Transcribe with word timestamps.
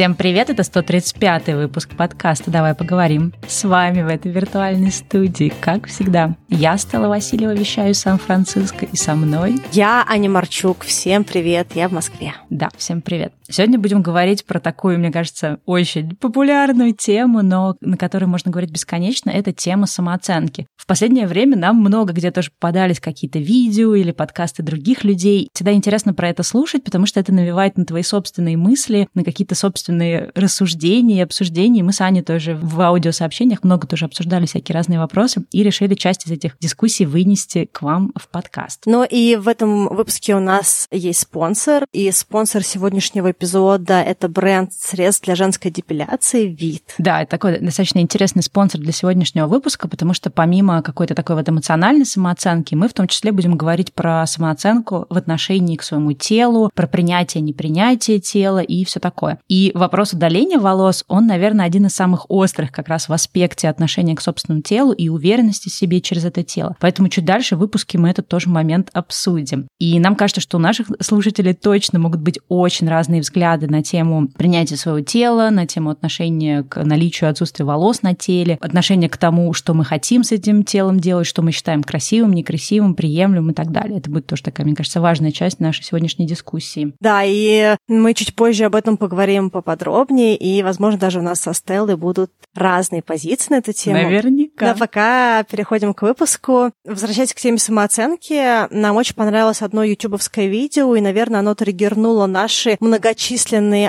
Всем 0.00 0.14
привет, 0.14 0.48
это 0.48 0.62
135 0.62 1.48
выпуск 1.48 1.90
подкаста 1.96 2.50
«Давай 2.50 2.74
поговорим». 2.74 3.34
С 3.46 3.64
вами 3.64 4.00
в 4.00 4.08
этой 4.08 4.30
виртуальной 4.30 4.92
студии, 4.92 5.52
как 5.60 5.88
всегда, 5.88 6.36
я, 6.48 6.78
Стелла 6.78 7.08
Васильева, 7.08 7.52
вещаю 7.52 7.90
из 7.90 7.98
Сан-Франциско, 8.00 8.86
и 8.86 8.96
со 8.96 9.14
мной... 9.14 9.60
Я, 9.72 10.06
Аня 10.08 10.30
Марчук. 10.30 10.84
Всем 10.84 11.24
привет, 11.24 11.72
я 11.74 11.88
в 11.88 11.92
Москве. 11.92 12.34
Да, 12.48 12.70
всем 12.78 13.02
привет. 13.02 13.34
Сегодня 13.50 13.80
будем 13.80 14.00
говорить 14.00 14.44
про 14.44 14.60
такую, 14.60 15.00
мне 15.00 15.10
кажется, 15.10 15.58
очень 15.66 16.14
популярную 16.14 16.94
тему, 16.94 17.42
но 17.42 17.76
на 17.80 17.96
которой 17.96 18.26
можно 18.26 18.52
говорить 18.52 18.70
бесконечно, 18.70 19.28
это 19.28 19.52
тема 19.52 19.86
самооценки. 19.86 20.68
В 20.76 20.86
последнее 20.86 21.26
время 21.26 21.56
нам 21.56 21.76
много 21.76 22.12
где 22.12 22.30
тоже 22.30 22.52
попадались 22.52 23.00
какие-то 23.00 23.40
видео 23.40 23.94
или 23.96 24.12
подкасты 24.12 24.62
других 24.62 25.02
людей. 25.02 25.48
Всегда 25.52 25.72
интересно 25.72 26.14
про 26.14 26.28
это 26.28 26.44
слушать, 26.44 26.84
потому 26.84 27.06
что 27.06 27.18
это 27.18 27.32
навевает 27.32 27.76
на 27.76 27.84
твои 27.84 28.02
собственные 28.02 28.56
мысли, 28.56 29.08
на 29.14 29.24
какие-то 29.24 29.56
собственные 29.56 30.30
рассуждения 30.36 31.18
и 31.18 31.22
обсуждения. 31.22 31.82
Мы 31.82 31.92
с 31.92 32.00
Аней 32.00 32.22
тоже 32.22 32.54
в 32.54 32.80
аудиосообщениях 32.80 33.64
много 33.64 33.88
тоже 33.88 34.04
обсуждали 34.04 34.46
всякие 34.46 34.74
разные 34.74 35.00
вопросы 35.00 35.44
и 35.50 35.64
решили 35.64 35.94
часть 35.94 36.24
из 36.26 36.30
этих 36.30 36.56
дискуссий 36.60 37.04
вынести 37.04 37.68
к 37.72 37.82
вам 37.82 38.12
в 38.14 38.28
подкаст. 38.28 38.84
Ну 38.86 39.02
и 39.02 39.34
в 39.34 39.48
этом 39.48 39.88
выпуске 39.88 40.36
у 40.36 40.40
нас 40.40 40.86
есть 40.92 41.20
спонсор, 41.20 41.84
и 41.92 42.10
спонсор 42.12 42.62
сегодняшнего 42.62 43.32
эпизода— 43.40 44.02
это 44.06 44.28
бренд 44.28 44.72
средств 44.72 45.24
для 45.24 45.34
женской 45.34 45.70
депиляции 45.70 46.46
«Вид». 46.46 46.82
Да, 46.98 47.22
это 47.22 47.30
такой 47.30 47.58
достаточно 47.58 48.00
интересный 48.00 48.42
спонсор 48.42 48.80
для 48.80 48.92
сегодняшнего 48.92 49.46
выпуска, 49.46 49.88
потому 49.88 50.12
что 50.12 50.30
помимо 50.30 50.82
какой-то 50.82 51.14
такой 51.14 51.36
вот 51.36 51.48
эмоциональной 51.48 52.04
самооценки, 52.04 52.74
мы 52.74 52.88
в 52.88 52.92
том 52.92 53.08
числе 53.08 53.32
будем 53.32 53.56
говорить 53.56 53.94
про 53.94 54.26
самооценку 54.26 55.06
в 55.08 55.16
отношении 55.16 55.76
к 55.76 55.82
своему 55.82 56.12
телу, 56.12 56.70
про 56.74 56.86
принятие, 56.86 57.40
непринятие 57.42 58.20
тела 58.20 58.58
и 58.58 58.84
все 58.84 59.00
такое. 59.00 59.38
И 59.48 59.72
вопрос 59.74 60.12
удаления 60.12 60.58
волос, 60.58 61.04
он, 61.08 61.26
наверное, 61.26 61.64
один 61.64 61.86
из 61.86 61.94
самых 61.94 62.26
острых 62.28 62.70
как 62.70 62.88
раз 62.88 63.08
в 63.08 63.12
аспекте 63.12 63.70
отношения 63.70 64.14
к 64.14 64.20
собственному 64.20 64.62
телу 64.62 64.92
и 64.92 65.08
уверенности 65.08 65.70
в 65.70 65.74
себе 65.74 66.02
через 66.02 66.26
это 66.26 66.42
тело. 66.42 66.76
Поэтому 66.78 67.08
чуть 67.08 67.24
дальше 67.24 67.56
в 67.56 67.60
выпуске 67.60 67.96
мы 67.96 68.10
этот 68.10 68.28
тоже 68.28 68.50
момент 68.50 68.90
обсудим. 68.92 69.68
И 69.78 69.98
нам 69.98 70.14
кажется, 70.14 70.42
что 70.42 70.58
у 70.58 70.60
наших 70.60 70.88
слушателей 71.00 71.54
точно 71.54 71.98
могут 71.98 72.20
быть 72.20 72.38
очень 72.48 72.88
разные 72.88 73.22
взгляды 73.22 73.29
на 73.34 73.82
тему 73.82 74.28
принятия 74.28 74.76
своего 74.76 75.00
тела, 75.00 75.50
на 75.50 75.66
тему 75.66 75.90
отношения 75.90 76.62
к 76.62 76.82
наличию 76.84 77.28
и 77.28 77.30
отсутствию 77.30 77.66
волос 77.66 78.02
на 78.02 78.14
теле, 78.14 78.58
отношения 78.60 79.08
к 79.08 79.16
тому, 79.16 79.52
что 79.52 79.72
мы 79.74 79.84
хотим 79.84 80.24
с 80.24 80.32
этим 80.32 80.64
телом 80.64 81.00
делать, 81.00 81.26
что 81.26 81.42
мы 81.42 81.52
считаем 81.52 81.82
красивым, 81.82 82.32
некрасивым, 82.32 82.94
приемлемым 82.94 83.50
и 83.50 83.54
так 83.54 83.70
далее. 83.70 83.98
Это 83.98 84.10
будет 84.10 84.26
тоже 84.26 84.42
такая, 84.42 84.66
мне 84.66 84.76
кажется, 84.76 85.00
важная 85.00 85.32
часть 85.32 85.60
нашей 85.60 85.84
сегодняшней 85.84 86.26
дискуссии. 86.26 86.92
Да, 87.00 87.22
и 87.24 87.76
мы 87.88 88.14
чуть 88.14 88.34
позже 88.34 88.64
об 88.64 88.74
этом 88.74 88.96
поговорим 88.96 89.50
по 89.50 89.60
поподробнее, 89.60 90.36
и, 90.36 90.62
возможно, 90.62 90.98
даже 90.98 91.20
у 91.20 91.22
нас 91.22 91.40
со 91.40 91.52
Стеллой 91.52 91.96
будут 91.96 92.32
разные 92.54 93.02
позиции 93.02 93.52
на 93.52 93.58
эту 93.58 93.72
тему. 93.72 94.02
Наверняка. 94.02 94.72
Да, 94.72 94.74
пока 94.74 95.44
переходим 95.44 95.94
к 95.94 96.02
выпуску. 96.02 96.72
Возвращаясь 96.84 97.32
к 97.34 97.40
теме 97.40 97.58
самооценки, 97.58 98.72
нам 98.74 98.96
очень 98.96 99.14
понравилось 99.14 99.62
одно 99.62 99.84
ютубовское 99.84 100.46
видео, 100.46 100.96
и, 100.96 101.00
наверное, 101.00 101.40
оно 101.40 101.54
триггернуло 101.54 102.26
наши 102.26 102.76
многочисленные 102.80 103.19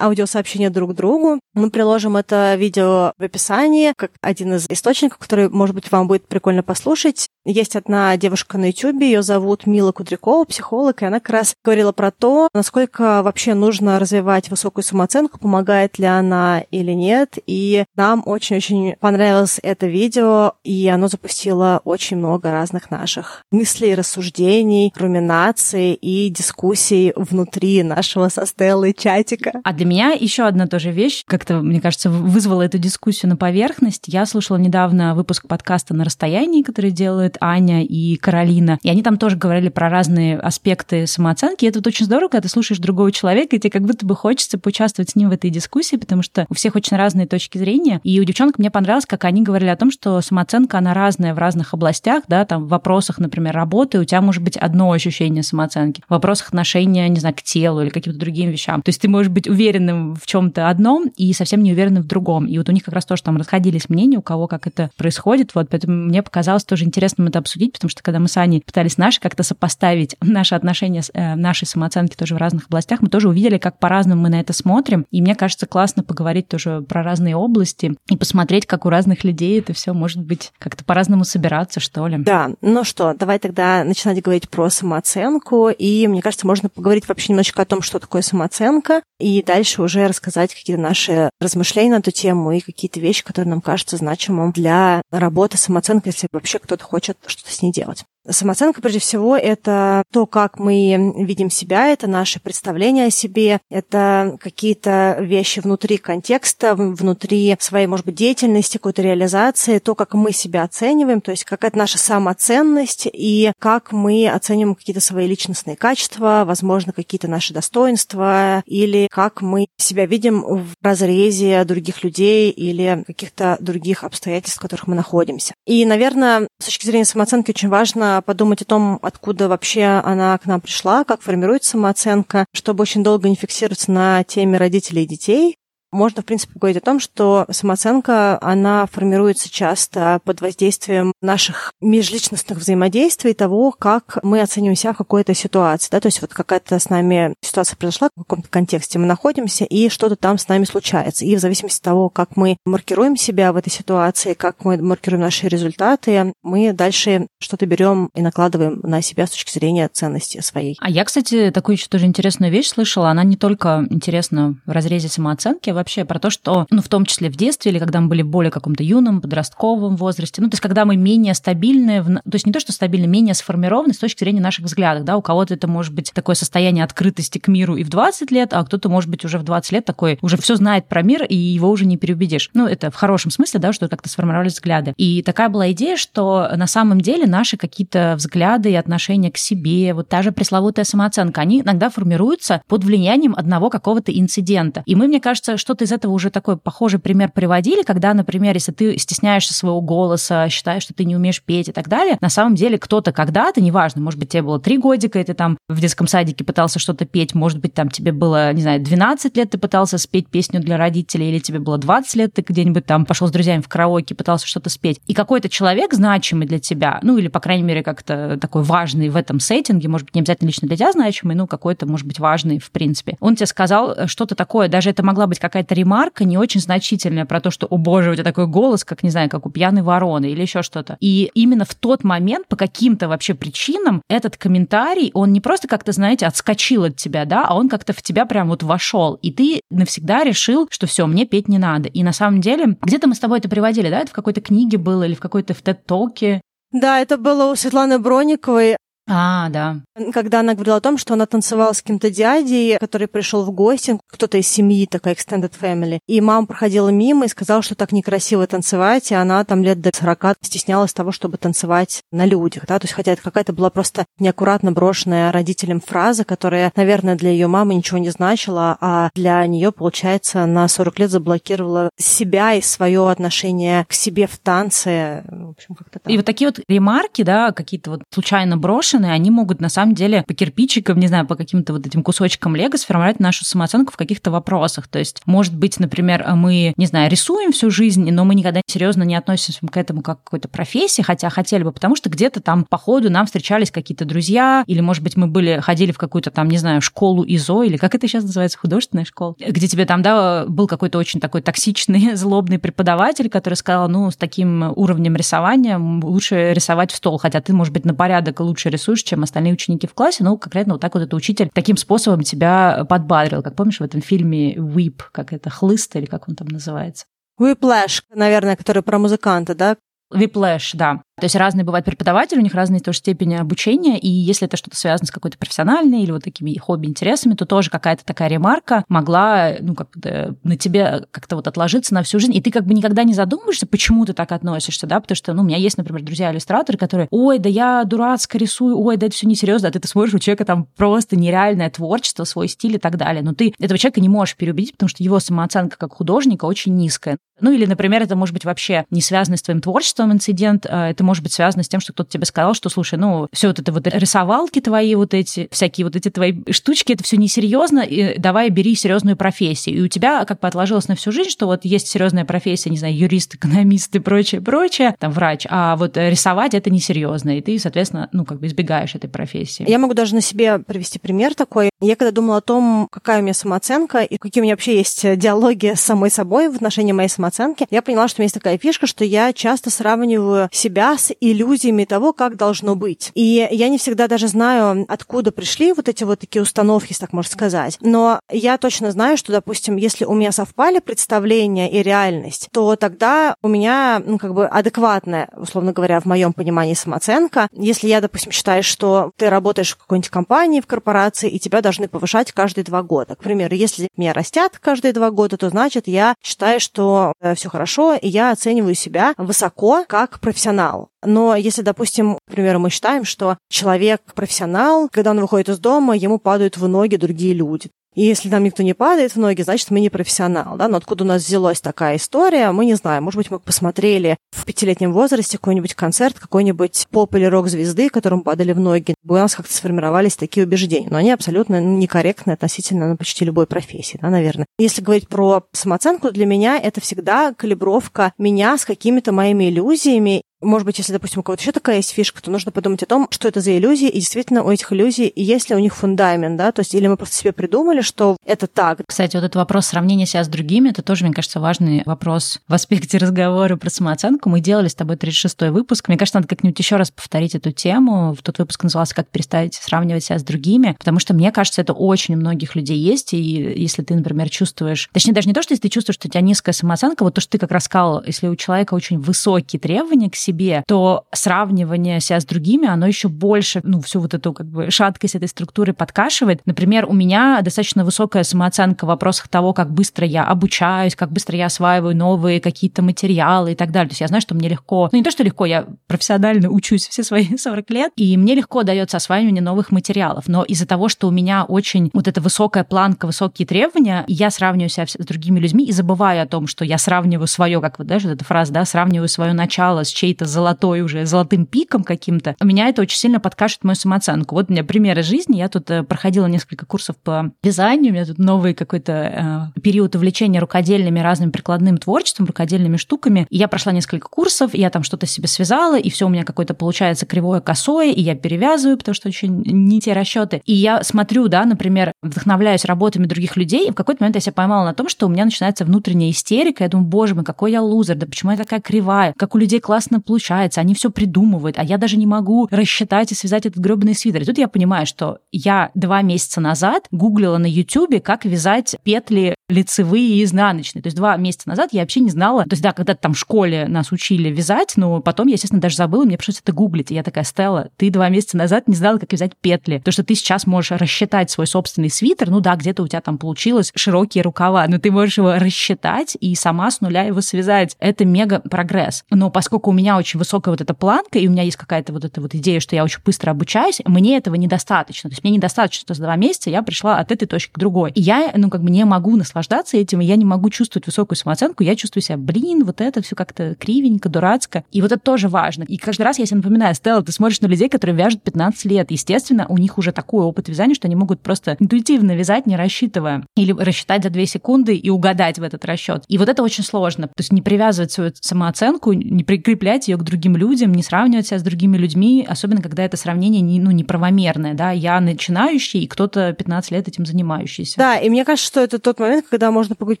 аудиосообщения 0.00 0.70
друг 0.70 0.94
другу. 0.94 1.40
Мы 1.54 1.70
приложим 1.70 2.16
это 2.16 2.54
видео 2.56 3.12
в 3.18 3.22
описании, 3.22 3.92
как 3.96 4.12
один 4.22 4.54
из 4.54 4.66
источников, 4.68 5.18
который, 5.18 5.48
может 5.48 5.74
быть, 5.74 5.90
вам 5.90 6.08
будет 6.08 6.26
прикольно 6.26 6.62
послушать. 6.62 7.28
Есть 7.44 7.76
одна 7.76 8.16
девушка 8.16 8.58
на 8.58 8.66
YouTube, 8.66 9.00
ее 9.00 9.22
зовут 9.22 9.66
Мила 9.66 9.92
Кудрякова, 9.92 10.44
психолог, 10.44 11.02
и 11.02 11.06
она 11.06 11.18
как 11.18 11.30
раз 11.30 11.54
говорила 11.64 11.92
про 11.92 12.10
то, 12.10 12.48
насколько 12.52 13.22
вообще 13.22 13.54
нужно 13.54 13.98
развивать 13.98 14.50
высокую 14.50 14.84
самооценку, 14.84 15.38
помогает 15.38 15.98
ли 15.98 16.04
она 16.04 16.60
или 16.70 16.92
нет. 16.92 17.38
И 17.46 17.84
нам 17.96 18.22
очень-очень 18.26 18.96
понравилось 19.00 19.60
это 19.62 19.86
видео, 19.86 20.52
и 20.62 20.88
оно 20.88 21.08
запустило 21.08 21.80
очень 21.84 22.18
много 22.18 22.50
разных 22.50 22.90
наших 22.90 23.42
мыслей, 23.50 23.94
рассуждений, 23.94 24.92
руминаций 24.96 25.94
и 25.94 26.28
дискуссий 26.28 27.12
внутри 27.16 27.82
нашего 27.82 28.28
со 28.28 28.46
Стеллой 28.46 28.92
чатика. 29.18 29.52
А 29.64 29.72
для 29.72 29.86
меня 29.86 30.10
еще 30.10 30.44
одна 30.44 30.66
тоже 30.66 30.90
вещь, 30.90 31.24
как-то, 31.26 31.60
мне 31.60 31.80
кажется, 31.80 32.10
вызвала 32.10 32.62
эту 32.62 32.78
дискуссию 32.78 33.30
на 33.30 33.36
поверхность. 33.36 34.04
Я 34.06 34.26
слушала 34.26 34.56
недавно 34.56 35.14
выпуск 35.14 35.46
подкаста 35.46 35.94
«На 35.94 36.04
расстоянии», 36.04 36.62
который 36.62 36.90
делает 36.90 37.36
Аня 37.40 37.84
и 37.84 38.16
Каролина. 38.16 38.78
И 38.82 38.88
они 38.88 39.02
там 39.02 39.18
тоже 39.18 39.36
говорили 39.36 39.68
про 39.68 39.88
разные 39.88 40.38
аспекты 40.38 41.06
самооценки. 41.06 41.64
И 41.64 41.68
это 41.68 41.78
вот 41.78 41.86
очень 41.86 42.06
здорово, 42.06 42.28
когда 42.28 42.42
ты 42.42 42.48
слушаешь 42.48 42.80
другого 42.80 43.12
человека, 43.12 43.56
и 43.56 43.58
тебе 43.58 43.70
как 43.70 43.82
будто 43.82 44.06
бы 44.06 44.14
хочется 44.14 44.58
поучаствовать 44.58 45.10
с 45.10 45.16
ним 45.16 45.30
в 45.30 45.32
этой 45.32 45.50
дискуссии, 45.50 45.96
потому 45.96 46.22
что 46.22 46.46
у 46.48 46.54
всех 46.54 46.76
очень 46.76 46.96
разные 46.96 47.26
точки 47.26 47.58
зрения. 47.58 48.00
И 48.04 48.20
у 48.20 48.24
девчонок 48.24 48.58
мне 48.58 48.70
понравилось, 48.70 49.06
как 49.06 49.24
они 49.24 49.42
говорили 49.42 49.70
о 49.70 49.76
том, 49.76 49.90
что 49.90 50.20
самооценка, 50.20 50.78
она 50.78 50.94
разная 50.94 51.34
в 51.34 51.38
разных 51.38 51.74
областях, 51.74 52.24
да, 52.28 52.44
там 52.44 52.64
в 52.64 52.68
вопросах, 52.68 53.18
например, 53.18 53.54
работы 53.54 53.98
у 53.98 54.04
тебя 54.04 54.20
может 54.20 54.42
быть 54.42 54.56
одно 54.56 54.90
ощущение 54.92 55.42
самооценки, 55.42 56.02
в 56.08 56.10
вопросах 56.10 56.48
отношения, 56.48 57.08
не 57.08 57.20
знаю, 57.20 57.34
к 57.34 57.42
телу 57.42 57.82
или 57.82 57.90
каким-то 57.90 58.18
другим 58.18 58.50
вещам. 58.50 58.82
То 58.82 58.88
есть 58.90 58.97
ты 58.98 59.08
можешь 59.08 59.30
быть 59.30 59.48
уверенным 59.48 60.14
в 60.16 60.26
чем-то 60.26 60.68
одном 60.68 61.08
и 61.16 61.32
совсем 61.32 61.62
не 61.62 61.72
уверенным 61.72 62.02
в 62.02 62.06
другом. 62.06 62.46
И 62.46 62.58
вот 62.58 62.68
у 62.68 62.72
них 62.72 62.84
как 62.84 62.94
раз 62.94 63.04
тоже 63.04 63.22
там 63.22 63.36
расходились 63.36 63.88
мнения, 63.88 64.18
у 64.18 64.22
кого 64.22 64.46
как 64.46 64.66
это 64.66 64.90
происходит. 64.96 65.54
Вот 65.54 65.68
поэтому 65.70 66.06
мне 66.06 66.22
показалось 66.22 66.64
тоже 66.64 66.84
интересным 66.84 67.28
это 67.28 67.38
обсудить, 67.38 67.72
потому 67.72 67.90
что 67.90 68.02
когда 68.02 68.18
мы 68.18 68.28
с 68.28 68.36
Аней 68.36 68.62
пытались 68.64 68.98
наши 68.98 69.20
как-то 69.20 69.42
сопоставить 69.42 70.16
наши 70.22 70.54
отношения 70.54 71.02
э, 71.12 71.34
нашей 71.34 71.66
самооценки 71.66 72.16
тоже 72.16 72.34
в 72.34 72.38
разных 72.38 72.66
областях, 72.66 73.00
мы 73.00 73.08
тоже 73.08 73.28
увидели, 73.28 73.58
как 73.58 73.78
по-разному 73.78 74.22
мы 74.22 74.28
на 74.28 74.40
это 74.40 74.52
смотрим. 74.52 75.06
И 75.10 75.22
мне 75.22 75.34
кажется, 75.34 75.66
классно 75.66 76.02
поговорить 76.02 76.48
тоже 76.48 76.82
про 76.88 77.02
разные 77.02 77.36
области 77.36 77.96
и 78.08 78.16
посмотреть, 78.16 78.66
как 78.66 78.86
у 78.86 78.90
разных 78.90 79.24
людей 79.24 79.58
это 79.58 79.72
все 79.72 79.92
может 79.92 80.22
быть 80.22 80.52
как-то 80.58 80.84
по-разному 80.84 81.24
собираться, 81.24 81.80
что 81.80 82.06
ли. 82.06 82.18
Да, 82.18 82.50
ну 82.60 82.84
что, 82.84 83.14
давай 83.14 83.38
тогда 83.38 83.84
начинать 83.84 84.22
говорить 84.22 84.48
про 84.48 84.70
самооценку. 84.70 85.68
И 85.68 86.06
мне 86.08 86.22
кажется, 86.22 86.46
можно 86.46 86.68
поговорить 86.68 87.08
вообще 87.08 87.32
немножечко 87.32 87.62
о 87.62 87.66
том, 87.66 87.82
что 87.82 87.98
такое 87.98 88.22
самооценка, 88.22 88.87
и 89.18 89.42
дальше 89.42 89.82
уже 89.82 90.06
рассказать 90.06 90.54
какие-то 90.54 90.80
наши 90.80 91.30
размышления 91.40 91.94
на 91.94 91.98
эту 91.98 92.10
тему 92.10 92.52
и 92.52 92.60
какие-то 92.60 93.00
вещи, 93.00 93.24
которые 93.24 93.50
нам 93.50 93.60
кажутся 93.60 93.96
значимым 93.96 94.52
для 94.52 95.02
работы 95.10 95.56
самооценкой, 95.56 96.12
если 96.12 96.28
вообще 96.32 96.58
кто-то 96.58 96.84
хочет 96.84 97.16
что-то 97.26 97.52
с 97.52 97.62
ней 97.62 97.72
делать. 97.72 98.04
Самооценка, 98.30 98.80
прежде 98.80 99.00
всего, 99.00 99.36
это 99.36 100.02
то, 100.12 100.26
как 100.26 100.58
мы 100.58 101.14
видим 101.18 101.50
себя, 101.50 101.88
это 101.88 102.06
наше 102.06 102.40
представление 102.40 103.06
о 103.06 103.10
себе, 103.10 103.60
это 103.70 104.36
какие-то 104.40 105.16
вещи 105.20 105.60
внутри 105.60 105.98
контекста, 105.98 106.74
внутри 106.74 107.56
своей, 107.58 107.86
может 107.86 108.06
быть, 108.06 108.14
деятельности, 108.14 108.76
какой-то 108.76 109.02
реализации, 109.02 109.78
то, 109.78 109.94
как 109.94 110.14
мы 110.14 110.32
себя 110.32 110.62
оцениваем, 110.62 111.20
то 111.20 111.30
есть 111.30 111.44
какая-то 111.44 111.78
наша 111.78 111.98
самоценность 111.98 113.08
и 113.12 113.52
как 113.58 113.92
мы 113.92 114.28
оцениваем 114.28 114.74
какие-то 114.74 115.00
свои 115.00 115.26
личностные 115.26 115.76
качества, 115.76 116.44
возможно, 116.46 116.92
какие-то 116.92 117.28
наши 117.28 117.54
достоинства, 117.54 118.62
или 118.66 119.08
как 119.10 119.42
мы 119.42 119.66
себя 119.76 120.06
видим 120.06 120.42
в 120.42 120.74
разрезе 120.82 121.64
других 121.64 122.04
людей 122.04 122.50
или 122.50 123.04
каких-то 123.06 123.56
других 123.60 124.04
обстоятельств, 124.04 124.58
в 124.58 124.62
которых 124.62 124.86
мы 124.86 124.94
находимся. 124.94 125.54
И, 125.66 125.84
наверное, 125.84 126.48
с 126.60 126.66
точки 126.66 126.86
зрения 126.86 127.04
самооценки 127.04 127.50
очень 127.50 127.68
важно 127.68 128.17
подумать 128.22 128.62
о 128.62 128.64
том, 128.64 128.98
откуда 129.02 129.48
вообще 129.48 130.00
она 130.04 130.36
к 130.38 130.46
нам 130.46 130.60
пришла, 130.60 131.04
как 131.04 131.22
формируется 131.22 131.70
самооценка, 131.70 132.46
чтобы 132.52 132.82
очень 132.82 133.02
долго 133.02 133.28
не 133.28 133.34
фиксироваться 133.34 133.90
на 133.90 134.24
теме 134.24 134.58
родителей 134.58 135.04
и 135.04 135.08
детей, 135.08 135.56
можно, 135.90 136.22
в 136.22 136.24
принципе, 136.24 136.52
говорить 136.58 136.78
о 136.78 136.84
том, 136.84 137.00
что 137.00 137.46
самооценка, 137.50 138.38
она 138.42 138.86
формируется 138.86 139.50
часто 139.50 140.20
под 140.24 140.40
воздействием 140.40 141.12
наших 141.20 141.72
межличностных 141.80 142.58
взаимодействий, 142.58 143.34
того, 143.34 143.72
как 143.72 144.18
мы 144.22 144.40
оцениваем 144.40 144.76
себя 144.76 144.92
в 144.92 144.98
какой-то 144.98 145.34
ситуации. 145.34 145.88
Да? 145.90 146.00
То 146.00 146.08
есть 146.08 146.20
вот 146.20 146.32
какая-то 146.32 146.78
с 146.78 146.90
нами 146.90 147.34
ситуация 147.42 147.76
произошла, 147.76 148.10
в 148.14 148.20
каком-то 148.20 148.48
контексте 148.48 148.98
мы 148.98 149.06
находимся, 149.06 149.64
и 149.64 149.88
что-то 149.88 150.16
там 150.16 150.38
с 150.38 150.48
нами 150.48 150.64
случается. 150.64 151.24
И 151.24 151.34
в 151.36 151.38
зависимости 151.38 151.78
от 151.78 151.84
того, 151.84 152.08
как 152.08 152.36
мы 152.36 152.56
маркируем 152.64 153.16
себя 153.16 153.52
в 153.52 153.56
этой 153.56 153.70
ситуации, 153.70 154.34
как 154.34 154.64
мы 154.64 154.76
маркируем 154.78 155.22
наши 155.22 155.48
результаты, 155.48 156.32
мы 156.42 156.72
дальше 156.72 157.26
что-то 157.40 157.66
берем 157.66 158.10
и 158.14 158.22
накладываем 158.22 158.80
на 158.82 159.02
себя 159.02 159.26
с 159.26 159.30
точки 159.30 159.52
зрения 159.52 159.88
ценности 159.88 160.40
своей. 160.40 160.76
А 160.80 160.90
я, 160.90 161.04
кстати, 161.04 161.50
такую 161.50 161.76
еще 161.76 161.86
тоже 161.88 162.06
интересную 162.06 162.52
вещь 162.52 162.68
слышала. 162.68 163.10
Она 163.10 163.24
не 163.24 163.36
только 163.36 163.86
интересна 163.90 164.56
в 164.66 164.70
разрезе 164.70 165.08
самооценки, 165.08 165.70
вообще 165.78 166.04
про 166.04 166.18
то, 166.18 166.30
что, 166.30 166.66
ну, 166.70 166.82
в 166.82 166.88
том 166.88 167.06
числе 167.06 167.30
в 167.30 167.36
детстве 167.36 167.72
или 167.72 167.78
когда 167.78 168.00
мы 168.00 168.08
были 168.08 168.22
более 168.22 168.50
каком-то 168.50 168.82
юном, 168.82 169.20
подростковом 169.20 169.96
возрасте, 169.96 170.42
ну, 170.42 170.48
то 170.48 170.54
есть 170.54 170.62
когда 170.62 170.84
мы 170.84 170.96
менее 170.96 171.34
стабильны, 171.34 172.02
в... 172.02 172.06
то 172.06 172.34
есть 172.34 172.46
не 172.46 172.52
то, 172.52 172.60
что 172.60 172.72
стабильны, 172.72 173.06
менее 173.06 173.34
сформированы 173.34 173.94
с 173.94 173.98
точки 173.98 174.24
зрения 174.24 174.40
наших 174.40 174.66
взглядов, 174.66 175.04
да, 175.04 175.16
у 175.16 175.22
кого-то 175.22 175.54
это 175.54 175.66
может 175.66 175.94
быть 175.94 176.12
такое 176.12 176.34
состояние 176.34 176.84
открытости 176.84 177.38
к 177.38 177.48
миру 177.48 177.76
и 177.76 177.84
в 177.84 177.88
20 177.88 178.30
лет, 178.30 178.52
а 178.52 178.64
кто-то 178.64 178.88
может 178.88 179.08
быть 179.08 179.24
уже 179.24 179.38
в 179.38 179.42
20 179.44 179.72
лет 179.72 179.84
такой, 179.84 180.18
уже 180.20 180.36
все 180.36 180.56
знает 180.56 180.88
про 180.88 181.02
мир, 181.02 181.24
и 181.24 181.36
его 181.36 181.70
уже 181.70 181.86
не 181.86 181.96
переубедишь. 181.96 182.50
Ну, 182.54 182.66
это 182.66 182.90
в 182.90 182.94
хорошем 182.94 183.30
смысле, 183.30 183.60
да, 183.60 183.72
что 183.72 183.88
как-то 183.88 184.08
сформировались 184.08 184.54
взгляды. 184.54 184.92
И 184.96 185.22
такая 185.22 185.48
была 185.48 185.70
идея, 185.72 185.96
что 185.96 186.48
на 186.56 186.66
самом 186.66 187.00
деле 187.00 187.26
наши 187.26 187.56
какие-то 187.56 188.14
взгляды 188.16 188.70
и 188.70 188.74
отношения 188.74 189.30
к 189.30 189.36
себе, 189.36 189.94
вот 189.94 190.08
та 190.08 190.22
же 190.22 190.32
пресловутая 190.32 190.84
самооценка, 190.84 191.40
они 191.40 191.60
иногда 191.60 191.90
формируются 191.90 192.62
под 192.66 192.84
влиянием 192.84 193.34
одного 193.36 193.70
какого-то 193.70 194.12
инцидента. 194.12 194.82
И 194.86 194.94
мы, 194.94 195.06
мне 195.06 195.20
кажется, 195.20 195.56
что-то 195.68 195.84
из 195.84 195.92
этого 195.92 196.12
уже 196.12 196.30
такой 196.30 196.56
похожий 196.56 196.98
пример 196.98 197.30
приводили, 197.30 197.82
когда, 197.82 198.14
например, 198.14 198.54
если 198.54 198.72
ты 198.72 198.96
стесняешься 198.96 199.52
своего 199.52 199.82
голоса, 199.82 200.48
считаешь, 200.48 200.82
что 200.82 200.94
ты 200.94 201.04
не 201.04 201.14
умеешь 201.14 201.42
петь 201.42 201.68
и 201.68 201.72
так 201.72 201.88
далее, 201.88 202.16
на 202.22 202.30
самом 202.30 202.54
деле 202.54 202.78
кто-то 202.78 203.12
когда-то, 203.12 203.60
неважно, 203.60 204.00
может 204.00 204.18
быть, 204.18 204.30
тебе 204.30 204.40
было 204.40 204.58
три 204.58 204.78
годика, 204.78 205.20
и 205.20 205.24
ты 205.24 205.34
там 205.34 205.58
в 205.68 205.78
детском 205.78 206.06
садике 206.06 206.42
пытался 206.42 206.78
что-то 206.78 207.04
петь, 207.04 207.34
может 207.34 207.58
быть, 207.58 207.74
там 207.74 207.90
тебе 207.90 208.12
было, 208.12 208.50
не 208.54 208.62
знаю, 208.62 208.82
12 208.82 209.36
лет, 209.36 209.50
ты 209.50 209.58
пытался 209.58 209.98
спеть 209.98 210.28
песню 210.28 210.60
для 210.60 210.78
родителей, 210.78 211.28
или 211.28 211.38
тебе 211.38 211.58
было 211.58 211.76
20 211.76 212.14
лет, 212.14 212.32
ты 212.32 212.40
где-нибудь 212.40 212.86
там 212.86 213.04
пошел 213.04 213.28
с 213.28 213.30
друзьями 213.30 213.60
в 213.60 213.68
караоке, 213.68 214.14
пытался 214.14 214.46
что-то 214.46 214.70
спеть. 214.70 215.02
И 215.06 215.12
какой-то 215.12 215.50
человек 215.50 215.92
значимый 215.92 216.46
для 216.46 216.60
тебя, 216.60 216.98
ну 217.02 217.18
или, 217.18 217.28
по 217.28 217.40
крайней 217.40 217.64
мере, 217.64 217.82
как-то 217.82 218.38
такой 218.40 218.62
важный 218.62 219.10
в 219.10 219.16
этом 219.16 219.38
сеттинге, 219.38 219.88
может 219.88 220.06
быть, 220.06 220.14
не 220.14 220.22
обязательно 220.22 220.46
лично 220.46 220.66
для 220.66 220.78
тебя 220.78 220.92
значимый, 220.92 221.36
ну 221.36 221.46
какой-то, 221.46 221.84
может 221.84 222.06
быть, 222.06 222.18
важный 222.20 222.58
в 222.58 222.70
принципе. 222.70 223.18
Он 223.20 223.36
тебе 223.36 223.44
сказал 223.44 224.06
что-то 224.06 224.34
такое, 224.34 224.68
даже 224.68 224.88
это 224.88 225.02
могла 225.02 225.26
быть 225.26 225.38
какая-то 225.58 225.74
ремарка 225.74 226.24
не 226.24 226.38
очень 226.38 226.60
значительная 226.60 227.26
про 227.26 227.40
то, 227.40 227.50
что, 227.50 227.66
о 227.66 227.78
боже, 227.78 228.12
у 228.12 228.14
тебя 228.14 228.22
такой 228.22 228.46
голос, 228.46 228.84
как, 228.84 229.02
не 229.02 229.10
знаю, 229.10 229.28
как 229.28 229.44
у 229.44 229.50
пьяной 229.50 229.82
вороны 229.82 230.30
или 230.30 230.40
еще 230.40 230.62
что-то. 230.62 230.96
И 231.00 231.30
именно 231.34 231.64
в 231.64 231.74
тот 231.74 232.04
момент 232.04 232.46
по 232.46 232.54
каким-то 232.54 233.08
вообще 233.08 233.34
причинам 233.34 234.02
этот 234.08 234.36
комментарий, 234.36 235.10
он 235.14 235.32
не 235.32 235.40
просто 235.40 235.66
как-то, 235.66 235.90
знаете, 235.90 236.26
отскочил 236.26 236.84
от 236.84 236.96
тебя, 236.96 237.24
да, 237.24 237.44
а 237.44 237.56
он 237.56 237.68
как-то 237.68 237.92
в 237.92 238.02
тебя 238.02 238.24
прям 238.24 238.48
вот 238.48 238.62
вошел. 238.62 239.14
И 239.14 239.32
ты 239.32 239.60
навсегда 239.70 240.22
решил, 240.22 240.68
что 240.70 240.86
все, 240.86 241.06
мне 241.06 241.26
петь 241.26 241.48
не 241.48 241.58
надо. 241.58 241.88
И 241.88 242.04
на 242.04 242.12
самом 242.12 242.40
деле, 242.40 242.76
где-то 242.80 243.08
мы 243.08 243.16
с 243.16 243.18
тобой 243.18 243.38
это 243.38 243.48
приводили, 243.48 243.90
да, 243.90 243.98
это 243.98 244.10
в 244.10 244.14
какой-то 244.14 244.40
книге 244.40 244.78
было 244.78 245.02
или 245.02 245.14
в 245.14 245.20
какой-то 245.20 245.54
в 245.54 245.62
TED-токе, 245.62 246.40
да, 246.70 247.00
это 247.00 247.16
было 247.16 247.50
у 247.50 247.56
Светланы 247.56 247.98
Брониковой. 247.98 248.76
А, 249.08 249.48
да. 249.48 249.80
Когда 250.12 250.40
она 250.40 250.54
говорила 250.54 250.76
о 250.76 250.80
том, 250.80 250.98
что 250.98 251.14
она 251.14 251.26
танцевала 251.26 251.72
с 251.72 251.82
каким-то 251.82 252.10
дядей, 252.10 252.76
который 252.78 253.08
пришел 253.08 253.44
в 253.44 253.50
гости, 253.50 253.98
кто-то 254.06 254.38
из 254.38 254.48
семьи, 254.48 254.86
такая 254.86 255.14
extended 255.14 255.52
family, 255.60 255.98
и 256.06 256.20
мама 256.20 256.46
проходила 256.46 256.88
мимо 256.88 257.24
и 257.24 257.28
сказала, 257.28 257.62
что 257.62 257.74
так 257.74 257.92
некрасиво 257.92 258.46
танцевать, 258.46 259.10
и 259.10 259.14
она 259.14 259.42
там 259.44 259.62
лет 259.62 259.80
до 259.80 259.90
40 259.94 260.36
стеснялась 260.42 260.92
того, 260.92 261.12
чтобы 261.12 261.38
танцевать 261.38 262.02
на 262.12 262.26
людях, 262.26 262.66
да, 262.66 262.78
то 262.78 262.84
есть 262.84 262.94
хотя 262.94 263.12
это 263.12 263.22
какая-то 263.22 263.52
была 263.52 263.70
просто 263.70 264.04
неаккуратно 264.18 264.72
брошенная 264.72 265.32
родителям 265.32 265.80
фраза, 265.80 266.24
которая, 266.24 266.72
наверное, 266.76 267.16
для 267.16 267.30
ее 267.30 267.46
мамы 267.46 267.74
ничего 267.74 267.98
не 267.98 268.10
значила, 268.10 268.76
а 268.80 269.10
для 269.14 269.46
нее, 269.46 269.72
получается, 269.72 270.46
на 270.46 270.68
40 270.68 270.98
лет 270.98 271.10
заблокировала 271.10 271.90
себя 271.96 272.54
и 272.54 272.60
свое 272.60 273.08
отношение 273.10 273.84
к 273.88 273.92
себе 273.92 274.26
в 274.26 274.38
танце, 274.38 275.24
в 275.28 275.50
общем, 275.50 275.74
как-то 275.74 275.98
так. 275.98 276.12
И 276.12 276.16
вот 276.16 276.26
такие 276.26 276.48
вот 276.48 276.60
ремарки, 276.68 277.22
да, 277.22 277.52
какие-то 277.52 277.90
вот 277.90 278.02
случайно 278.12 278.56
брошенные, 278.56 278.97
брошены, 278.98 279.12
они 279.12 279.30
могут 279.30 279.60
на 279.60 279.68
самом 279.68 279.94
деле 279.94 280.22
по 280.26 280.34
кирпичикам, 280.34 280.98
не 280.98 281.06
знаю, 281.06 281.26
по 281.26 281.36
каким-то 281.36 281.72
вот 281.72 281.86
этим 281.86 282.02
кусочкам 282.02 282.56
лего 282.56 282.76
сформировать 282.76 283.20
нашу 283.20 283.44
самооценку 283.44 283.92
в 283.92 283.96
каких-то 283.96 284.30
вопросах. 284.30 284.88
То 284.88 284.98
есть, 284.98 285.22
может 285.26 285.54
быть, 285.54 285.80
например, 285.80 286.24
мы, 286.34 286.74
не 286.76 286.86
знаю, 286.86 287.10
рисуем 287.10 287.52
всю 287.52 287.70
жизнь, 287.70 288.10
но 288.10 288.24
мы 288.24 288.34
никогда 288.34 288.60
серьезно 288.66 289.04
не 289.04 289.16
относимся 289.16 289.60
к 289.66 289.76
этому 289.76 290.02
как 290.02 290.20
к 290.20 290.24
какой-то 290.24 290.48
профессии, 290.48 291.02
хотя 291.02 291.30
хотели 291.30 291.62
бы, 291.62 291.72
потому 291.72 291.96
что 291.96 292.10
где-то 292.10 292.40
там 292.40 292.64
по 292.64 292.76
ходу 292.76 293.10
нам 293.10 293.26
встречались 293.26 293.70
какие-то 293.70 294.04
друзья, 294.04 294.64
или, 294.66 294.80
может 294.80 295.02
быть, 295.02 295.16
мы 295.16 295.26
были, 295.26 295.60
ходили 295.60 295.92
в 295.92 295.98
какую-то 295.98 296.30
там, 296.30 296.48
не 296.48 296.58
знаю, 296.58 296.80
школу 296.80 297.24
ИЗО, 297.26 297.62
или 297.62 297.76
как 297.76 297.94
это 297.94 298.06
сейчас 298.08 298.24
называется, 298.24 298.58
художественная 298.58 299.04
школа, 299.04 299.34
где 299.38 299.68
тебе 299.68 299.84
там, 299.86 300.02
да, 300.02 300.44
был 300.46 300.66
какой-то 300.66 300.98
очень 300.98 301.20
такой 301.20 301.40
токсичный, 301.42 302.14
злобный 302.14 302.58
преподаватель, 302.58 303.30
который 303.30 303.54
сказал, 303.54 303.88
ну, 303.88 304.10
с 304.10 304.16
таким 304.16 304.72
уровнем 304.76 305.16
рисования 305.16 305.78
лучше 305.78 306.52
рисовать 306.52 306.92
в 306.92 306.96
стол, 306.96 307.18
хотя 307.18 307.40
ты, 307.40 307.52
может 307.52 307.72
быть, 307.72 307.84
на 307.84 307.94
порядок 307.94 308.40
лучше 308.40 308.70
рисуешь, 308.70 308.87
рисуешь, 308.88 309.02
чем 309.02 309.22
остальные 309.22 309.52
ученики 309.52 309.86
в 309.86 309.94
классе, 309.94 310.24
но 310.24 310.36
конкретно 310.36 310.74
вот 310.74 310.80
так 310.80 310.94
вот 310.94 311.00
этот 311.00 311.14
учитель 311.14 311.50
таким 311.52 311.76
способом 311.76 312.22
тебя 312.22 312.84
подбадрил, 312.88 313.42
как 313.42 313.54
помнишь 313.54 313.80
в 313.80 313.82
этом 313.84 314.00
фильме 314.00 314.54
«Whip», 314.54 315.02
как 315.12 315.32
это, 315.32 315.50
«Хлыст» 315.50 315.94
или 315.96 316.06
как 316.06 316.28
он 316.28 316.34
там 316.34 316.48
называется? 316.48 317.06
Whiplash, 317.40 318.02
наверное, 318.10 318.56
который 318.56 318.82
про 318.82 318.98
музыканта, 318.98 319.54
да? 319.54 319.76
Whiplash, 320.12 320.70
да. 320.74 321.02
То 321.18 321.24
есть 321.24 321.34
разные 321.34 321.64
бывают 321.64 321.84
преподаватели, 321.84 322.38
у 322.38 322.42
них 322.42 322.54
разные 322.54 322.80
тоже 322.80 322.98
степени 322.98 323.34
обучения, 323.34 323.98
и 323.98 324.08
если 324.08 324.46
это 324.46 324.56
что-то 324.56 324.76
связано 324.76 325.06
с 325.06 325.10
какой-то 325.10 325.36
профессиональной 325.36 326.02
или 326.02 326.12
вот 326.12 326.22
такими 326.22 326.56
хобби-интересами, 326.56 327.34
то 327.34 327.44
тоже 327.44 327.70
какая-то 327.70 328.04
такая 328.04 328.28
ремарка 328.28 328.84
могла, 328.88 329.54
ну, 329.60 329.74
как-то 329.74 330.36
на 330.44 330.56
тебе 330.56 331.06
как-то 331.10 331.36
вот 331.36 331.48
отложиться 331.48 331.92
на 331.92 332.02
всю 332.04 332.20
жизнь, 332.20 332.34
и 332.36 332.40
ты 332.40 332.50
как 332.50 332.64
бы 332.64 332.72
никогда 332.72 333.02
не 333.02 333.14
задумываешься, 333.14 333.66
почему 333.66 334.06
ты 334.06 334.12
так 334.12 334.30
относишься, 334.30 334.86
да, 334.86 335.00
потому 335.00 335.16
что, 335.16 335.34
ну, 335.34 335.42
у 335.42 335.44
меня 335.44 335.56
есть, 335.56 335.76
например, 335.76 336.02
друзья-иллюстраторы, 336.02 336.78
которые, 336.78 337.08
ой, 337.10 337.38
да 337.38 337.48
я 337.48 337.82
дурацко 337.84 338.38
рисую, 338.38 338.78
ой, 338.78 338.96
да 338.96 339.06
это 339.06 339.14
все 339.16 339.26
несерьезно, 339.26 339.68
а 339.68 339.70
ты, 339.72 339.80
ты 339.80 339.88
смотришь, 339.88 340.14
у 340.14 340.18
человека 340.20 340.44
там 340.44 340.66
просто 340.76 341.16
нереальное 341.16 341.68
творчество, 341.70 342.24
свой 342.24 342.46
стиль 342.48 342.76
и 342.76 342.78
так 342.78 342.96
далее, 342.96 343.22
но 343.22 343.34
ты 343.34 343.54
этого 343.58 343.76
человека 343.76 344.00
не 344.00 344.08
можешь 344.08 344.36
переубедить, 344.36 344.72
потому 344.72 344.88
что 344.88 345.02
его 345.02 345.18
самооценка 345.18 345.76
как 345.76 345.94
художника 345.94 346.44
очень 346.44 346.76
низкая. 346.76 347.18
Ну, 347.40 347.52
или, 347.52 347.66
например, 347.66 348.02
это 348.02 348.16
может 348.16 348.32
быть 348.32 348.44
вообще 348.44 348.84
не 348.90 349.00
связано 349.00 349.36
с 349.36 349.42
твоим 349.42 349.60
творчеством 349.60 349.97
инцидент, 350.04 350.66
а 350.68 350.90
это 350.90 351.04
может 351.04 351.22
быть 351.22 351.32
связано 351.32 351.62
с 351.62 351.68
тем, 351.68 351.80
что 351.80 351.92
кто-то 351.92 352.10
тебе 352.10 352.24
сказал, 352.24 352.54
что, 352.54 352.68
слушай, 352.68 352.98
ну, 352.98 353.28
все 353.32 353.48
вот 353.48 353.58
это 353.58 353.72
вот 353.72 353.86
рисовалки 353.86 354.60
твои, 354.60 354.94
вот 354.94 355.14
эти 355.14 355.48
всякие 355.50 355.84
вот 355.84 355.96
эти 355.96 356.10
твои 356.10 356.34
штучки, 356.50 356.92
это 356.92 357.04
все 357.04 357.16
несерьезно, 357.16 357.80
и 357.80 358.18
давай 358.18 358.50
бери 358.50 358.74
серьезную 358.74 359.16
профессию. 359.16 359.76
И 359.76 359.80
у 359.82 359.88
тебя 359.88 360.24
как 360.24 360.40
бы 360.40 360.48
отложилось 360.48 360.88
на 360.88 360.94
всю 360.94 361.12
жизнь, 361.12 361.30
что 361.30 361.46
вот 361.46 361.64
есть 361.64 361.88
серьезная 361.88 362.24
профессия, 362.24 362.70
не 362.70 362.78
знаю, 362.78 362.96
юрист, 362.96 363.34
экономист 363.34 363.94
и 363.96 363.98
прочее, 363.98 364.40
прочее, 364.40 364.94
там 364.98 365.12
врач, 365.12 365.46
а 365.48 365.76
вот 365.76 365.96
рисовать 365.96 366.54
это 366.54 366.70
несерьезно, 366.70 367.38
и 367.38 367.40
ты, 367.40 367.58
соответственно, 367.58 368.08
ну, 368.12 368.24
как 368.24 368.40
бы 368.40 368.46
избегаешь 368.46 368.94
этой 368.94 369.08
профессии. 369.08 369.68
Я 369.68 369.78
могу 369.78 369.94
даже 369.94 370.14
на 370.14 370.20
себе 370.20 370.58
привести 370.58 370.98
пример 370.98 371.34
такой. 371.34 371.70
Я 371.80 371.96
когда 371.96 372.12
думала 372.12 372.38
о 372.38 372.40
том, 372.40 372.88
какая 372.90 373.20
у 373.20 373.22
меня 373.22 373.34
самооценка 373.34 374.02
и 374.02 374.16
какие 374.18 374.40
у 374.40 374.44
меня 374.44 374.54
вообще 374.54 374.76
есть 374.76 375.18
диалоги 375.18 375.74
с 375.74 375.80
самой 375.80 376.10
собой 376.10 376.48
в 376.48 376.56
отношении 376.56 376.92
моей 376.92 377.08
самооценки, 377.08 377.66
я 377.70 377.82
поняла, 377.82 378.08
что 378.08 378.20
у 378.20 378.22
меня 378.22 378.26
есть 378.26 378.34
такая 378.34 378.58
фишка, 378.58 378.86
что 378.86 379.04
я 379.04 379.32
часто 379.32 379.70
сравниваю 379.88 380.50
себя 380.52 380.98
с 380.98 381.12
иллюзиями 381.18 381.84
того, 381.84 382.12
как 382.12 382.36
должно 382.36 382.76
быть. 382.76 383.10
И 383.14 383.48
я 383.50 383.68
не 383.70 383.78
всегда 383.78 384.06
даже 384.06 384.28
знаю, 384.28 384.84
откуда 384.88 385.32
пришли 385.32 385.72
вот 385.72 385.88
эти 385.88 386.04
вот 386.04 386.20
такие 386.20 386.42
установки, 386.42 386.88
если 386.90 387.00
так 387.00 387.14
можно 387.14 387.32
сказать. 387.32 387.78
Но 387.80 388.20
я 388.30 388.58
точно 388.58 388.90
знаю, 388.90 389.16
что, 389.16 389.32
допустим, 389.32 389.76
если 389.76 390.04
у 390.04 390.14
меня 390.14 390.30
совпали 390.30 390.80
представления 390.80 391.70
и 391.70 391.82
реальность, 391.82 392.48
то 392.52 392.76
тогда 392.76 393.34
у 393.42 393.48
меня, 393.48 394.02
ну, 394.04 394.18
как 394.18 394.34
бы 394.34 394.46
адекватная, 394.46 395.30
условно 395.36 395.72
говоря, 395.72 396.00
в 396.00 396.04
моем 396.04 396.34
понимании 396.34 396.74
самооценка. 396.74 397.48
Если 397.52 397.88
я, 397.88 398.02
допустим, 398.02 398.30
считаю, 398.30 398.62
что 398.62 399.12
ты 399.16 399.30
работаешь 399.30 399.72
в 399.72 399.78
какой-нибудь 399.78 400.10
компании, 400.10 400.60
в 400.60 400.66
корпорации, 400.66 401.30
и 401.30 401.38
тебя 401.38 401.62
должны 401.62 401.88
повышать 401.88 402.32
каждые 402.32 402.64
два 402.64 402.82
года. 402.82 403.14
К 403.14 403.22
примеру, 403.22 403.54
если 403.54 403.88
меня 403.96 404.12
растят 404.12 404.58
каждые 404.58 404.92
два 404.92 405.10
года, 405.10 405.38
то 405.38 405.48
значит, 405.48 405.88
я 405.88 406.14
считаю, 406.22 406.60
что 406.60 407.14
э, 407.20 407.34
все 407.34 407.48
хорошо, 407.48 407.94
и 407.94 408.08
я 408.08 408.32
оцениваю 408.32 408.74
себя 408.74 409.14
высоко 409.16 409.77
как 409.86 410.20
профессионал. 410.20 410.90
Но 411.04 411.36
если, 411.36 411.62
допустим, 411.62 412.18
к 412.26 412.30
примеру, 412.32 412.58
мы 412.58 412.70
считаем, 412.70 413.04
что 413.04 413.38
человек 413.48 414.02
профессионал, 414.14 414.88
когда 414.90 415.10
он 415.10 415.20
выходит 415.20 415.48
из 415.48 415.58
дома, 415.58 415.96
ему 415.96 416.18
падают 416.18 416.56
в 416.56 416.66
ноги 416.66 416.96
другие 416.96 417.34
люди. 417.34 417.70
И 417.98 418.02
если 418.02 418.28
нам 418.28 418.44
никто 418.44 418.62
не 418.62 418.74
падает 418.74 419.16
в 419.16 419.18
ноги, 419.18 419.42
значит, 419.42 419.72
мы 419.72 419.80
не 419.80 419.90
профессионал. 419.90 420.56
Да? 420.56 420.68
Но 420.68 420.76
откуда 420.76 421.02
у 421.02 421.06
нас 421.08 421.24
взялась 421.24 421.60
такая 421.60 421.96
история, 421.96 422.52
мы 422.52 422.64
не 422.64 422.74
знаем. 422.74 423.02
Может 423.02 423.18
быть, 423.18 423.30
мы 423.32 423.40
посмотрели 423.40 424.16
в 424.30 424.44
пятилетнем 424.44 424.92
возрасте 424.92 425.36
какой-нибудь 425.36 425.74
концерт 425.74 426.16
какой-нибудь 426.16 426.86
поп 426.92 427.16
или 427.16 427.24
рок-звезды, 427.24 427.88
которым 427.88 428.20
падали 428.20 428.52
в 428.52 428.60
ноги. 428.60 428.94
У 429.04 429.14
нас 429.14 429.34
как-то 429.34 429.52
сформировались 429.52 430.14
такие 430.14 430.46
убеждения. 430.46 430.88
Но 430.90 430.98
они 430.98 431.10
абсолютно 431.10 431.60
некорректны 431.60 432.30
относительно 432.30 432.88
ну, 432.88 432.96
почти 432.96 433.24
любой 433.24 433.48
профессии, 433.48 433.98
да, 434.00 434.10
наверное. 434.10 434.46
Если 434.60 434.80
говорить 434.80 435.08
про 435.08 435.42
самооценку, 435.50 436.12
для 436.12 436.26
меня 436.26 436.56
это 436.56 436.80
всегда 436.80 437.34
калибровка 437.34 438.12
меня 438.16 438.58
с 438.58 438.64
какими-то 438.64 439.10
моими 439.10 439.48
иллюзиями 439.48 440.22
может 440.40 440.66
быть, 440.66 440.78
если, 440.78 440.92
допустим, 440.92 441.20
у 441.20 441.22
кого-то 441.22 441.42
еще 441.42 441.52
такая 441.52 441.76
есть 441.76 441.90
фишка, 441.90 442.22
то 442.22 442.30
нужно 442.30 442.52
подумать 442.52 442.82
о 442.82 442.86
том, 442.86 443.08
что 443.10 443.28
это 443.28 443.40
за 443.40 443.56
иллюзии, 443.56 443.88
и 443.88 443.98
действительно 443.98 444.42
у 444.44 444.50
этих 444.50 444.72
иллюзий 444.72 445.12
есть 445.14 445.50
ли 445.50 445.56
у 445.56 445.58
них 445.58 445.74
фундамент, 445.74 446.36
да, 446.36 446.52
то 446.52 446.60
есть 446.60 446.74
или 446.74 446.86
мы 446.86 446.96
просто 446.96 447.16
себе 447.16 447.32
придумали, 447.32 447.80
что 447.80 448.16
это 448.24 448.46
так. 448.46 448.80
Кстати, 448.86 449.16
вот 449.16 449.24
этот 449.24 449.36
вопрос 449.36 449.66
сравнения 449.66 450.06
себя 450.06 450.24
с 450.24 450.28
другими, 450.28 450.70
это 450.70 450.82
тоже, 450.82 451.04
мне 451.04 451.14
кажется, 451.14 451.40
важный 451.40 451.82
вопрос 451.86 452.40
в 452.46 452.54
аспекте 452.54 452.98
разговора 452.98 453.56
про 453.56 453.70
самооценку. 453.70 454.28
Мы 454.28 454.40
делали 454.40 454.68
с 454.68 454.74
тобой 454.74 454.96
36-й 454.96 455.50
выпуск. 455.50 455.88
Мне 455.88 455.98
кажется, 455.98 456.18
надо 456.18 456.28
как-нибудь 456.28 456.58
еще 456.58 456.76
раз 456.76 456.90
повторить 456.90 457.34
эту 457.34 457.52
тему. 457.52 458.16
Тот 458.22 458.38
выпуск 458.38 458.62
назывался 458.62 458.94
«Как 458.94 459.08
перестать 459.08 459.54
сравнивать 459.54 460.04
себя 460.04 460.18
с 460.18 460.22
другими», 460.22 460.76
потому 460.78 460.98
что, 460.98 461.14
мне 461.14 461.32
кажется, 461.32 461.60
это 461.60 461.72
очень 461.72 462.14
у 462.14 462.18
многих 462.18 462.54
людей 462.54 462.78
есть, 462.78 463.12
и 463.14 463.18
если 463.18 463.82
ты, 463.82 463.94
например, 463.94 464.28
чувствуешь... 464.28 464.88
Точнее, 464.92 465.12
даже 465.12 465.28
не 465.28 465.34
то, 465.34 465.42
что 465.42 465.52
если 465.52 465.62
ты 465.62 465.68
чувствуешь, 465.68 465.96
что 465.96 466.08
у 466.08 466.10
тебя 466.10 466.20
низкая 466.20 466.52
самооценка, 466.52 467.02
вот 467.02 467.14
то, 467.14 467.20
что 467.20 467.32
ты 467.32 467.38
как 467.38 467.50
раз 467.50 467.64
сказал, 467.64 468.02
если 468.04 468.28
у 468.28 468.36
человека 468.36 468.74
очень 468.74 468.98
высокие 468.98 469.58
требования 469.58 470.10
к 470.10 470.16
себе, 470.16 470.27
то 470.66 471.06
сравнивание 471.12 472.00
себя 472.00 472.20
с 472.20 472.24
другими, 472.24 472.68
оно 472.68 472.86
еще 472.86 473.08
больше, 473.08 473.60
ну, 473.64 473.80
всю 473.80 474.00
вот 474.00 474.14
эту 474.14 474.32
как 474.32 474.46
бы 474.46 474.70
шаткость 474.70 475.14
этой 475.14 475.28
структуры 475.28 475.72
подкашивает. 475.72 476.40
Например, 476.44 476.86
у 476.86 476.92
меня 476.92 477.40
достаточно 477.42 477.84
высокая 477.84 478.22
самооценка 478.22 478.84
в 478.84 478.88
вопросах 478.88 479.28
того, 479.28 479.52
как 479.52 479.72
быстро 479.72 480.06
я 480.06 480.24
обучаюсь, 480.24 480.96
как 480.96 481.12
быстро 481.12 481.36
я 481.36 481.46
осваиваю 481.46 481.96
новые 481.96 482.40
какие-то 482.40 482.82
материалы 482.82 483.52
и 483.52 483.54
так 483.54 483.70
далее. 483.70 483.88
То 483.88 483.92
есть 483.92 484.00
я 484.00 484.08
знаю, 484.08 484.20
что 484.20 484.34
мне 484.34 484.48
легко, 484.48 484.88
ну 484.92 484.98
не 484.98 485.04
то, 485.04 485.10
что 485.10 485.22
легко, 485.22 485.46
я 485.46 485.66
профессионально 485.86 486.48
учусь 486.50 486.88
все 486.88 487.02
свои 487.02 487.36
40 487.36 487.70
лет, 487.70 487.92
и 487.96 488.16
мне 488.16 488.34
легко 488.34 488.62
дается 488.62 488.96
осваивание 488.96 489.42
новых 489.42 489.70
материалов. 489.70 490.24
Но 490.28 490.44
из-за 490.44 490.66
того, 490.66 490.88
что 490.88 491.08
у 491.08 491.10
меня 491.10 491.44
очень 491.44 491.90
вот 491.92 492.08
эта 492.08 492.20
высокая 492.20 492.64
планка, 492.64 493.06
высокие 493.06 493.46
требования, 493.46 494.04
я 494.08 494.30
сравниваю 494.30 494.68
себя 494.68 494.86
с 494.86 494.96
другими 495.04 495.40
людьми 495.40 495.64
и 495.64 495.72
забываю 495.72 496.22
о 496.22 496.26
том, 496.26 496.46
что 496.46 496.64
я 496.64 496.78
сравниваю 496.78 497.26
свое, 497.26 497.60
как 497.60 497.78
вот, 497.78 497.86
да, 497.86 497.98
вот 497.98 498.12
эта 498.12 498.24
фраза, 498.24 498.52
да, 498.52 498.64
сравниваю 498.64 499.08
свое 499.08 499.32
начало 499.32 499.84
с 499.84 499.88
чьей-то 500.18 500.24
золотой 500.26 500.80
уже, 500.82 501.06
золотым 501.06 501.46
пиком 501.46 501.84
каким-то, 501.84 502.34
меня 502.42 502.68
это 502.68 502.82
очень 502.82 502.98
сильно 502.98 503.20
подкашивает 503.20 503.64
мою 503.64 503.76
самооценку. 503.76 504.34
Вот 504.34 504.46
у 504.48 504.52
меня 504.52 504.64
примеры 504.64 505.02
жизни. 505.02 505.36
Я 505.36 505.48
тут 505.48 505.70
э, 505.70 505.82
проходила 505.82 506.26
несколько 506.26 506.66
курсов 506.66 506.96
по 506.96 507.30
вязанию, 507.42 507.92
у 507.92 507.94
меня 507.94 508.06
тут 508.06 508.18
новый 508.18 508.54
какой-то 508.54 509.50
э, 509.54 509.60
период 509.60 509.94
увлечения 509.94 510.40
рукодельными 510.40 511.00
разным 511.00 511.30
прикладным 511.30 511.78
творчеством, 511.78 512.26
рукодельными 512.26 512.76
штуками. 512.76 513.26
И 513.30 513.36
я 513.36 513.48
прошла 513.48 513.72
несколько 513.72 514.08
курсов, 514.08 514.54
я 514.54 514.70
там 514.70 514.82
что-то 514.82 515.06
себе 515.06 515.28
связала, 515.28 515.78
и 515.78 515.90
все 515.90 516.06
у 516.06 516.08
меня 516.08 516.24
какое-то 516.24 516.54
получается 516.54 517.06
кривое, 517.06 517.40
косое, 517.40 517.92
и 517.92 518.00
я 518.00 518.14
перевязываю, 518.14 518.78
потому 518.78 518.94
что 518.94 519.08
очень 519.08 519.42
не 519.44 519.80
те 519.80 519.92
расчеты. 519.92 520.42
И 520.46 520.54
я 520.54 520.82
смотрю, 520.82 521.28
да, 521.28 521.44
например, 521.44 521.92
вдохновляюсь 522.02 522.64
работами 522.64 523.06
других 523.06 523.36
людей, 523.36 523.68
и 523.68 523.70
в 523.70 523.74
какой-то 523.74 524.02
момент 524.02 524.16
я 524.16 524.20
себя 524.20 524.32
поймала 524.32 524.64
на 524.64 524.74
том, 524.74 524.88
что 524.88 525.06
у 525.06 525.10
меня 525.10 525.24
начинается 525.24 525.64
внутренняя 525.64 526.10
истерика. 526.10 526.64
Я 526.64 526.70
думаю, 526.70 526.88
боже 526.88 527.14
мой, 527.14 527.24
какой 527.24 527.52
я 527.52 527.62
лузер, 527.62 527.96
да 527.96 528.06
почему 528.06 528.32
я 528.32 528.38
такая 528.38 528.60
кривая, 528.60 529.12
как 529.16 529.34
у 529.34 529.38
людей 529.38 529.60
классно 529.60 530.00
получается, 530.08 530.62
они 530.62 530.74
все 530.74 530.90
придумывают, 530.90 531.58
а 531.58 531.62
я 531.62 531.76
даже 531.76 531.98
не 531.98 532.06
могу 532.06 532.48
рассчитать 532.50 533.12
и 533.12 533.14
связать 533.14 533.44
этот 533.44 533.62
гребаный 533.62 533.94
свитер. 533.94 534.22
И 534.22 534.24
тут 534.24 534.38
я 534.38 534.48
понимаю, 534.48 534.86
что 534.86 535.18
я 535.32 535.70
два 535.74 536.00
месяца 536.00 536.40
назад 536.40 536.86
гуглила 536.90 537.36
на 537.36 537.46
YouTube, 537.46 538.02
как 538.02 538.24
вязать 538.24 538.74
петли 538.82 539.34
лицевые 539.48 540.08
и 540.08 540.24
изнаночные. 540.24 540.82
То 540.82 540.88
есть 540.88 540.96
два 540.96 541.16
месяца 541.16 541.48
назад 541.48 541.70
я 541.72 541.80
вообще 541.80 542.00
не 542.00 542.10
знала. 542.10 542.44
То 542.44 542.50
есть 542.52 542.62
да, 542.62 542.72
когда-то 542.72 543.00
там 543.00 543.14
в 543.14 543.18
школе 543.18 543.66
нас 543.66 543.92
учили 543.92 544.28
вязать, 544.28 544.74
но 544.76 545.00
потом 545.00 545.26
я, 545.26 545.34
естественно, 545.34 545.60
даже 545.60 545.76
забыла, 545.76 546.04
мне 546.04 546.18
пришлось 546.18 546.40
это 546.40 546.52
гуглить. 546.52 546.90
И 546.90 546.94
я 546.94 547.02
такая, 547.02 547.24
Стелла, 547.24 547.70
ты 547.76 547.90
два 547.90 548.08
месяца 548.10 548.36
назад 548.36 548.68
не 548.68 548.74
знала, 548.74 548.98
как 548.98 549.12
вязать 549.12 549.32
петли. 549.40 549.80
То, 549.84 549.90
что 549.90 550.04
ты 550.04 550.14
сейчас 550.14 550.46
можешь 550.46 550.72
рассчитать 550.72 551.30
свой 551.30 551.46
собственный 551.46 551.90
свитер, 551.90 552.30
ну 552.30 552.40
да, 552.40 552.56
где-то 552.56 552.82
у 552.82 552.88
тебя 552.88 553.00
там 553.00 553.16
получилось 553.16 553.72
широкие 553.74 554.22
рукава, 554.22 554.66
но 554.68 554.78
ты 554.78 554.90
можешь 554.90 555.16
его 555.16 555.34
рассчитать 555.34 556.16
и 556.20 556.34
сама 556.34 556.70
с 556.70 556.82
нуля 556.82 557.04
его 557.04 557.22
связать. 557.22 557.74
Это 557.78 558.04
мега 558.04 558.40
прогресс. 558.40 559.04
Но 559.10 559.30
поскольку 559.30 559.70
у 559.70 559.72
меня 559.72 559.96
очень 559.96 560.18
высокая 560.18 560.52
вот 560.52 560.60
эта 560.60 560.74
планка, 560.74 561.18
и 561.18 561.26
у 561.26 561.30
меня 561.30 561.42
есть 561.42 561.56
какая-то 561.56 561.94
вот 561.94 562.04
эта 562.04 562.20
вот 562.20 562.34
идея, 562.34 562.60
что 562.60 562.76
я 562.76 562.84
очень 562.84 563.00
быстро 563.02 563.30
обучаюсь, 563.30 563.80
мне 563.86 564.18
этого 564.18 564.34
недостаточно. 564.34 565.08
То 565.08 565.14
есть 565.14 565.24
мне 565.24 565.32
недостаточно, 565.32 565.80
что 565.80 565.94
за 565.94 566.02
два 566.02 566.16
месяца 566.16 566.50
я 566.50 566.62
пришла 566.62 566.98
от 566.98 567.10
этой 567.12 567.26
точки 567.26 567.52
к 567.52 567.58
другой. 567.58 567.92
И 567.92 568.02
я, 568.02 568.30
ну, 568.34 568.50
как 568.50 568.62
бы 568.62 568.70
не 568.70 568.84
могу 568.84 569.16
наслаждаться 569.16 569.37
этим, 569.72 570.00
и 570.00 570.04
я 570.04 570.16
не 570.16 570.24
могу 570.24 570.50
чувствовать 570.50 570.86
высокую 570.86 571.16
самооценку, 571.16 571.62
я 571.62 571.76
чувствую 571.76 572.02
себя, 572.02 572.16
блин, 572.16 572.64
вот 572.64 572.80
это 572.80 573.02
все 573.02 573.14
как-то 573.16 573.54
кривенько, 573.54 574.08
дурацко. 574.08 574.64
И 574.72 574.80
вот 574.82 574.92
это 574.92 575.00
тоже 575.00 575.28
важно. 575.28 575.64
И 575.64 575.76
каждый 575.76 576.02
раз 576.02 576.18
я 576.18 576.26
себе 576.26 576.38
напоминаю, 576.38 576.74
Стелла, 576.74 577.02
ты 577.02 577.12
смотришь 577.12 577.40
на 577.40 577.46
людей, 577.46 577.68
которые 577.68 577.96
вяжут 577.96 578.22
15 578.22 578.64
лет. 578.66 578.90
Естественно, 578.90 579.46
у 579.48 579.58
них 579.58 579.78
уже 579.78 579.92
такой 579.92 580.24
опыт 580.24 580.48
вязания, 580.48 580.74
что 580.74 580.86
они 580.86 580.96
могут 580.96 581.20
просто 581.20 581.56
интуитивно 581.58 582.16
вязать, 582.16 582.46
не 582.46 582.56
рассчитывая. 582.56 583.24
Или 583.36 583.52
рассчитать 583.52 584.02
за 584.02 584.10
2 584.10 584.26
секунды 584.26 584.76
и 584.76 584.90
угадать 584.90 585.38
в 585.38 585.42
этот 585.42 585.64
расчет. 585.64 586.04
И 586.08 586.18
вот 586.18 586.28
это 586.28 586.42
очень 586.42 586.64
сложно. 586.64 587.08
То 587.08 587.20
есть 587.20 587.32
не 587.32 587.42
привязывать 587.42 587.92
свою 587.92 588.12
самооценку, 588.20 588.92
не 588.92 589.24
прикреплять 589.24 589.88
ее 589.88 589.96
к 589.96 590.02
другим 590.02 590.36
людям, 590.36 590.72
не 590.72 590.82
сравнивать 590.82 591.26
себя 591.26 591.38
с 591.38 591.42
другими 591.42 591.76
людьми, 591.76 592.26
особенно 592.28 592.62
когда 592.62 592.84
это 592.84 592.96
сравнение 592.96 593.40
не, 593.40 593.60
ну, 593.60 593.70
неправомерное. 593.70 594.54
Да? 594.54 594.70
Я 594.70 595.00
начинающий, 595.00 595.80
и 595.80 595.86
кто-то 595.86 596.32
15 596.32 596.70
лет 596.72 596.88
этим 596.88 597.06
занимающийся. 597.06 597.78
Да, 597.78 597.96
и 597.96 598.08
мне 598.10 598.24
кажется, 598.24 598.46
что 598.48 598.60
это 598.60 598.78
тот 598.78 598.98
момент, 598.98 599.26
когда 599.28 599.50
можно 599.50 599.74
поговорить 599.74 600.00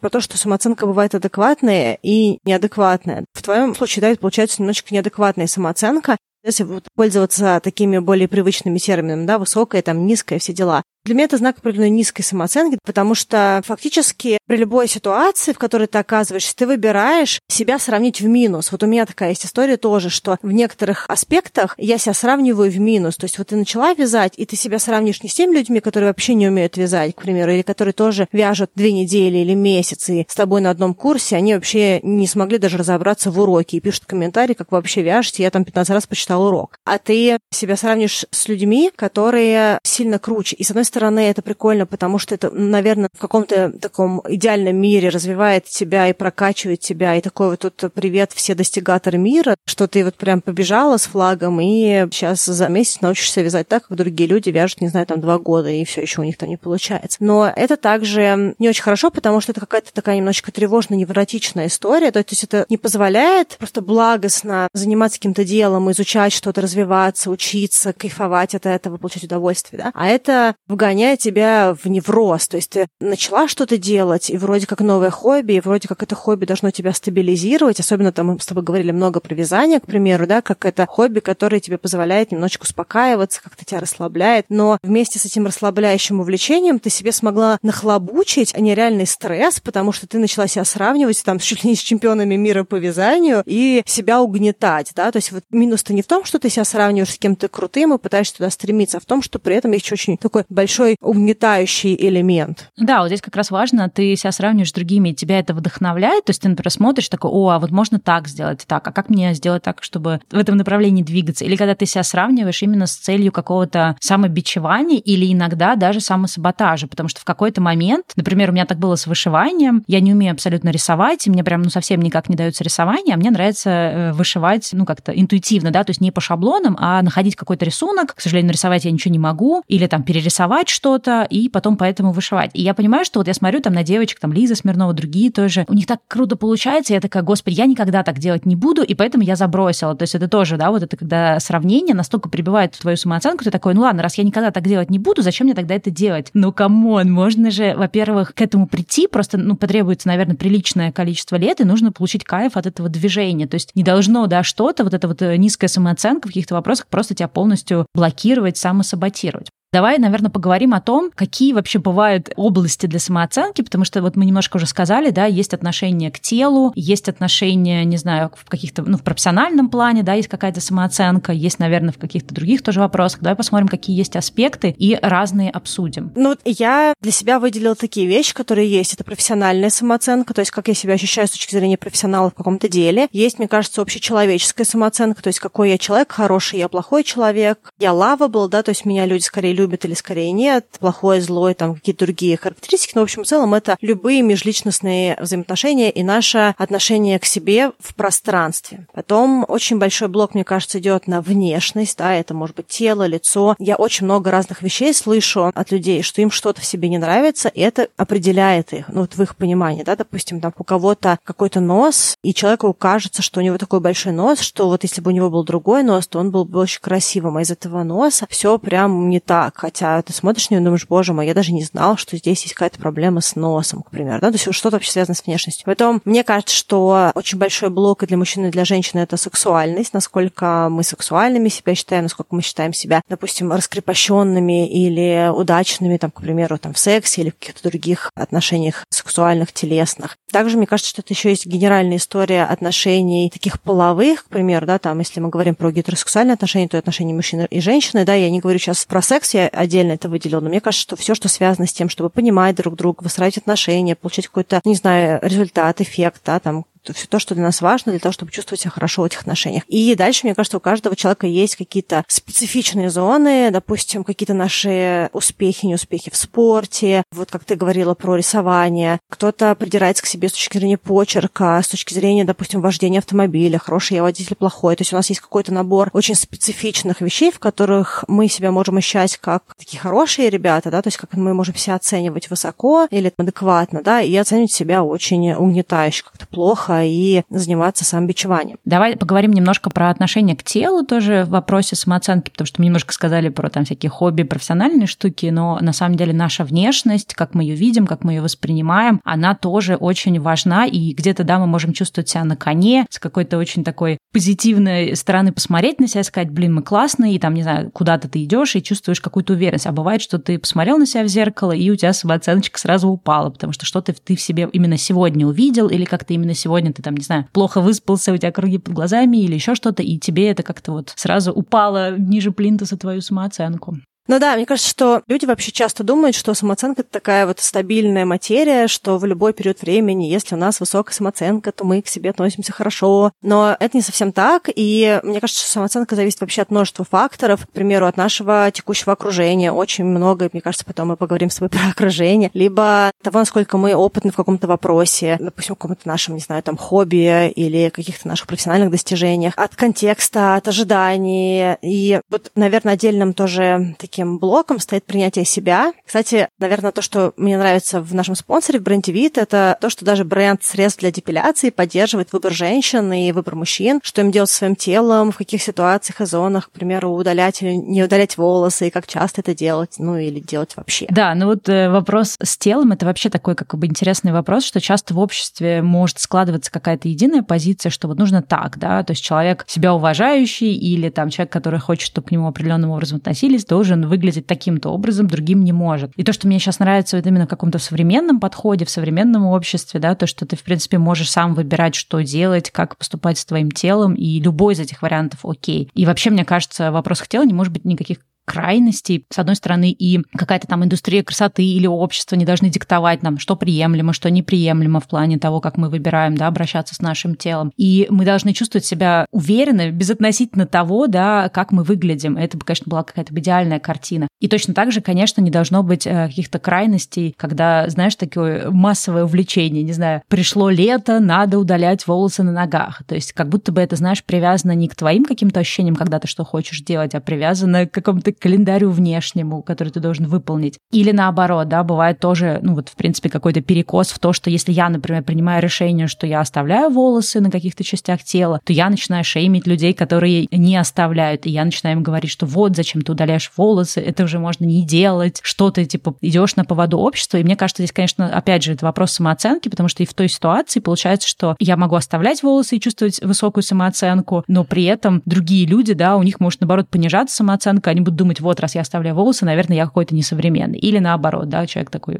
про 0.00 0.10
то, 0.10 0.20
что 0.20 0.36
самооценка 0.36 0.86
бывает 0.86 1.14
адекватная 1.14 1.98
и 2.02 2.38
неадекватная. 2.44 3.24
В 3.32 3.42
твоем 3.42 3.74
случае, 3.74 4.02
да, 4.02 4.08
это 4.08 4.20
получается 4.20 4.60
немножечко 4.60 4.94
неадекватная 4.94 5.46
самооценка. 5.46 6.16
Если 6.44 6.62
вот 6.62 6.84
пользоваться 6.94 7.60
такими 7.62 7.98
более 7.98 8.28
привычными 8.28 8.78
терминами, 8.78 9.26
да, 9.26 9.38
высокая, 9.38 9.82
там, 9.82 10.06
низкая, 10.06 10.38
все 10.38 10.52
дела. 10.52 10.82
Для 11.08 11.14
меня 11.14 11.24
это 11.24 11.38
знак 11.38 11.56
определенной 11.56 11.88
низкой 11.88 12.20
самооценки, 12.20 12.78
потому 12.84 13.14
что 13.14 13.62
фактически 13.64 14.36
при 14.46 14.58
любой 14.58 14.88
ситуации, 14.88 15.54
в 15.54 15.58
которой 15.58 15.86
ты 15.86 15.96
оказываешься, 15.96 16.54
ты 16.54 16.66
выбираешь 16.66 17.40
себя 17.48 17.78
сравнить 17.78 18.20
в 18.20 18.26
минус. 18.26 18.70
Вот 18.70 18.82
у 18.82 18.86
меня 18.86 19.06
такая 19.06 19.30
есть 19.30 19.46
история 19.46 19.78
тоже, 19.78 20.10
что 20.10 20.36
в 20.42 20.52
некоторых 20.52 21.06
аспектах 21.08 21.74
я 21.78 21.96
себя 21.96 22.12
сравниваю 22.12 22.70
в 22.70 22.78
минус. 22.78 23.16
То 23.16 23.24
есть 23.24 23.38
вот 23.38 23.46
ты 23.46 23.56
начала 23.56 23.94
вязать, 23.94 24.34
и 24.36 24.44
ты 24.44 24.54
себя 24.54 24.78
сравнишь 24.78 25.22
не 25.22 25.30
с 25.30 25.34
теми 25.34 25.56
людьми, 25.56 25.80
которые 25.80 26.10
вообще 26.10 26.34
не 26.34 26.46
умеют 26.46 26.76
вязать, 26.76 27.16
к 27.16 27.22
примеру, 27.22 27.52
или 27.52 27.62
которые 27.62 27.94
тоже 27.94 28.28
вяжут 28.30 28.72
две 28.74 28.92
недели 28.92 29.38
или 29.38 29.54
месяц, 29.54 30.10
и 30.10 30.26
с 30.28 30.34
тобой 30.34 30.60
на 30.60 30.68
одном 30.68 30.92
курсе, 30.92 31.36
они 31.36 31.54
вообще 31.54 32.00
не 32.02 32.26
смогли 32.26 32.58
даже 32.58 32.76
разобраться 32.76 33.30
в 33.30 33.40
уроке 33.40 33.78
и 33.78 33.80
пишут 33.80 34.04
комментарии, 34.04 34.52
как 34.52 34.72
вообще 34.72 35.00
вяжете, 35.00 35.42
я 35.42 35.50
там 35.50 35.64
15 35.64 35.88
раз 35.88 36.06
почитал 36.06 36.44
урок. 36.44 36.76
А 36.84 36.98
ты 36.98 37.38
себя 37.50 37.78
сравнишь 37.78 38.26
с 38.30 38.46
людьми, 38.46 38.90
которые 38.94 39.78
сильно 39.84 40.18
круче. 40.18 40.54
И 40.56 40.64
с 40.64 40.70
одной 40.70 40.84
стороны, 40.84 40.97
это 41.02 41.42
прикольно, 41.42 41.86
потому 41.86 42.18
что 42.18 42.34
это, 42.34 42.50
наверное, 42.50 43.08
в 43.12 43.18
каком-то 43.18 43.72
таком 43.72 44.22
идеальном 44.28 44.76
мире 44.76 45.08
развивает 45.08 45.64
тебя 45.64 46.08
и 46.08 46.12
прокачивает 46.12 46.80
тебя. 46.80 47.16
И 47.16 47.20
такой 47.20 47.50
вот 47.50 47.60
тут 47.60 47.92
привет 47.92 48.32
все 48.34 48.54
достигаторы 48.54 49.18
мира, 49.18 49.56
что 49.64 49.86
ты 49.88 50.04
вот 50.04 50.16
прям 50.16 50.40
побежала 50.40 50.96
с 50.96 51.06
флагом 51.06 51.60
и 51.60 52.06
сейчас 52.10 52.44
за 52.44 52.68
месяц 52.68 53.00
научишься 53.00 53.40
вязать 53.40 53.68
так, 53.68 53.86
как 53.86 53.96
другие 53.96 54.28
люди 54.28 54.50
вяжут, 54.50 54.80
не 54.80 54.88
знаю, 54.88 55.06
там 55.06 55.20
два 55.20 55.38
года, 55.38 55.70
и 55.70 55.84
все 55.84 56.02
еще 56.02 56.20
у 56.20 56.24
них 56.24 56.36
там 56.36 56.48
не 56.48 56.56
получается. 56.56 57.18
Но 57.20 57.50
это 57.54 57.76
также 57.76 58.54
не 58.58 58.68
очень 58.68 58.82
хорошо, 58.82 59.10
потому 59.10 59.40
что 59.40 59.52
это 59.52 59.60
какая-то 59.60 59.92
такая 59.92 60.16
немножечко 60.16 60.52
тревожно-невротичная 60.52 61.66
история. 61.66 62.10
То 62.10 62.24
есть 62.28 62.44
это 62.44 62.66
не 62.68 62.76
позволяет 62.76 63.56
просто 63.58 63.80
благостно 63.80 64.68
заниматься 64.72 65.18
каким-то 65.18 65.44
делом, 65.44 65.90
изучать 65.92 66.32
что-то, 66.32 66.60
развиваться, 66.60 67.30
учиться, 67.30 67.92
кайфовать 67.92 68.54
от 68.54 68.66
этого, 68.66 68.96
получать 68.96 69.24
удовольствие. 69.24 69.82
Да? 69.82 69.90
А 69.94 70.08
это 70.08 70.54
вгоняет 70.78 71.18
тебя 71.18 71.74
в 71.82 71.88
невроз. 71.88 72.46
То 72.46 72.56
есть 72.56 72.70
ты 72.70 72.86
начала 73.00 73.48
что-то 73.48 73.76
делать, 73.78 74.30
и 74.30 74.36
вроде 74.36 74.66
как 74.68 74.80
новое 74.80 75.10
хобби, 75.10 75.54
и 75.54 75.60
вроде 75.60 75.88
как 75.88 76.04
это 76.04 76.14
хобби 76.14 76.44
должно 76.44 76.70
тебя 76.70 76.92
стабилизировать. 76.92 77.80
Особенно 77.80 78.12
там 78.12 78.28
мы 78.28 78.38
с 78.38 78.46
тобой 78.46 78.62
говорили 78.62 78.92
много 78.92 79.18
про 79.18 79.34
вязание, 79.34 79.80
к 79.80 79.86
примеру, 79.86 80.28
да, 80.28 80.40
как 80.40 80.64
это 80.64 80.86
хобби, 80.86 81.18
которое 81.18 81.58
тебе 81.58 81.78
позволяет 81.78 82.30
немножечко 82.30 82.62
успокаиваться, 82.62 83.42
как-то 83.42 83.64
тебя 83.64 83.80
расслабляет. 83.80 84.46
Но 84.50 84.78
вместе 84.84 85.18
с 85.18 85.24
этим 85.24 85.46
расслабляющим 85.46 86.20
увлечением 86.20 86.78
ты 86.78 86.90
себе 86.90 87.10
смогла 87.10 87.58
нахлобучить 87.62 88.56
нереальный 88.56 89.06
стресс, 89.06 89.58
потому 89.58 89.90
что 89.90 90.06
ты 90.06 90.18
начала 90.20 90.46
себя 90.46 90.64
сравнивать 90.64 91.24
там 91.24 91.40
чуть 91.40 91.64
ли 91.64 91.70
не 91.70 91.76
с 91.76 91.80
чемпионами 91.80 92.36
мира 92.36 92.62
по 92.62 92.76
вязанию 92.76 93.42
и 93.46 93.82
себя 93.84 94.20
угнетать, 94.20 94.92
да, 94.94 95.10
то 95.10 95.16
есть 95.16 95.32
вот 95.32 95.42
минус-то 95.50 95.92
не 95.92 96.02
в 96.02 96.06
том, 96.06 96.24
что 96.24 96.38
ты 96.38 96.48
себя 96.50 96.64
сравниваешь 96.64 97.14
с 97.14 97.18
кем-то 97.18 97.48
крутым 97.48 97.94
и 97.94 97.98
пытаешься 97.98 98.36
туда 98.36 98.50
стремиться, 98.50 98.98
а 98.98 99.00
в 99.00 99.06
том, 99.06 99.22
что 99.22 99.40
при 99.40 99.56
этом 99.56 99.72
есть 99.72 99.90
очень 99.90 100.16
такой 100.16 100.44
большой 100.48 100.67
угнетающий 101.00 101.94
элемент. 101.94 102.70
Да, 102.76 103.00
вот 103.00 103.08
здесь 103.08 103.22
как 103.22 103.36
раз 103.36 103.50
важно, 103.50 103.88
ты 103.88 104.16
себя 104.16 104.32
сравниваешь 104.32 104.70
с 104.70 104.72
другими, 104.72 105.12
тебя 105.12 105.38
это 105.38 105.54
вдохновляет, 105.54 106.24
то 106.24 106.30
есть 106.30 106.42
ты, 106.42 106.48
например, 106.48 106.70
смотришь 106.70 107.08
такой, 107.08 107.30
о, 107.30 107.50
а 107.50 107.58
вот 107.58 107.70
можно 107.70 107.98
так 107.98 108.28
сделать, 108.28 108.64
так, 108.66 108.86
а 108.86 108.92
как 108.92 109.08
мне 109.08 109.34
сделать 109.34 109.62
так, 109.62 109.82
чтобы 109.82 110.20
в 110.30 110.36
этом 110.36 110.56
направлении 110.56 111.02
двигаться? 111.02 111.44
Или 111.44 111.56
когда 111.56 111.74
ты 111.74 111.86
себя 111.86 112.02
сравниваешь 112.02 112.62
именно 112.62 112.86
с 112.86 112.96
целью 112.96 113.32
какого-то 113.32 113.96
самобичевания 114.00 114.98
или 114.98 115.32
иногда 115.32 115.74
даже 115.76 116.00
самосаботажа, 116.00 116.86
потому 116.86 117.08
что 117.08 117.20
в 117.20 117.24
какой-то 117.24 117.60
момент, 117.60 118.12
например, 118.16 118.50
у 118.50 118.52
меня 118.52 118.66
так 118.66 118.78
было 118.78 118.96
с 118.96 119.06
вышиванием, 119.06 119.84
я 119.86 120.00
не 120.00 120.12
умею 120.12 120.32
абсолютно 120.32 120.70
рисовать, 120.70 121.26
и 121.26 121.30
мне 121.30 121.44
прям 121.44 121.62
ну 121.62 121.70
совсем 121.70 122.00
никак 122.02 122.28
не 122.28 122.36
дается 122.36 122.64
рисование, 122.64 123.14
а 123.14 123.18
мне 123.18 123.30
нравится 123.30 123.70
э, 123.70 124.12
вышивать, 124.12 124.68
ну 124.72 124.84
как-то 124.84 125.12
интуитивно, 125.12 125.70
да, 125.70 125.84
то 125.84 125.90
есть 125.90 126.00
не 126.00 126.10
по 126.10 126.20
шаблонам, 126.20 126.76
а 126.78 127.02
находить 127.02 127.36
какой-то 127.36 127.64
рисунок, 127.64 128.14
к 128.14 128.20
сожалению, 128.20 128.48
нарисовать 128.48 128.84
я 128.84 128.90
ничего 128.90 129.12
не 129.12 129.18
могу, 129.18 129.62
или 129.68 129.86
там 129.86 130.02
перерисовать 130.02 130.57
рисовать 130.58 130.68
что-то 130.68 131.26
и 131.28 131.48
потом 131.48 131.76
поэтому 131.76 132.12
вышивать. 132.12 132.50
И 132.54 132.62
я 132.62 132.74
понимаю, 132.74 133.04
что 133.04 133.20
вот 133.20 133.28
я 133.28 133.34
смотрю 133.34 133.60
там 133.60 133.72
на 133.72 133.82
девочек, 133.82 134.18
там 134.20 134.32
Лиза 134.32 134.54
Смирнова, 134.54 134.92
другие 134.92 135.30
тоже, 135.30 135.64
у 135.68 135.74
них 135.74 135.86
так 135.86 136.00
круто 136.08 136.36
получается, 136.36 136.94
я 136.94 137.00
такая, 137.00 137.22
господи, 137.22 137.54
я 137.54 137.66
никогда 137.66 138.02
так 138.02 138.18
делать 138.18 138.46
не 138.46 138.56
буду, 138.56 138.82
и 138.82 138.94
поэтому 138.94 139.24
я 139.24 139.36
забросила. 139.36 139.94
То 139.94 140.02
есть 140.02 140.14
это 140.14 140.28
тоже, 140.28 140.56
да, 140.56 140.70
вот 140.70 140.82
это 140.82 140.96
когда 140.96 141.38
сравнение 141.40 141.94
настолько 141.94 142.28
прибивает 142.28 142.72
твою 142.72 142.96
самооценку, 142.96 143.44
ты 143.44 143.50
такой, 143.50 143.74
ну 143.74 143.82
ладно, 143.82 144.02
раз 144.02 144.18
я 144.18 144.24
никогда 144.24 144.50
так 144.50 144.64
делать 144.64 144.90
не 144.90 144.98
буду, 144.98 145.22
зачем 145.22 145.46
мне 145.46 145.54
тогда 145.54 145.74
это 145.74 145.90
делать? 145.90 146.30
Ну, 146.34 146.52
come 146.52 146.85
on, 146.85 147.10
можно 147.10 147.50
же, 147.50 147.74
во-первых, 147.76 148.34
к 148.34 148.40
этому 148.40 148.66
прийти, 148.66 149.06
просто, 149.06 149.38
ну, 149.38 149.56
потребуется, 149.56 150.08
наверное, 150.08 150.36
приличное 150.36 150.92
количество 150.92 151.36
лет, 151.36 151.60
и 151.60 151.64
нужно 151.64 151.92
получить 151.92 152.24
кайф 152.24 152.56
от 152.56 152.66
этого 152.66 152.88
движения. 152.88 153.46
То 153.46 153.54
есть 153.54 153.70
не 153.74 153.82
должно, 153.82 154.26
да, 154.26 154.42
что-то, 154.42 154.84
вот 154.84 154.94
эта 154.94 155.08
вот 155.08 155.22
э, 155.22 155.36
низкая 155.36 155.68
самооценка 155.68 156.26
в 156.26 156.30
каких-то 156.30 156.54
вопросах 156.54 156.86
просто 156.88 157.14
тебя 157.14 157.28
полностью 157.28 157.86
блокировать, 157.94 158.56
самосаботировать. 158.56 159.48
Давай, 159.70 159.98
наверное, 159.98 160.30
поговорим 160.30 160.72
о 160.72 160.80
том, 160.80 161.10
какие 161.14 161.52
вообще 161.52 161.78
бывают 161.78 162.30
области 162.36 162.86
для 162.86 162.98
самооценки, 162.98 163.60
потому 163.60 163.84
что 163.84 164.00
вот 164.00 164.16
мы 164.16 164.24
немножко 164.24 164.56
уже 164.56 164.64
сказали, 164.64 165.10
да, 165.10 165.26
есть 165.26 165.52
отношение 165.52 166.10
к 166.10 166.18
телу, 166.20 166.72
есть 166.74 167.10
отношение, 167.10 167.84
не 167.84 167.98
знаю, 167.98 168.30
в 168.34 168.48
каких-то, 168.48 168.80
ну, 168.80 168.96
в 168.96 169.02
профессиональном 169.02 169.68
плане, 169.68 170.02
да, 170.02 170.14
есть 170.14 170.28
какая-то 170.28 170.62
самооценка, 170.62 171.32
есть, 171.32 171.58
наверное, 171.58 171.92
в 171.92 171.98
каких-то 171.98 172.34
других 172.34 172.62
тоже 172.62 172.80
вопросах. 172.80 173.20
Давай 173.20 173.36
посмотрим, 173.36 173.68
какие 173.68 173.94
есть 173.94 174.16
аспекты 174.16 174.70
и 174.70 174.98
разные 175.02 175.50
обсудим. 175.50 176.12
Ну, 176.16 176.34
я 176.46 176.94
для 177.02 177.12
себя 177.12 177.38
выделила 177.38 177.74
такие 177.74 178.06
вещи, 178.06 178.32
которые 178.32 178.70
есть. 178.70 178.94
Это 178.94 179.04
профессиональная 179.04 179.68
самооценка, 179.68 180.32
то 180.32 180.40
есть 180.40 180.50
как 180.50 180.68
я 180.68 180.74
себя 180.74 180.94
ощущаю 180.94 181.28
с 181.28 181.32
точки 181.32 181.54
зрения 181.54 181.76
профессионала 181.76 182.30
в 182.30 182.34
каком-то 182.34 182.70
деле. 182.70 183.08
Есть, 183.12 183.38
мне 183.38 183.48
кажется, 183.48 183.82
общечеловеческая 183.82 184.64
самооценка, 184.64 185.22
то 185.22 185.28
есть 185.28 185.40
какой 185.40 185.68
я 185.68 185.76
человек, 185.76 186.10
хороший 186.10 186.58
я, 186.58 186.68
плохой 186.68 187.04
человек. 187.04 187.70
Я 187.78 187.92
лава 187.92 188.28
был, 188.28 188.48
да, 188.48 188.62
то 188.62 188.70
есть 188.70 188.86
меня 188.86 189.04
люди 189.04 189.24
скорее 189.24 189.57
любят 189.58 189.84
или 189.84 189.94
скорее 189.94 190.32
нет, 190.32 190.66
плохое, 190.78 191.20
злое, 191.20 191.54
там 191.54 191.74
какие-то 191.74 192.06
другие 192.06 192.36
характеристики. 192.36 192.92
Но, 192.94 193.02
в 193.02 193.04
общем, 193.04 193.24
в 193.24 193.26
целом 193.26 193.54
это 193.54 193.76
любые 193.80 194.22
межличностные 194.22 195.16
взаимоотношения 195.20 195.90
и 195.90 196.02
наше 196.02 196.54
отношение 196.56 197.18
к 197.18 197.24
себе 197.24 197.72
в 197.78 197.94
пространстве. 197.94 198.86
Потом 198.94 199.44
очень 199.48 199.78
большой 199.78 200.08
блок, 200.08 200.34
мне 200.34 200.44
кажется, 200.44 200.78
идет 200.78 201.06
на 201.06 201.20
внешность, 201.20 201.98
да, 201.98 202.14
это 202.14 202.34
может 202.34 202.56
быть 202.56 202.68
тело, 202.68 203.06
лицо. 203.06 203.56
Я 203.58 203.76
очень 203.76 204.04
много 204.06 204.30
разных 204.30 204.62
вещей 204.62 204.94
слышу 204.94 205.50
от 205.54 205.70
людей, 205.70 206.02
что 206.02 206.22
им 206.22 206.30
что-то 206.30 206.60
в 206.60 206.64
себе 206.64 206.88
не 206.88 206.98
нравится, 206.98 207.48
и 207.48 207.60
это 207.60 207.88
определяет 207.96 208.72
их, 208.72 208.88
ну, 208.88 209.00
вот 209.02 209.14
в 209.14 209.22
их 209.22 209.36
понимании, 209.36 209.82
да, 209.82 209.96
допустим, 209.96 210.40
там 210.40 210.52
у 210.56 210.64
кого-то 210.64 211.18
какой-то 211.24 211.60
нос, 211.60 212.16
и 212.22 212.32
человеку 212.32 212.72
кажется, 212.72 213.22
что 213.22 213.40
у 213.40 213.42
него 213.42 213.58
такой 213.58 213.80
большой 213.80 214.12
нос, 214.12 214.40
что 214.40 214.68
вот 214.68 214.82
если 214.84 215.00
бы 215.00 215.10
у 215.10 215.14
него 215.14 215.30
был 215.30 215.44
другой 215.44 215.82
нос, 215.82 216.06
то 216.06 216.18
он 216.18 216.30
был 216.30 216.44
бы 216.44 216.60
очень 216.60 216.80
красивым, 216.80 217.36
а 217.36 217.42
из 217.42 217.50
этого 217.50 217.82
носа 217.82 218.26
все 218.30 218.58
прям 218.58 219.08
не 219.08 219.20
так. 219.20 219.47
Хотя 219.56 220.00
ты 220.02 220.12
смотришь 220.12 220.50
на 220.50 220.54
него 220.54 220.62
и 220.62 220.64
думаешь, 220.64 220.86
боже 220.88 221.12
мой, 221.12 221.26
я 221.26 221.34
даже 221.34 221.52
не 221.52 221.64
знал, 221.64 221.96
что 221.96 222.16
здесь 222.16 222.42
есть 222.42 222.54
какая-то 222.54 222.78
проблема 222.78 223.20
с 223.20 223.36
носом, 223.36 223.82
к 223.82 223.90
примеру. 223.90 224.20
Да? 224.20 224.30
То 224.30 224.36
есть 224.36 224.54
что-то 224.54 224.76
вообще 224.76 224.92
связано 224.92 225.14
с 225.14 225.24
внешностью. 225.24 225.64
Поэтому 225.66 226.00
мне 226.04 226.24
кажется, 226.24 226.54
что 226.54 227.10
очень 227.14 227.38
большой 227.38 227.70
блок 227.70 228.02
и 228.02 228.06
для 228.06 228.16
мужчины, 228.16 228.46
и 228.46 228.50
для 228.50 228.64
женщины 228.64 229.00
это 229.00 229.16
сексуальность, 229.16 229.94
насколько 229.94 230.68
мы 230.70 230.82
сексуальными 230.82 231.48
себя 231.48 231.74
считаем, 231.74 232.04
насколько 232.04 232.34
мы 232.34 232.42
считаем 232.42 232.72
себя, 232.72 233.02
допустим, 233.08 233.52
раскрепощенными 233.52 234.68
или 234.68 235.30
удачными, 235.32 235.96
там, 235.96 236.10
к 236.10 236.20
примеру, 236.20 236.58
там, 236.58 236.72
в 236.72 236.78
сексе 236.78 237.22
или 237.22 237.30
в 237.30 237.38
каких-то 237.38 237.68
других 237.68 238.10
отношениях 238.14 238.84
сексуальных, 238.90 239.52
телесных. 239.52 240.16
Также 240.30 240.56
мне 240.56 240.66
кажется, 240.66 240.90
что 240.90 241.02
это 241.02 241.14
еще 241.14 241.30
есть 241.30 241.46
генеральная 241.46 241.96
история 241.96 242.44
отношений 242.44 243.30
таких 243.30 243.60
половых, 243.60 244.24
к 244.24 244.28
примеру, 244.28 244.66
да, 244.66 244.78
там, 244.78 244.98
если 244.98 245.20
мы 245.20 245.28
говорим 245.28 245.54
про 245.54 245.70
гетеросексуальные 245.70 246.34
отношения, 246.34 246.68
то 246.68 246.78
отношения 246.78 247.14
мужчины 247.14 247.46
и 247.50 247.60
женщины, 247.60 248.04
да, 248.04 248.14
я 248.14 248.30
не 248.30 248.40
говорю 248.40 248.58
сейчас 248.58 248.84
про 248.84 249.02
секс, 249.02 249.34
я 249.42 249.48
отдельно 249.48 249.92
это 249.92 250.08
выделила, 250.08 250.40
но 250.40 250.48
мне 250.48 250.60
кажется, 250.60 250.82
что 250.82 250.96
все, 250.96 251.14
что 251.14 251.28
связано 251.28 251.66
с 251.66 251.72
тем, 251.72 251.88
чтобы 251.88 252.10
понимать 252.10 252.56
друг 252.56 252.76
друга, 252.76 253.02
выстраивать 253.02 253.38
отношения, 253.38 253.96
получать 253.96 254.26
какой-то, 254.26 254.60
не 254.64 254.74
знаю, 254.74 255.18
результат, 255.22 255.80
эффект, 255.80 256.22
да, 256.24 256.40
там, 256.40 256.64
все 256.92 257.06
то, 257.06 257.18
что 257.18 257.34
для 257.34 257.44
нас 257.44 257.60
важно, 257.60 257.92
для 257.92 258.00
того, 258.00 258.12
чтобы 258.12 258.32
чувствовать 258.32 258.60
себя 258.60 258.70
хорошо 258.70 259.02
в 259.02 259.06
этих 259.06 259.20
отношениях. 259.20 259.64
И 259.68 259.94
дальше, 259.94 260.20
мне 260.24 260.34
кажется, 260.34 260.56
у 260.56 260.60
каждого 260.60 260.96
человека 260.96 261.26
есть 261.26 261.56
какие-то 261.56 262.04
специфичные 262.08 262.90
зоны, 262.90 263.50
допустим, 263.50 264.04
какие-то 264.04 264.34
наши 264.34 265.10
успехи, 265.12 265.66
неуспехи 265.66 266.10
в 266.10 266.16
спорте, 266.16 267.02
вот 267.12 267.30
как 267.30 267.44
ты 267.44 267.54
говорила 267.54 267.94
про 267.94 268.16
рисование. 268.16 268.98
Кто-то 269.10 269.54
придирается 269.54 270.02
к 270.02 270.06
себе 270.06 270.28
с 270.28 270.32
точки 270.32 270.58
зрения 270.58 270.78
почерка, 270.78 271.60
с 271.62 271.68
точки 271.68 271.94
зрения, 271.94 272.24
допустим, 272.24 272.60
вождения 272.60 272.98
автомобиля, 272.98 273.58
хороший 273.58 273.94
я 273.94 274.02
водитель, 274.02 274.36
плохой. 274.36 274.76
То 274.76 274.82
есть 274.82 274.92
у 274.92 274.96
нас 274.96 275.08
есть 275.08 275.20
какой-то 275.20 275.52
набор 275.52 275.90
очень 275.92 276.14
специфичных 276.14 277.00
вещей, 277.00 277.30
в 277.30 277.38
которых 277.38 278.04
мы 278.08 278.28
себя 278.28 278.50
можем 278.50 278.76
ощущать 278.76 279.16
как 279.16 279.42
такие 279.56 279.80
хорошие 279.80 280.30
ребята, 280.30 280.70
да, 280.70 280.82
то 280.82 280.88
есть 280.88 280.96
как 280.96 281.14
мы 281.14 281.34
можем 281.34 281.54
себя 281.54 281.74
оценивать 281.74 282.30
высоко 282.30 282.86
или 282.90 283.12
адекватно, 283.16 283.82
да, 283.82 284.00
и 284.00 284.14
оценивать 284.16 284.52
себя 284.52 284.84
очень 284.84 285.32
угнетающе, 285.32 286.04
как-то 286.04 286.26
плохо, 286.26 286.77
и 286.84 287.22
заниматься 287.30 287.84
самобичеванием. 287.84 288.58
Давай 288.64 288.96
поговорим 288.96 289.32
немножко 289.32 289.70
про 289.70 289.90
отношение 289.90 290.36
к 290.36 290.42
телу 290.42 290.84
тоже 290.84 291.24
в 291.24 291.30
вопросе 291.30 291.76
самооценки, 291.76 292.30
потому 292.30 292.46
что 292.46 292.60
мы 292.60 292.66
немножко 292.66 292.92
сказали 292.92 293.28
про 293.28 293.50
там 293.50 293.64
всякие 293.64 293.90
хобби, 293.90 294.22
профессиональные 294.22 294.86
штуки, 294.86 295.26
но 295.26 295.58
на 295.60 295.72
самом 295.72 295.96
деле 295.96 296.12
наша 296.12 296.44
внешность, 296.44 297.14
как 297.14 297.34
мы 297.34 297.44
ее 297.44 297.54
видим, 297.54 297.86
как 297.86 298.04
мы 298.04 298.14
ее 298.14 298.22
воспринимаем, 298.22 299.00
она 299.04 299.34
тоже 299.34 299.76
очень 299.76 300.20
важна, 300.20 300.66
и 300.66 300.92
где-то, 300.92 301.24
да, 301.24 301.38
мы 301.38 301.46
можем 301.46 301.72
чувствовать 301.72 302.08
себя 302.08 302.24
на 302.24 302.36
коне, 302.36 302.86
с 302.90 302.98
какой-то 302.98 303.38
очень 303.38 303.64
такой 303.64 303.98
позитивной 304.12 304.96
стороны 304.96 305.32
посмотреть 305.32 305.80
на 305.80 305.88
себя, 305.88 306.02
сказать, 306.02 306.30
блин, 306.30 306.54
мы 306.54 306.62
классные, 306.62 307.14
и 307.14 307.18
там, 307.18 307.34
не 307.34 307.42
знаю, 307.42 307.70
куда-то 307.70 308.08
ты 308.08 308.24
идешь 308.24 308.56
и 308.56 308.62
чувствуешь 308.62 309.00
какую-то 309.00 309.34
уверенность. 309.34 309.66
А 309.66 309.72
бывает, 309.72 310.02
что 310.02 310.18
ты 310.18 310.38
посмотрел 310.38 310.78
на 310.78 310.86
себя 310.86 311.04
в 311.04 311.08
зеркало, 311.08 311.52
и 311.52 311.70
у 311.70 311.76
тебя 311.76 311.92
самооценочка 311.92 312.58
сразу 312.58 312.88
упала, 312.88 313.30
потому 313.30 313.52
что 313.52 313.66
что-то 313.66 313.92
ты 313.92 314.16
в 314.16 314.20
себе 314.20 314.48
именно 314.52 314.76
сегодня 314.76 315.26
увидел, 315.26 315.68
или 315.68 315.84
как-то 315.84 316.14
именно 316.14 316.34
сегодня 316.34 316.57
сегодня 316.58 316.72
ты 316.72 316.82
там, 316.82 316.96
не 316.96 317.04
знаю, 317.04 317.26
плохо 317.32 317.60
выспался, 317.60 318.12
у 318.12 318.16
тебя 318.16 318.32
круги 318.32 318.58
под 318.58 318.74
глазами 318.74 319.18
или 319.18 319.34
еще 319.34 319.54
что-то, 319.54 319.82
и 319.82 319.96
тебе 319.98 320.30
это 320.30 320.42
как-то 320.42 320.72
вот 320.72 320.92
сразу 320.96 321.32
упало 321.32 321.96
ниже 321.96 322.32
плинтуса 322.32 322.76
твою 322.76 323.00
самооценку. 323.00 323.78
Ну 324.08 324.18
да, 324.18 324.36
мне 324.36 324.46
кажется, 324.46 324.70
что 324.70 325.02
люди 325.06 325.26
вообще 325.26 325.52
часто 325.52 325.84
думают, 325.84 326.16
что 326.16 326.32
самооценка 326.32 326.80
это 326.80 326.90
такая 326.90 327.26
вот 327.26 327.40
стабильная 327.40 328.06
материя, 328.06 328.66
что 328.66 328.96
в 328.96 329.04
любой 329.04 329.34
период 329.34 329.60
времени, 329.60 330.06
если 330.06 330.34
у 330.34 330.38
нас 330.38 330.60
высокая 330.60 330.94
самооценка, 330.94 331.52
то 331.52 331.64
мы 331.64 331.82
к 331.82 331.88
себе 331.88 332.08
относимся 332.08 332.50
хорошо. 332.54 333.12
Но 333.20 333.54
это 333.60 333.76
не 333.76 333.82
совсем 333.82 334.12
так, 334.12 334.48
и 334.54 334.98
мне 335.02 335.20
кажется, 335.20 335.42
что 335.42 335.52
самооценка 335.52 335.94
зависит 335.94 336.22
вообще 336.22 336.40
от 336.40 336.50
множества 336.50 336.86
факторов, 336.86 337.46
к 337.46 337.50
примеру, 337.50 337.84
от 337.84 337.98
нашего 337.98 338.50
текущего 338.50 338.94
окружения. 338.94 339.52
Очень 339.52 339.84
много, 339.84 340.30
мне 340.32 340.40
кажется, 340.40 340.64
потом 340.64 340.88
мы 340.88 340.96
поговорим 340.96 341.28
с 341.28 341.34
тобой 341.36 341.48
про 341.50 341.68
окружение, 341.68 342.30
либо 342.32 342.90
того, 343.02 343.18
насколько 343.18 343.58
мы 343.58 343.74
опытны 343.74 344.10
в 344.10 344.16
каком-то 344.16 344.46
вопросе, 344.46 345.18
допустим, 345.20 345.54
в 345.54 345.58
каком-то 345.58 345.86
нашем, 345.86 346.14
не 346.14 346.20
знаю, 346.20 346.42
там, 346.42 346.56
хобби 346.56 347.28
или 347.28 347.68
каких-то 347.68 348.08
наших 348.08 348.26
профессиональных 348.26 348.70
достижениях, 348.70 349.34
от 349.36 349.54
контекста, 349.54 350.36
от 350.36 350.48
ожиданий. 350.48 351.56
И 351.60 352.00
вот, 352.08 352.30
наверное, 352.36 352.72
отдельным 352.72 353.12
тоже 353.12 353.76
таким 353.78 353.97
таким 353.98 354.20
блоком 354.20 354.60
стоит 354.60 354.84
принятие 354.84 355.24
себя. 355.24 355.72
Кстати, 355.84 356.28
наверное, 356.38 356.70
то, 356.70 356.82
что 356.82 357.12
мне 357.16 357.36
нравится 357.36 357.80
в 357.80 357.92
нашем 357.96 358.14
спонсоре, 358.14 358.60
в 358.60 358.62
бренде 358.62 358.92
Вит, 358.92 359.18
это 359.18 359.58
то, 359.60 359.70
что 359.70 359.84
даже 359.84 360.04
бренд 360.04 360.44
средств 360.44 360.78
для 360.78 360.92
депиляции 360.92 361.50
поддерживает 361.50 362.12
выбор 362.12 362.32
женщин 362.32 362.92
и 362.92 363.10
выбор 363.10 363.34
мужчин, 363.34 363.80
что 363.82 364.00
им 364.00 364.12
делать 364.12 364.30
своим 364.30 364.54
телом, 364.54 365.10
в 365.10 365.16
каких 365.16 365.42
ситуациях 365.42 366.00
и 366.00 366.06
зонах, 366.06 366.46
к 366.46 366.50
примеру, 366.52 366.92
удалять 366.92 367.42
или 367.42 367.54
не 367.54 367.82
удалять 367.82 368.16
волосы, 368.16 368.68
и 368.68 368.70
как 368.70 368.86
часто 368.86 369.20
это 369.20 369.34
делать, 369.34 369.74
ну 369.78 369.96
или 369.96 370.20
делать 370.20 370.52
вообще. 370.54 370.86
Да, 370.90 371.12
ну 371.16 371.26
вот 371.26 371.48
э, 371.48 371.68
вопрос 371.68 372.14
с 372.22 372.38
телом, 372.38 372.70
это 372.70 372.86
вообще 372.86 373.10
такой 373.10 373.34
как 373.34 373.52
бы 373.56 373.66
интересный 373.66 374.12
вопрос, 374.12 374.44
что 374.44 374.60
часто 374.60 374.94
в 374.94 375.00
обществе 375.00 375.60
может 375.60 375.98
складываться 375.98 376.52
какая-то 376.52 376.86
единая 376.86 377.24
позиция, 377.24 377.70
что 377.70 377.88
вот 377.88 377.98
нужно 377.98 378.22
так, 378.22 378.58
да, 378.58 378.84
то 378.84 378.92
есть 378.92 379.02
человек 379.02 379.44
себя 379.48 379.74
уважающий 379.74 380.54
или 380.54 380.88
там 380.88 381.10
человек, 381.10 381.32
который 381.32 381.58
хочет, 381.58 381.86
чтобы 381.86 382.06
к 382.06 382.10
нему 382.12 382.28
определенным 382.28 382.70
образом 382.70 382.98
относились, 382.98 383.44
должен 383.48 383.87
выглядеть 383.88 384.26
таким-то 384.26 384.70
образом, 384.70 385.06
другим 385.08 385.44
не 385.44 385.52
может. 385.52 385.92
И 385.96 386.04
то, 386.04 386.12
что 386.12 386.26
мне 386.26 386.38
сейчас 386.38 386.58
нравится 386.58 386.96
вот 386.96 387.06
именно 387.06 387.26
в 387.26 387.28
каком-то 387.28 387.58
современном 387.58 388.20
подходе, 388.20 388.64
в 388.64 388.70
современном 388.70 389.26
обществе, 389.26 389.80
да, 389.80 389.94
то, 389.94 390.06
что 390.06 390.26
ты, 390.26 390.36
в 390.36 390.42
принципе, 390.42 390.78
можешь 390.78 391.10
сам 391.10 391.34
выбирать, 391.34 391.74
что 391.74 392.00
делать, 392.00 392.50
как 392.50 392.76
поступать 392.76 393.18
с 393.18 393.24
твоим 393.24 393.50
телом, 393.50 393.94
и 393.94 394.20
любой 394.20 394.54
из 394.54 394.60
этих 394.60 394.82
вариантов 394.82 395.24
окей. 395.24 395.70
И 395.74 395.86
вообще, 395.86 396.10
мне 396.10 396.24
кажется, 396.24 396.70
в 396.70 396.74
вопросах 396.74 397.08
тела 397.08 397.24
не 397.24 397.34
может 397.34 397.52
быть 397.52 397.64
никаких 397.64 397.98
крайностей. 398.28 399.06
С 399.10 399.18
одной 399.18 399.36
стороны, 399.36 399.70
и 399.70 400.02
какая-то 400.14 400.46
там 400.46 400.62
индустрия 400.62 401.02
красоты 401.02 401.42
или 401.42 401.66
общество 401.66 402.14
не 402.14 402.26
должны 402.26 402.50
диктовать 402.50 403.02
нам, 403.02 403.18
что 403.18 403.36
приемлемо, 403.36 403.94
что 403.94 404.10
неприемлемо 404.10 404.80
в 404.80 404.86
плане 404.86 405.18
того, 405.18 405.40
как 405.40 405.56
мы 405.56 405.70
выбираем, 405.70 406.14
да, 406.14 406.26
обращаться 406.26 406.74
с 406.74 406.80
нашим 406.80 407.16
телом. 407.16 407.52
И 407.56 407.86
мы 407.88 408.04
должны 408.04 408.34
чувствовать 408.34 408.66
себя 408.66 409.06
уверенно, 409.10 409.70
безотносительно 409.70 410.46
того, 410.46 410.86
да, 410.88 411.30
как 411.30 411.52
мы 411.52 411.62
выглядим. 411.62 412.18
Это 412.18 412.36
бы, 412.36 412.44
конечно, 412.44 412.66
была 412.68 412.82
какая-то 412.82 413.14
идеальная 413.14 413.60
картина. 413.60 414.08
И 414.20 414.28
точно 414.28 414.52
так 414.52 414.72
же, 414.72 414.82
конечно, 414.82 415.22
не 415.22 415.30
должно 415.30 415.62
быть 415.62 415.86
э, 415.86 416.08
каких-то 416.08 416.38
крайностей, 416.38 417.14
когда, 417.16 417.68
знаешь, 417.70 417.94
такое 417.94 418.50
массовое 418.50 419.04
увлечение, 419.04 419.62
не 419.62 419.72
знаю, 419.72 420.02
пришло 420.08 420.50
лето, 420.50 421.00
надо 421.00 421.38
удалять 421.38 421.86
волосы 421.86 422.22
на 422.22 422.32
ногах. 422.32 422.82
То 422.86 422.94
есть 422.94 423.12
как 423.12 423.30
будто 423.30 423.52
бы 423.52 423.62
это, 423.62 423.76
знаешь, 423.76 424.04
привязано 424.04 424.52
не 424.52 424.68
к 424.68 424.76
твоим 424.76 425.04
каким-то 425.04 425.40
ощущениям, 425.40 425.76
когда 425.76 425.98
ты 425.98 426.06
что 426.08 426.24
хочешь 426.24 426.60
делать, 426.60 426.94
а 426.94 427.00
привязано 427.00 427.66
к 427.66 427.72
какому-то 427.72 428.12
календарю 428.18 428.70
внешнему, 428.70 429.42
который 429.42 429.70
ты 429.70 429.80
должен 429.80 430.06
выполнить. 430.06 430.58
Или 430.70 430.92
наоборот, 430.92 431.48
да, 431.48 431.62
бывает 431.62 432.00
тоже, 432.00 432.40
ну 432.42 432.54
вот, 432.54 432.68
в 432.68 432.76
принципе, 432.76 433.08
какой-то 433.08 433.40
перекос 433.40 433.88
в 433.88 433.98
то, 433.98 434.12
что 434.12 434.30
если 434.30 434.52
я, 434.52 434.68
например, 434.68 435.02
принимаю 435.02 435.42
решение, 435.42 435.86
что 435.86 436.06
я 436.06 436.20
оставляю 436.20 436.70
волосы 436.70 437.20
на 437.20 437.30
каких-то 437.30 437.64
частях 437.64 438.02
тела, 438.02 438.40
то 438.44 438.52
я 438.52 438.68
начинаю 438.70 439.04
шеймить 439.04 439.46
людей, 439.46 439.72
которые 439.72 440.26
не 440.30 440.56
оставляют, 440.56 441.26
и 441.26 441.30
я 441.30 441.44
начинаю 441.44 441.76
им 441.76 441.82
говорить, 441.82 442.10
что 442.10 442.26
вот, 442.26 442.56
зачем 442.56 442.82
ты 442.82 442.92
удаляешь 442.92 443.30
волосы, 443.36 443.80
это 443.80 444.04
уже 444.04 444.18
можно 444.18 444.44
не 444.44 444.64
делать, 444.64 445.20
что 445.22 445.50
ты, 445.50 445.64
типа, 445.64 445.94
идешь 446.00 446.36
на 446.36 446.44
поводу 446.44 446.78
общества. 446.78 447.18
И 447.18 447.24
мне 447.24 447.36
кажется, 447.36 447.62
здесь, 447.62 447.72
конечно, 447.72 448.08
опять 448.08 448.42
же, 448.42 448.52
это 448.52 448.64
вопрос 448.64 448.92
самооценки, 448.92 449.48
потому 449.48 449.68
что 449.68 449.82
и 449.82 449.86
в 449.86 449.94
той 449.94 450.08
ситуации 450.08 450.60
получается, 450.60 451.08
что 451.08 451.36
я 451.38 451.56
могу 451.56 451.76
оставлять 451.76 452.22
волосы 452.22 452.56
и 452.56 452.60
чувствовать 452.60 453.00
высокую 453.02 453.42
самооценку, 453.44 454.24
но 454.26 454.44
при 454.44 454.64
этом 454.64 455.02
другие 455.04 455.46
люди, 455.46 455.74
да, 455.74 455.96
у 455.96 456.02
них 456.02 456.20
может, 456.20 456.40
наоборот, 456.40 456.68
понижаться 456.68 457.16
самооценка, 457.16 457.70
они 457.70 457.80
будут 457.80 457.96
думать, 457.96 458.07
вот, 458.20 458.40
раз 458.40 458.54
я 458.54 458.62
оставляю 458.62 458.94
волосы, 458.96 459.24
наверное, 459.24 459.56
я 459.56 459.66
какой-то 459.66 459.94
несовременный. 459.94 460.58
Или 460.58 460.78
наоборот, 460.78 461.28
да, 461.28 461.46
человек 461.46 461.70
такой, 461.70 461.98